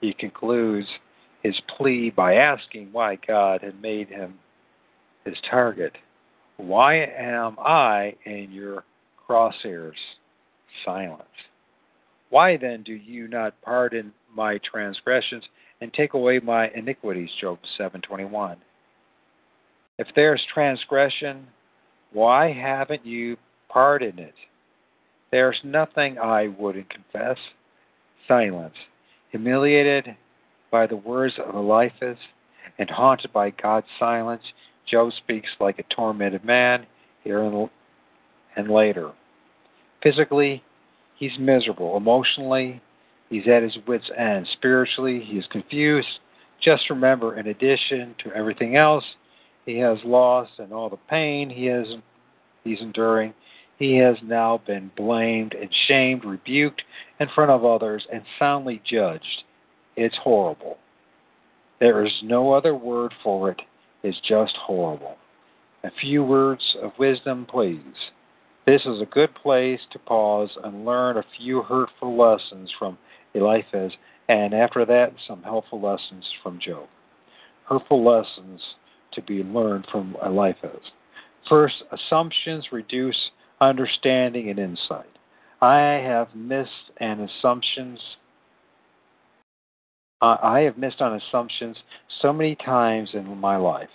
He 0.01 0.13
concludes 0.13 0.88
his 1.43 1.59
plea 1.77 2.09
by 2.09 2.35
asking 2.35 2.89
why 2.91 3.17
God 3.27 3.61
had 3.61 3.81
made 3.81 4.07
him 4.09 4.35
his 5.25 5.35
target. 5.49 5.93
Why 6.57 6.95
am 6.95 7.57
I 7.59 8.15
in 8.25 8.51
your 8.51 8.83
crosshairs? 9.27 9.93
Silence. 10.85 11.23
Why 12.29 12.57
then 12.57 12.83
do 12.83 12.93
you 12.93 13.27
not 13.27 13.59
pardon 13.61 14.13
my 14.33 14.59
transgressions 14.59 15.43
and 15.81 15.93
take 15.93 16.13
away 16.13 16.39
my 16.39 16.69
iniquities? 16.69 17.29
Job 17.39 17.59
7:21. 17.77 18.57
If 19.97 20.07
there's 20.15 20.43
transgression, 20.53 21.47
why 22.13 22.51
haven't 22.51 23.05
you 23.05 23.37
pardoned 23.69 24.19
it? 24.19 24.33
There's 25.31 25.59
nothing 25.63 26.17
I 26.17 26.47
wouldn't 26.47 26.89
confess. 26.89 27.37
Silence. 28.27 28.75
Humiliated 29.31 30.15
by 30.71 30.87
the 30.87 30.95
words 30.95 31.33
of 31.37 31.55
Eliphaz 31.55 32.17
and 32.79 32.89
haunted 32.89 33.31
by 33.33 33.49
God's 33.51 33.87
silence, 33.99 34.43
Job 34.89 35.11
speaks 35.17 35.49
like 35.59 35.79
a 35.79 35.95
tormented 35.95 36.45
man 36.45 36.85
here 37.23 37.41
and 38.55 38.69
later. 38.69 39.11
Physically, 40.01 40.63
he's 41.17 41.37
miserable. 41.39 41.97
Emotionally, 41.97 42.81
he's 43.29 43.47
at 43.47 43.63
his 43.63 43.77
wits' 43.85 44.09
end. 44.17 44.47
Spiritually, 44.53 45.19
he 45.19 45.37
is 45.37 45.45
confused. 45.51 46.07
Just 46.63 46.89
remember, 46.89 47.37
in 47.37 47.47
addition 47.47 48.15
to 48.23 48.33
everything 48.33 48.77
else 48.77 49.03
he 49.68 49.78
has 49.80 49.97
lost 50.05 50.53
and 50.57 50.74
all 50.74 50.89
the 50.89 50.97
pain 51.09 51.49
he 51.49 51.65
has 51.65 51.86
he's 52.63 52.80
enduring, 52.82 53.34
he 53.78 53.97
has 53.97 54.15
now 54.24 54.59
been 54.65 54.89
blamed 54.95 55.53
and 55.53 55.70
shamed, 55.88 56.26
rebuked 56.26 56.82
in 57.20 57.28
front 57.36 57.51
of 57.51 57.63
others, 57.63 58.07
and 58.11 58.24
soundly 58.39 58.82
judged. 58.89 59.43
It's 59.95 60.15
horrible. 60.24 60.78
There 61.80 62.03
is 62.03 62.13
no 62.24 62.53
other 62.53 62.74
word 62.74 63.13
for 63.22 63.51
it. 63.51 63.61
It's 64.01 64.18
just 64.28 64.55
horrible. 64.55 65.18
A 65.84 65.91
few 66.01 66.24
words 66.24 66.63
of 66.82 66.91
wisdom, 66.97 67.45
please. 67.47 68.11
This 68.65 68.82
is 68.86 69.01
a 69.01 69.05
good 69.05 69.36
place 69.36 69.82
to 69.91 69.99
pause 69.99 70.49
and 70.63 70.86
learn 70.86 71.18
a 71.18 71.26
few 71.38 71.61
hurtful 71.61 72.18
lessons 72.18 72.72
from 72.80 72.97
Eliphaz, 73.34 73.91
and 74.30 74.53
after 74.53 74.86
that, 74.86 75.13
some 75.28 75.43
helpful 75.43 75.82
lessons 75.82 76.26
from 76.41 76.59
Job. 76.59 76.88
Hurtful 77.65 78.03
lessons 78.03 78.61
to 79.18 79.22
be 79.22 79.43
learned 79.43 79.86
from 79.91 80.15
Eliphaz. 80.26 80.80
First, 81.49 81.76
assumptions 81.91 82.68
reduce 82.72 83.18
understanding 83.59 84.49
and 84.49 84.59
insight. 84.59 85.09
I 85.61 85.80
have 86.05 86.30
missed 86.36 86.91
an 86.97 87.28
assumptions. 87.28 87.99
Uh, 90.22 90.38
I 90.41 90.61
have 90.61 90.78
missed 90.78 91.01
on 91.01 91.20
assumptions 91.20 91.76
so 92.22 92.32
many 92.32 92.55
times 92.55 93.09
in 93.13 93.38
my 93.38 93.57
life. 93.57 93.89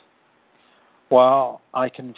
While 1.09 1.63
I 1.73 1.89
can, 1.89 2.15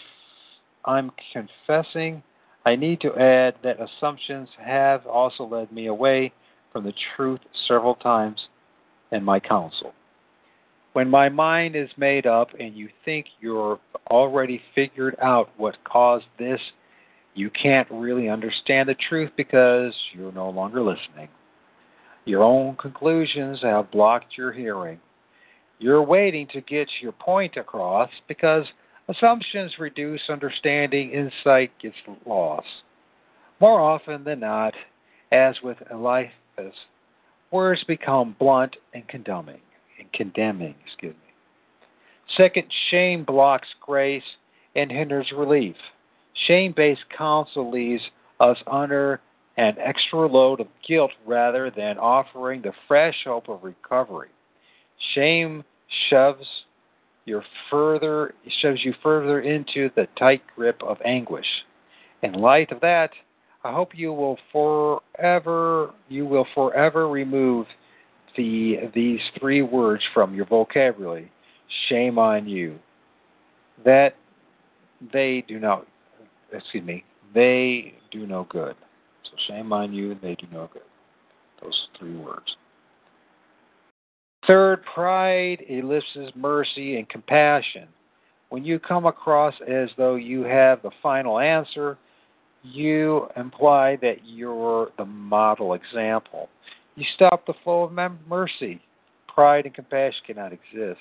I'm 0.85 1.13
confessing 1.33 2.23
I 2.67 2.77
need 2.77 3.01
to 3.03 3.15
add 3.17 3.57
that 3.63 3.77
assumptions 3.81 4.49
have 4.59 5.07
also 5.07 5.45
led 5.45 5.71
me 5.71 5.87
away 5.87 6.33
from 6.73 6.85
the 6.85 6.95
truth 7.17 7.41
several 7.69 7.95
times 7.95 8.49
in 9.13 9.23
my 9.23 9.39
counsel. 9.39 9.93
When 10.95 11.11
my 11.11 11.29
mind 11.29 11.75
is 11.75 11.89
made 11.97 12.25
up 12.25 12.51
and 12.59 12.77
you 12.77 12.89
think 13.05 13.27
you're 13.41 13.81
already 14.11 14.63
figured 14.77 15.17
out 15.21 15.51
what 15.57 15.83
caused 15.83 16.27
this, 16.39 16.61
you 17.35 17.51
can't 17.51 17.89
really 17.91 18.29
understand 18.29 18.89
the 18.89 18.95
truth 19.09 19.33
because 19.37 19.93
you're 20.13 20.31
no 20.31 20.51
longer 20.51 20.81
listening. 20.81 21.29
Your 22.25 22.45
own 22.45 22.77
conclusions 22.77 23.59
have 23.63 23.91
blocked 23.91 24.39
your 24.39 24.53
hearing. 24.53 25.01
You're 25.81 26.05
waiting 26.05 26.47
to 26.53 26.61
get 26.61 26.89
your 27.03 27.11
point 27.11 27.57
across 27.57 28.11
because 28.29 28.65
assumptions 29.09 29.73
reduce 29.81 30.23
understanding, 30.31 31.11
insight 31.11 31.73
gets 31.83 31.97
lost. 32.25 32.69
More 33.61 33.81
often 33.81 34.23
than 34.23 34.39
not, 34.39 34.75
as 35.33 35.57
with 35.61 35.79
Eliphaz, 35.91 36.73
words 37.51 37.83
become 37.83 38.37
blunt 38.39 38.77
and 38.95 39.09
condemning 39.09 39.59
and 40.05 40.13
condemning, 40.13 40.75
excuse 40.87 41.15
me. 41.15 41.21
Second, 42.37 42.67
shame 42.91 43.25
blocks 43.25 43.69
grace 43.81 44.23
and 44.77 44.91
hinders 44.91 45.31
relief. 45.37 45.77
Shame 46.47 46.73
based 46.77 47.05
counsel 47.17 47.71
leaves 47.71 48.03
us 48.41 48.59
under 48.67 49.21
an 49.57 49.77
extra 49.79 50.27
load 50.27 50.61
of 50.61 50.67
guilt 50.87 51.13
rather 51.27 51.71
than 51.71 51.99
offering 51.99 52.61
the 52.63 52.73
fresh 52.89 53.15
hope 53.25 53.49
of 53.49 53.63
recovery. 53.63 54.31
Shame 55.15 55.63
shoves 56.09 56.47
your 57.25 57.45
further 57.71 58.35
shoves 58.61 58.81
you 58.85 58.95
further 59.03 59.41
into 59.41 59.91
the 59.97 60.07
tight 60.19 60.43
grip 60.57 60.83
of 60.83 60.99
anguish. 61.05 61.47
In 62.23 62.33
light 62.33 62.71
of 62.73 62.81
that, 62.81 63.11
I 63.63 63.73
hope 63.73 63.91
you 63.95 64.13
will 64.13 64.39
forever 64.53 65.93
you 66.09 66.27
will 66.27 66.47
forever 66.55 67.09
remove 67.09 67.67
the 68.37 68.91
these 68.95 69.21
three 69.39 69.63
words 69.63 70.03
from 70.13 70.35
your 70.35 70.47
vocabulary. 70.47 71.31
Shame 71.89 72.19
on 72.19 72.47
you. 72.47 72.79
That 73.85 74.15
they 75.13 75.45
do 75.49 75.59
not 75.59 75.87
excuse 76.53 76.85
me, 76.85 77.05
they 77.35 77.95
do 78.11 78.27
no 78.27 78.47
good. 78.49 78.77
So 79.25 79.31
shame 79.49 79.73
on 79.73 79.93
you, 79.93 80.17
they 80.23 80.35
do 80.35 80.47
no 80.53 80.69
good. 80.73 80.83
Those 81.63 81.89
three 81.99 82.17
words. 82.17 82.57
Third, 84.47 84.83
pride 84.95 85.65
ellipses 85.69 86.31
mercy 86.35 86.99
and 86.99 87.09
compassion. 87.09 87.89
When 88.51 88.65
you 88.65 88.79
come 88.79 89.07
across 89.07 89.55
as 89.67 89.89
though 89.97 90.17
you 90.17 90.43
have 90.43 90.83
the 90.83 90.91
final 91.03 91.39
answer, 91.39 91.97
you 92.63 93.27
imply 93.37 93.97
that 94.03 94.17
you're 94.25 94.91
the 94.99 95.05
model 95.05 95.75
example. 95.75 96.49
You 96.97 97.05
stop 97.15 97.47
the 97.47 97.55
flow 97.65 97.85
of 97.85 97.93
mercy. 98.29 98.81
Pride 99.33 99.67
and 99.67 99.75
compassion 99.75 100.21
cannot 100.27 100.53
exist. 100.53 101.01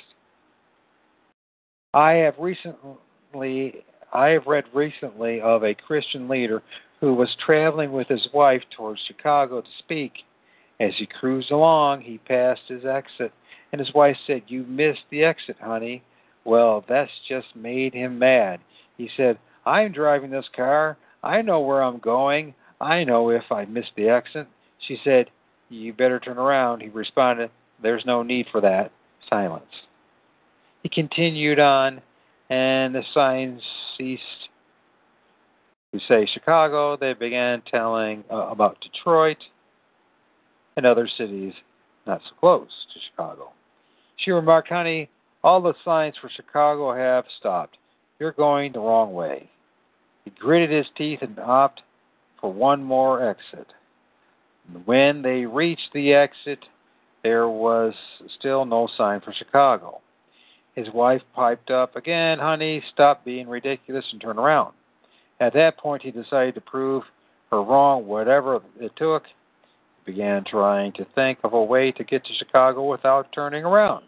I 1.93 2.13
have 2.13 2.35
recently 2.39 3.83
I 4.11 4.29
have 4.29 4.47
read 4.47 4.65
recently 4.73 5.41
of 5.41 5.63
a 5.63 5.75
Christian 5.75 6.27
leader 6.27 6.61
who 6.99 7.13
was 7.13 7.35
traveling 7.45 7.91
with 7.91 8.07
his 8.07 8.27
wife 8.33 8.61
towards 8.75 9.01
Chicago 9.07 9.61
to 9.61 9.67
speak. 9.79 10.13
As 10.79 10.93
he 10.97 11.05
cruised 11.05 11.51
along, 11.51 12.01
he 12.01 12.17
passed 12.17 12.61
his 12.67 12.85
exit, 12.85 13.31
and 13.71 13.79
his 13.79 13.93
wife 13.93 14.17
said, 14.25 14.43
You 14.47 14.63
missed 14.63 15.03
the 15.09 15.23
exit, 15.23 15.57
honey. 15.59 16.03
Well, 16.45 16.83
that's 16.87 17.11
just 17.27 17.47
made 17.55 17.93
him 17.93 18.19
mad. 18.19 18.59
He 18.97 19.09
said, 19.15 19.37
I'm 19.65 19.91
driving 19.91 20.31
this 20.31 20.49
car. 20.55 20.97
I 21.23 21.41
know 21.41 21.61
where 21.61 21.81
I'm 21.81 21.99
going. 21.99 22.53
I 22.81 23.03
know 23.03 23.29
if 23.29 23.51
I 23.51 23.65
miss 23.65 23.85
the 23.95 24.09
exit. 24.09 24.47
She 24.87 24.97
said, 25.03 25.29
You 25.73 25.91
better 25.91 26.19
turn 26.19 26.37
around. 26.37 26.81
He 26.81 26.89
responded, 26.89 27.49
There's 27.81 28.05
no 28.05 28.21
need 28.21 28.45
for 28.51 28.61
that. 28.61 28.91
Silence. 29.27 29.65
He 30.83 30.89
continued 30.89 31.59
on, 31.59 32.01
and 32.49 32.93
the 32.93 33.01
signs 33.13 33.61
ceased 33.97 34.21
to 35.93 35.99
say 36.07 36.27
Chicago. 36.31 36.95
They 36.95 37.13
began 37.13 37.63
telling 37.71 38.23
uh, 38.31 38.49
about 38.49 38.77
Detroit 38.81 39.37
and 40.77 40.85
other 40.85 41.09
cities 41.17 41.53
not 42.05 42.21
so 42.29 42.35
close 42.39 42.69
to 42.93 42.99
Chicago. 43.09 43.51
She 44.17 44.31
remarked, 44.31 44.69
Honey, 44.69 45.09
all 45.43 45.61
the 45.61 45.73
signs 45.83 46.15
for 46.21 46.29
Chicago 46.35 46.93
have 46.93 47.25
stopped. 47.39 47.77
You're 48.19 48.33
going 48.33 48.73
the 48.73 48.79
wrong 48.79 49.13
way. 49.13 49.49
He 50.23 50.31
gritted 50.31 50.69
his 50.69 50.85
teeth 50.95 51.19
and 51.21 51.39
opted 51.39 51.83
for 52.39 52.53
one 52.53 52.83
more 52.83 53.27
exit. 53.27 53.67
When 54.85 55.21
they 55.21 55.45
reached 55.45 55.89
the 55.93 56.13
exit, 56.13 56.59
there 57.23 57.47
was 57.47 57.93
still 58.37 58.65
no 58.65 58.87
sign 58.97 59.21
for 59.21 59.33
Chicago. 59.33 60.01
His 60.75 60.89
wife 60.93 61.21
piped 61.35 61.69
up, 61.69 61.95
Again, 61.95 62.39
honey, 62.39 62.83
stop 62.93 63.23
being 63.23 63.47
ridiculous 63.47 64.05
and 64.11 64.21
turn 64.21 64.39
around. 64.39 64.73
At 65.39 65.53
that 65.53 65.77
point, 65.77 66.01
he 66.01 66.11
decided 66.11 66.55
to 66.55 66.61
prove 66.61 67.03
her 67.51 67.61
wrong, 67.61 68.07
whatever 68.07 68.61
it 68.79 68.91
took. 68.95 69.23
He 70.03 70.11
began 70.11 70.43
trying 70.43 70.93
to 70.93 71.05
think 71.15 71.39
of 71.43 71.53
a 71.53 71.63
way 71.63 71.91
to 71.91 72.03
get 72.03 72.25
to 72.25 72.33
Chicago 72.33 72.89
without 72.89 73.31
turning 73.33 73.63
around. 73.63 74.05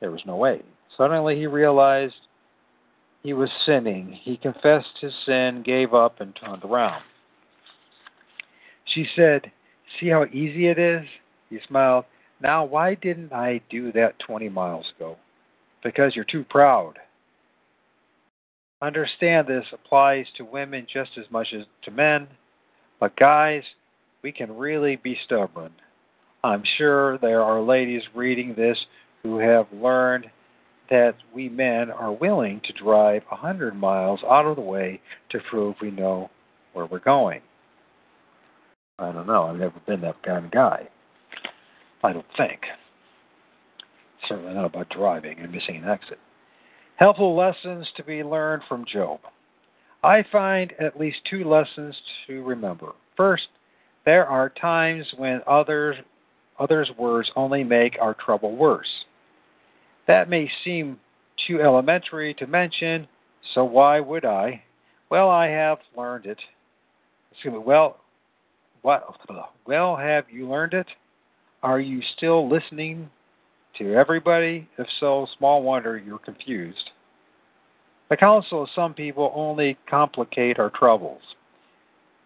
There 0.00 0.10
was 0.10 0.22
no 0.26 0.36
way. 0.36 0.62
Suddenly, 0.96 1.36
he 1.36 1.46
realized 1.46 2.14
he 3.22 3.32
was 3.32 3.50
sinning. 3.64 4.18
He 4.22 4.36
confessed 4.36 4.98
his 5.00 5.12
sin, 5.24 5.62
gave 5.64 5.94
up, 5.94 6.20
and 6.20 6.36
turned 6.36 6.64
around. 6.64 7.02
She 8.94 9.06
said, 9.14 9.50
See 9.98 10.08
how 10.08 10.24
easy 10.26 10.68
it 10.68 10.78
is? 10.78 11.06
He 11.50 11.58
smiled. 11.66 12.04
Now, 12.40 12.64
why 12.64 12.94
didn't 12.94 13.32
I 13.32 13.60
do 13.70 13.90
that 13.92 14.18
20 14.20 14.48
miles 14.48 14.86
ago? 14.96 15.16
Because 15.82 16.14
you're 16.14 16.24
too 16.24 16.44
proud. 16.48 16.94
Understand 18.80 19.48
this 19.48 19.64
applies 19.72 20.26
to 20.36 20.44
women 20.44 20.86
just 20.92 21.10
as 21.18 21.24
much 21.30 21.48
as 21.52 21.64
to 21.84 21.90
men. 21.90 22.28
But, 23.00 23.16
guys, 23.16 23.62
we 24.22 24.30
can 24.30 24.56
really 24.56 24.96
be 24.96 25.18
stubborn. 25.24 25.72
I'm 26.44 26.62
sure 26.76 27.18
there 27.18 27.42
are 27.42 27.60
ladies 27.60 28.02
reading 28.14 28.54
this 28.54 28.78
who 29.22 29.38
have 29.38 29.66
learned 29.72 30.26
that 30.90 31.14
we 31.34 31.48
men 31.48 31.90
are 31.90 32.12
willing 32.12 32.60
to 32.64 32.72
drive 32.72 33.22
a 33.30 33.36
hundred 33.36 33.74
miles 33.74 34.20
out 34.28 34.46
of 34.46 34.56
the 34.56 34.62
way 34.62 35.00
to 35.30 35.40
prove 35.50 35.74
we 35.82 35.90
know 35.90 36.30
where 36.72 36.86
we're 36.86 37.00
going. 37.00 37.40
I 38.98 39.12
don't 39.12 39.26
know. 39.26 39.44
I've 39.44 39.56
never 39.56 39.80
been 39.86 40.00
that 40.00 40.22
kind 40.22 40.44
of 40.44 40.50
guy. 40.50 40.88
I 42.02 42.12
don't 42.12 42.26
think. 42.36 42.60
Certainly 44.28 44.54
not 44.54 44.64
about 44.64 44.88
driving 44.90 45.38
and 45.38 45.52
missing 45.52 45.76
an 45.76 45.88
exit. 45.88 46.18
Helpful 46.96 47.36
lessons 47.36 47.86
to 47.96 48.02
be 48.02 48.24
learned 48.24 48.62
from 48.68 48.84
Job. 48.92 49.20
I 50.02 50.24
find 50.30 50.72
at 50.80 50.98
least 50.98 51.18
two 51.28 51.44
lessons 51.44 51.96
to 52.26 52.42
remember. 52.42 52.92
First, 53.16 53.48
there 54.04 54.26
are 54.26 54.48
times 54.48 55.06
when 55.16 55.40
others 55.46 55.96
others' 56.58 56.90
words 56.98 57.30
only 57.36 57.62
make 57.62 57.96
our 58.00 58.14
trouble 58.14 58.56
worse. 58.56 58.88
That 60.08 60.28
may 60.28 60.50
seem 60.64 60.98
too 61.46 61.62
elementary 61.62 62.34
to 62.34 62.48
mention, 62.48 63.06
so 63.54 63.64
why 63.64 64.00
would 64.00 64.24
I? 64.24 64.64
Well, 65.08 65.30
I 65.30 65.46
have 65.46 65.78
learned 65.96 66.26
it. 66.26 66.38
Excuse 67.30 67.54
me. 67.54 67.60
Well, 67.60 67.98
what? 68.82 69.04
Well, 69.66 69.96
have 69.96 70.24
you 70.30 70.48
learned 70.48 70.74
it? 70.74 70.86
Are 71.62 71.80
you 71.80 72.00
still 72.16 72.48
listening 72.48 73.10
to 73.78 73.94
everybody? 73.94 74.68
If 74.78 74.86
so, 75.00 75.26
small 75.36 75.62
wonder 75.62 75.98
you're 75.98 76.18
confused. 76.18 76.90
The 78.10 78.16
counsel 78.16 78.62
of 78.62 78.68
some 78.74 78.94
people 78.94 79.32
only 79.34 79.76
complicate 79.88 80.58
our 80.58 80.70
troubles. 80.70 81.20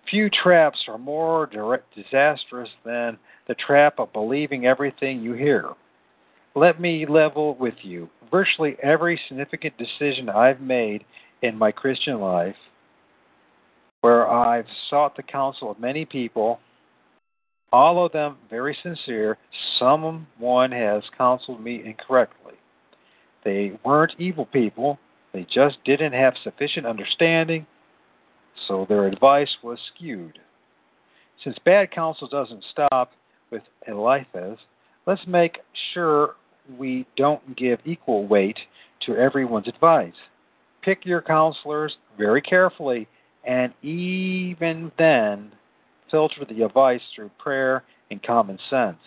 Few 0.08 0.30
traps 0.30 0.78
are 0.88 0.98
more 0.98 1.48
disastrous 1.94 2.68
than 2.84 3.18
the 3.48 3.54
trap 3.54 3.98
of 3.98 4.12
believing 4.12 4.66
everything 4.66 5.20
you 5.20 5.32
hear. 5.32 5.70
Let 6.54 6.80
me 6.80 7.06
level 7.06 7.56
with 7.56 7.74
you. 7.82 8.08
Virtually 8.30 8.76
every 8.82 9.20
significant 9.28 9.74
decision 9.78 10.28
I've 10.28 10.60
made 10.60 11.04
in 11.42 11.56
my 11.56 11.72
Christian 11.72 12.20
life, 12.20 12.56
where 14.02 14.28
I've 14.28 14.66
sought 14.90 15.16
the 15.16 15.22
counsel 15.22 15.70
of 15.70 15.80
many 15.80 16.04
people, 16.04 16.60
all 17.72 18.04
of 18.04 18.12
them 18.12 18.36
very 18.50 18.76
sincere, 18.82 19.38
someone 19.78 20.72
has 20.72 21.02
counseled 21.16 21.62
me 21.62 21.82
incorrectly. 21.84 22.54
They 23.44 23.72
weren't 23.84 24.12
evil 24.18 24.46
people, 24.46 24.98
they 25.32 25.46
just 25.52 25.78
didn't 25.84 26.12
have 26.12 26.34
sufficient 26.44 26.84
understanding, 26.84 27.66
so 28.68 28.84
their 28.88 29.06
advice 29.06 29.48
was 29.62 29.78
skewed. 29.94 30.38
Since 31.42 31.56
bad 31.64 31.90
counsel 31.90 32.28
doesn't 32.28 32.64
stop 32.70 33.12
with 33.50 33.62
Eliphaz, 33.88 34.58
let's 35.06 35.26
make 35.26 35.58
sure 35.94 36.34
we 36.78 37.06
don't 37.16 37.56
give 37.56 37.80
equal 37.84 38.26
weight 38.26 38.58
to 39.06 39.16
everyone's 39.16 39.68
advice. 39.68 40.12
Pick 40.82 41.04
your 41.04 41.22
counselors 41.22 41.96
very 42.18 42.42
carefully, 42.42 43.08
and 43.44 43.72
even 43.82 44.92
then, 44.98 45.52
filter 46.10 46.44
the 46.48 46.62
advice 46.62 47.00
through 47.14 47.30
prayer 47.38 47.82
and 48.10 48.22
common 48.22 48.58
sense. 48.70 48.98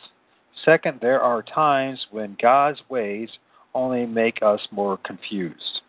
Second, 0.63 0.99
there 1.01 1.21
are 1.21 1.43
times 1.43 1.99
when 2.11 2.37
God's 2.41 2.79
ways 2.89 3.29
only 3.73 4.05
make 4.05 4.39
us 4.41 4.61
more 4.71 4.97
confused. 4.97 5.81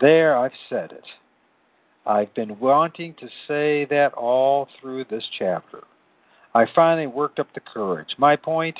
There, 0.00 0.36
I've 0.36 0.52
said 0.68 0.92
it. 0.92 1.04
I've 2.06 2.32
been 2.34 2.58
wanting 2.58 3.14
to 3.20 3.26
say 3.46 3.84
that 3.90 4.14
all 4.14 4.68
through 4.80 5.04
this 5.04 5.24
chapter. 5.38 5.84
I 6.54 6.64
finally 6.74 7.06
worked 7.06 7.38
up 7.38 7.48
the 7.54 7.60
courage. 7.60 8.08
My 8.16 8.34
point 8.36 8.78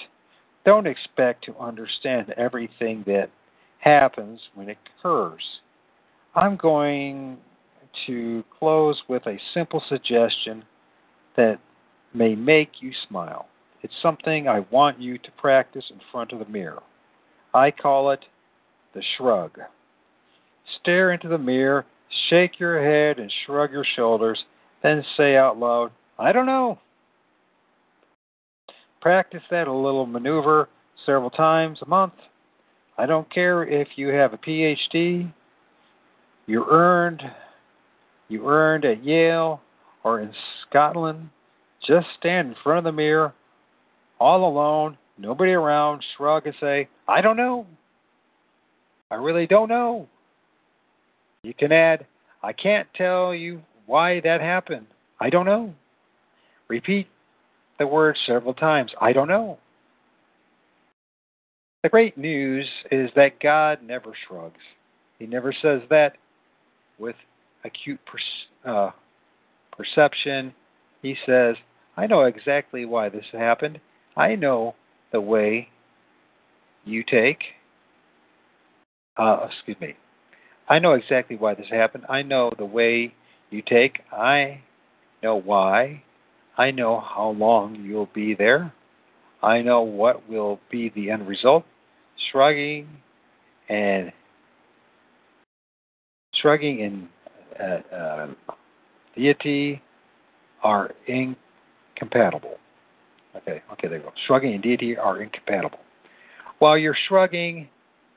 don't 0.64 0.86
expect 0.86 1.44
to 1.44 1.56
understand 1.58 2.32
everything 2.36 3.04
that 3.06 3.30
happens 3.80 4.40
when 4.54 4.70
it 4.70 4.78
occurs. 4.98 5.42
I'm 6.34 6.56
going 6.56 7.38
to 8.06 8.44
close 8.58 9.02
with 9.08 9.26
a 9.26 9.38
simple 9.54 9.82
suggestion 9.88 10.64
that 11.36 11.58
may 12.14 12.34
make 12.34 12.70
you 12.80 12.92
smile. 13.08 13.46
It's 13.82 13.94
something 14.02 14.48
I 14.48 14.60
want 14.70 15.00
you 15.00 15.18
to 15.18 15.30
practice 15.38 15.84
in 15.90 16.00
front 16.10 16.32
of 16.32 16.40
the 16.40 16.46
mirror. 16.46 16.82
I 17.54 17.70
call 17.70 18.10
it 18.10 18.24
the 18.94 19.02
shrug. 19.16 19.58
Stare 20.80 21.12
into 21.12 21.28
the 21.28 21.38
mirror, 21.38 21.86
shake 22.28 22.58
your 22.58 22.82
head, 22.82 23.18
and 23.18 23.32
shrug 23.46 23.72
your 23.72 23.86
shoulders, 23.96 24.44
then 24.82 25.04
say 25.16 25.36
out 25.36 25.58
loud, 25.58 25.90
I 26.18 26.32
don't 26.32 26.46
know. 26.46 26.78
Practice 29.00 29.42
that 29.50 29.68
little 29.68 30.06
maneuver 30.06 30.68
several 31.06 31.30
times 31.30 31.78
a 31.82 31.88
month. 31.88 32.14
I 32.98 33.06
don't 33.06 33.32
care 33.32 33.64
if 33.64 33.88
you 33.96 34.08
have 34.08 34.32
a 34.32 34.38
PhD, 34.38 35.32
you 36.46 36.64
earned 36.68 37.22
you 38.28 38.48
earned 38.48 38.84
at 38.84 39.04
Yale 39.04 39.60
or 40.04 40.20
in 40.20 40.32
Scotland. 40.68 41.30
Just 41.86 42.06
stand 42.18 42.48
in 42.48 42.54
front 42.62 42.78
of 42.78 42.84
the 42.84 42.92
mirror, 42.92 43.32
all 44.18 44.48
alone, 44.48 44.96
nobody 45.16 45.52
around, 45.52 46.04
shrug 46.16 46.46
and 46.46 46.54
say, 46.60 46.88
I 47.06 47.20
don't 47.20 47.36
know. 47.36 47.66
I 49.10 49.14
really 49.14 49.46
don't 49.46 49.68
know. 49.68 50.08
You 51.42 51.54
can 51.54 51.72
add, 51.72 52.06
I 52.42 52.52
can't 52.52 52.88
tell 52.94 53.34
you 53.34 53.62
why 53.86 54.20
that 54.20 54.40
happened. 54.40 54.86
I 55.20 55.30
don't 55.30 55.46
know. 55.46 55.74
Repeat 56.68 57.08
the 57.78 57.86
word 57.86 58.16
several 58.26 58.54
times. 58.54 58.92
I 59.00 59.12
don't 59.12 59.28
know. 59.28 59.58
The 61.82 61.88
great 61.88 62.18
news 62.18 62.66
is 62.90 63.08
that 63.14 63.40
God 63.40 63.78
never 63.82 64.12
shrugs. 64.26 64.60
He 65.18 65.26
never 65.26 65.54
says 65.62 65.80
that 65.90 66.14
with 66.98 67.16
acute 67.64 68.00
per- 68.06 68.70
uh, 68.70 68.90
perception. 69.76 70.54
He 71.02 71.16
says, 71.26 71.56
I 71.96 72.06
know 72.06 72.22
exactly 72.24 72.84
why 72.84 73.08
this 73.08 73.26
happened. 73.32 73.80
I 74.16 74.34
know 74.34 74.74
the 75.12 75.20
way 75.20 75.68
you 76.84 77.02
take. 77.02 77.42
Uh, 79.16 79.48
excuse 79.50 79.76
me. 79.80 79.94
I 80.68 80.78
know 80.78 80.92
exactly 80.92 81.36
why 81.36 81.54
this 81.54 81.68
happened. 81.70 82.04
I 82.08 82.22
know 82.22 82.52
the 82.56 82.64
way 82.64 83.14
you 83.50 83.62
take. 83.62 84.00
I 84.12 84.60
know 85.22 85.36
why. 85.36 86.02
I 86.56 86.70
know 86.70 87.00
how 87.00 87.30
long 87.30 87.76
you'll 87.76 88.10
be 88.14 88.34
there. 88.34 88.72
I 89.42 89.62
know 89.62 89.82
what 89.82 90.28
will 90.28 90.60
be 90.70 90.90
the 90.94 91.10
end 91.10 91.26
result. 91.26 91.64
Shrugging 92.30 92.88
and 93.68 94.12
shrugging 96.34 96.82
and 96.82 97.08
uh, 97.60 97.94
uh, 97.94 98.26
deity 99.16 99.82
are 100.62 100.90
incompatible. 101.06 102.58
Okay, 103.36 103.62
okay, 103.72 103.88
there 103.88 103.98
you 103.98 104.04
go. 104.04 104.12
Shrugging 104.26 104.54
and 104.54 104.62
deity 104.62 104.96
are 104.96 105.22
incompatible. 105.22 105.78
While 106.58 106.76
you're 106.76 106.96
shrugging 107.08 107.68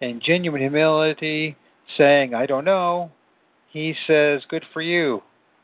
in 0.02 0.22
genuine 0.24 0.62
humility, 0.62 1.56
saying, 1.98 2.34
I 2.34 2.46
don't 2.46 2.66
know, 2.66 3.12
he 3.70 3.96
says, 4.08 4.42
Good 4.50 4.66
for 4.74 4.82
you. 4.82 5.22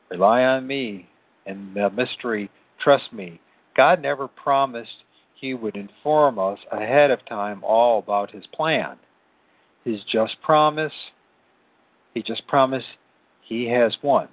Rely 0.10 0.44
on 0.44 0.68
me. 0.68 1.10
And 1.46 1.76
the 1.76 1.90
mystery 1.90 2.50
Trust 2.80 3.12
me, 3.12 3.40
God 3.76 4.02
never 4.02 4.28
promised 4.28 5.04
He 5.36 5.54
would 5.54 5.76
inform 5.76 6.40
us 6.40 6.60
ahead 6.72 7.12
of 7.12 7.26
time 7.26 7.64
all 7.64 8.00
about 8.00 8.32
His 8.32 8.46
plan. 8.54 8.98
His 9.84 10.02
just 10.12 10.36
promise, 10.42 10.94
He 12.14 12.22
just 12.22 12.46
promised 12.48 12.88
He 13.48 13.70
has 13.70 13.96
won. 14.02 14.28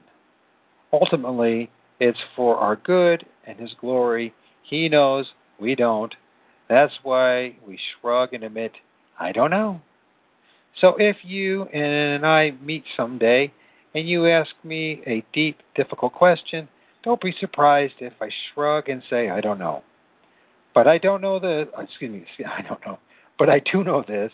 Ultimately, 0.93 1.71
it's 2.01 2.19
for 2.35 2.57
our 2.57 2.77
good 2.77 3.25
and 3.47 3.59
His 3.59 3.75
glory. 3.81 4.35
He 4.63 4.89
knows, 4.89 5.27
we 5.61 5.75
don't. 5.75 6.15
That's 6.69 6.95
why 7.03 7.57
we 7.67 7.79
shrug 8.01 8.33
and 8.33 8.45
admit, 8.45 8.73
I 9.19 9.33
don't 9.33 9.51
know. 9.51 9.81
So 10.81 10.97
if 10.99 11.17
you 11.23 11.65
and 11.65 12.27
I 12.27 12.53
meet 12.63 12.85
someday 12.97 13.53
and 13.95 14.09
you 14.09 14.27
ask 14.29 14.51
me 14.65 15.03
a 15.07 15.25
deep, 15.33 15.59
difficult 15.77 16.15
question, 16.15 16.69
don't 17.05 17.21
be 17.21 17.35
surprised 17.39 17.95
if 18.01 18.15
I 18.21 18.31
shrug 18.53 18.89
and 18.89 19.03
say, 19.09 19.29
I 19.29 19.41
don't 19.41 19.59
know. 19.59 19.83
But 20.75 20.89
I 20.89 20.99
don't 20.99 21.21
know 21.21 21.39
the, 21.39 21.69
uh, 21.79 21.83
excuse 21.83 22.11
me, 22.11 22.25
I 22.47 22.63
don't 22.63 22.85
know. 22.85 22.99
But 23.39 23.51
I 23.51 23.61
do 23.61 23.85
know 23.85 24.03
this 24.07 24.33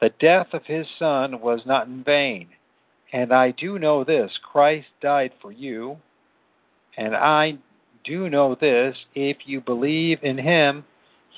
the 0.00 0.10
death 0.20 0.48
of 0.52 0.62
his 0.66 0.86
son 0.98 1.40
was 1.40 1.60
not 1.64 1.86
in 1.86 2.04
vain. 2.04 2.48
And 3.12 3.32
I 3.32 3.52
do 3.52 3.78
know 3.78 4.04
this 4.04 4.30
Christ 4.52 4.88
died 5.00 5.32
for 5.40 5.52
you. 5.52 5.96
And 6.96 7.14
I 7.14 7.58
do 8.04 8.28
know 8.28 8.54
this 8.54 8.96
if 9.14 9.38
you 9.46 9.60
believe 9.60 10.18
in 10.22 10.38
him, 10.38 10.84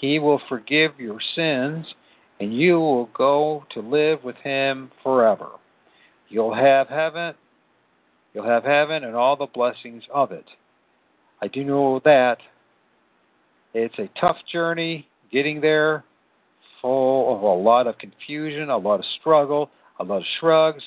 he 0.00 0.18
will 0.18 0.40
forgive 0.48 0.92
your 0.98 1.18
sins 1.34 1.86
and 2.40 2.56
you 2.56 2.78
will 2.78 3.10
go 3.14 3.64
to 3.74 3.80
live 3.80 4.22
with 4.22 4.36
him 4.36 4.90
forever. 5.02 5.48
You'll 6.28 6.54
have 6.54 6.88
heaven 6.88 7.34
You'll 8.34 8.46
have 8.46 8.64
heaven 8.64 9.04
and 9.04 9.16
all 9.16 9.36
the 9.36 9.46
blessings 9.46 10.04
of 10.14 10.32
it. 10.32 10.44
I 11.40 11.48
do 11.48 11.64
know 11.64 12.00
that 12.04 12.38
it's 13.74 13.98
a 13.98 14.08
tough 14.20 14.36
journey 14.52 15.08
getting 15.32 15.60
there, 15.60 16.04
full 16.80 17.34
of 17.34 17.42
a 17.42 17.62
lot 17.62 17.86
of 17.86 17.98
confusion, 17.98 18.70
a 18.70 18.76
lot 18.76 19.00
of 19.00 19.04
struggle, 19.20 19.70
a 19.98 20.04
lot 20.04 20.18
of 20.18 20.24
shrugs, 20.38 20.82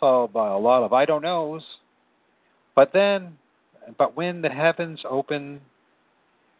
followed 0.00 0.32
by 0.32 0.48
a 0.48 0.58
lot 0.58 0.82
of 0.82 0.92
I 0.92 1.04
don't 1.04 1.22
knows. 1.22 1.62
But 2.74 2.92
then, 2.92 3.36
but 3.98 4.16
when 4.16 4.42
the 4.42 4.48
heavens 4.48 5.00
open 5.08 5.60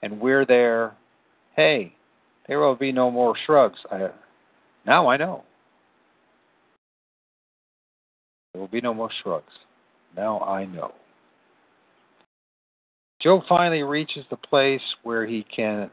and 0.03 0.21
we're 0.21 0.45
there, 0.45 0.95
hey, 1.57 1.95
there 2.47 2.61
will 2.61 2.77
be 2.77 2.93
no 2.93 3.11
more 3.11 3.35
shrugs. 3.47 3.79
I, 3.91 4.09
now 4.87 5.09
I 5.09 5.17
know. 5.17 5.45
There 8.53 8.61
will 8.61 8.69
be 8.69 8.81
no 8.81 8.93
more 8.93 9.11
shrugs. 9.23 9.53
Now 10.17 10.41
I 10.41 10.67
know. 10.67 10.93
Job 13.23 13.43
finally 13.49 13.83
reaches 13.83 14.25
the 14.31 14.37
place 14.37 14.81
where 15.03 15.27
he 15.27 15.45
can 15.55 15.91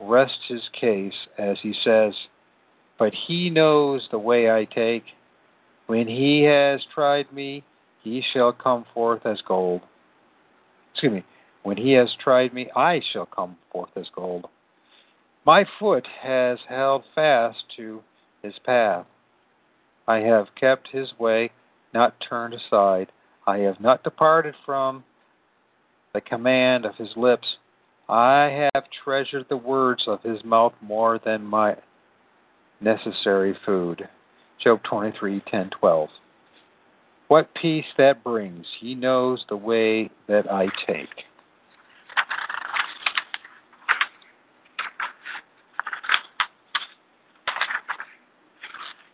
rest 0.00 0.38
his 0.48 0.62
case 0.78 1.14
as 1.38 1.58
he 1.62 1.74
says, 1.84 2.14
But 2.98 3.12
he 3.26 3.50
knows 3.50 4.08
the 4.10 4.18
way 4.18 4.50
I 4.50 4.64
take. 4.64 5.04
When 5.86 6.08
he 6.08 6.42
has 6.42 6.80
tried 6.94 7.32
me, 7.32 7.64
he 8.02 8.22
shall 8.32 8.52
come 8.52 8.84
forth 8.92 9.24
as 9.24 9.40
gold. 9.46 9.82
Excuse 10.92 11.12
me. 11.12 11.24
When 11.62 11.76
he 11.76 11.92
has 11.92 12.14
tried 12.22 12.54
me, 12.54 12.70
I 12.76 13.00
shall 13.12 13.26
come 13.26 13.56
forth 13.72 13.90
as 13.96 14.06
gold. 14.14 14.46
My 15.44 15.64
foot 15.78 16.06
has 16.22 16.58
held 16.68 17.04
fast 17.14 17.58
to 17.76 18.02
his 18.42 18.54
path. 18.64 19.06
I 20.08 20.18
have 20.18 20.54
kept 20.54 20.88
his 20.88 21.08
way, 21.18 21.50
not 21.92 22.14
turned 22.20 22.54
aside. 22.54 23.10
I 23.46 23.58
have 23.58 23.80
not 23.80 24.04
departed 24.04 24.54
from 24.64 25.04
the 26.14 26.20
command 26.20 26.84
of 26.84 26.96
his 26.96 27.16
lips. 27.16 27.56
I 28.08 28.68
have 28.72 28.84
treasured 29.04 29.46
the 29.48 29.56
words 29.56 30.04
of 30.06 30.22
his 30.22 30.44
mouth 30.44 30.74
more 30.80 31.18
than 31.24 31.44
my 31.44 31.76
necessary 32.80 33.56
food. 33.64 34.08
Job 34.62 34.80
23, 34.84 35.42
10, 35.50 35.70
12. 35.78 36.08
What 37.28 37.52
peace 37.54 37.84
that 37.98 38.22
brings. 38.22 38.66
He 38.80 38.94
knows 38.94 39.44
the 39.48 39.56
way 39.56 40.10
that 40.28 40.50
I 40.50 40.66
take. 40.86 41.08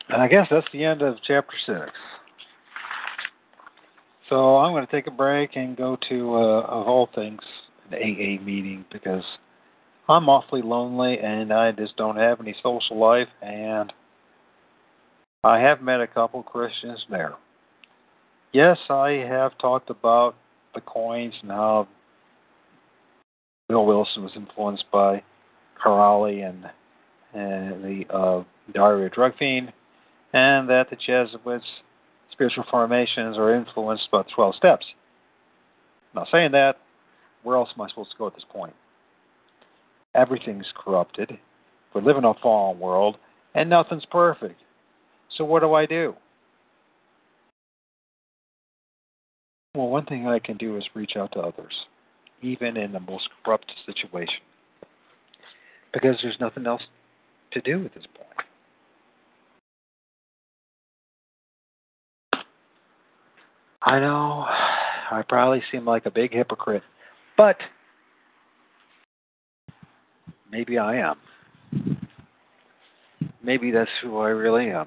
And 0.08 0.20
I 0.20 0.28
guess 0.28 0.46
that's 0.50 0.66
the 0.74 0.84
end 0.84 1.00
of 1.00 1.16
chapter 1.26 1.54
6. 1.64 1.90
So 4.28 4.58
I'm 4.58 4.72
going 4.72 4.86
to 4.86 4.92
take 4.92 5.06
a 5.06 5.10
break 5.10 5.56
and 5.56 5.76
go 5.76 5.96
to, 6.08 6.34
uh, 6.34 6.60
of 6.62 6.86
all 6.86 7.08
things, 7.14 7.40
an 7.90 7.94
AA 7.94 8.42
meeting 8.42 8.84
because 8.92 9.24
I'm 10.08 10.28
awfully 10.28 10.62
lonely 10.62 11.18
and 11.18 11.52
I 11.52 11.72
just 11.72 11.96
don't 11.96 12.16
have 12.16 12.40
any 12.40 12.54
social 12.62 12.98
life. 12.98 13.28
And 13.40 13.92
I 15.44 15.58
have 15.58 15.82
met 15.82 16.00
a 16.00 16.06
couple 16.06 16.40
Christians 16.44 17.04
there. 17.10 17.34
Yes, 18.52 18.78
I 18.88 19.24
have 19.28 19.58
talked 19.58 19.90
about 19.90 20.36
the 20.72 20.80
coins 20.80 21.34
and 21.42 21.50
how 21.50 21.88
Bill 23.68 23.84
Wilson 23.84 24.22
was 24.22 24.32
influenced 24.36 24.84
by 24.92 25.20
Crowley 25.74 26.42
and, 26.42 26.66
and 27.34 27.82
the 27.82 28.04
uh, 28.14 28.44
Diary 28.72 29.06
of 29.06 29.12
Drug 29.12 29.36
Fiend, 29.36 29.72
and 30.32 30.70
that 30.70 30.90
the 30.90 30.96
Jesuits' 30.96 31.64
spiritual 32.30 32.64
formations 32.70 33.36
are 33.36 33.52
influenced 33.52 34.12
by 34.12 34.22
the 34.22 34.28
12 34.32 34.54
steps. 34.54 34.86
Now, 36.14 36.24
saying 36.30 36.52
that, 36.52 36.76
where 37.42 37.56
else 37.56 37.70
am 37.74 37.82
I 37.82 37.88
supposed 37.88 38.12
to 38.12 38.16
go 38.16 38.28
at 38.28 38.34
this 38.34 38.44
point? 38.48 38.74
Everything's 40.14 40.72
corrupted. 40.76 41.36
We 41.94 42.00
live 42.00 42.16
in 42.16 42.24
a 42.24 42.34
fallen 42.34 42.78
world, 42.78 43.16
and 43.56 43.68
nothing's 43.68 44.04
perfect. 44.06 44.61
So, 45.36 45.44
what 45.44 45.60
do 45.60 45.74
I 45.74 45.86
do? 45.86 46.14
Well, 49.74 49.88
one 49.88 50.04
thing 50.04 50.26
I 50.26 50.38
can 50.38 50.58
do 50.58 50.76
is 50.76 50.84
reach 50.94 51.12
out 51.16 51.32
to 51.32 51.40
others, 51.40 51.72
even 52.42 52.76
in 52.76 52.92
the 52.92 53.00
most 53.00 53.28
corrupt 53.42 53.72
situation, 53.86 54.40
because 55.94 56.16
there's 56.22 56.36
nothing 56.40 56.66
else 56.66 56.82
to 57.52 57.60
do 57.62 57.84
at 57.84 57.94
this 57.94 58.04
point. 58.14 58.28
I 63.84 63.98
know 63.98 64.44
I 64.46 65.22
probably 65.28 65.62
seem 65.72 65.86
like 65.86 66.04
a 66.06 66.10
big 66.10 66.32
hypocrite, 66.32 66.82
but 67.36 67.56
maybe 70.50 70.78
I 70.78 70.96
am. 70.96 71.16
Maybe 73.42 73.70
that's 73.70 73.90
who 74.02 74.18
I 74.18 74.28
really 74.28 74.70
am. 74.70 74.86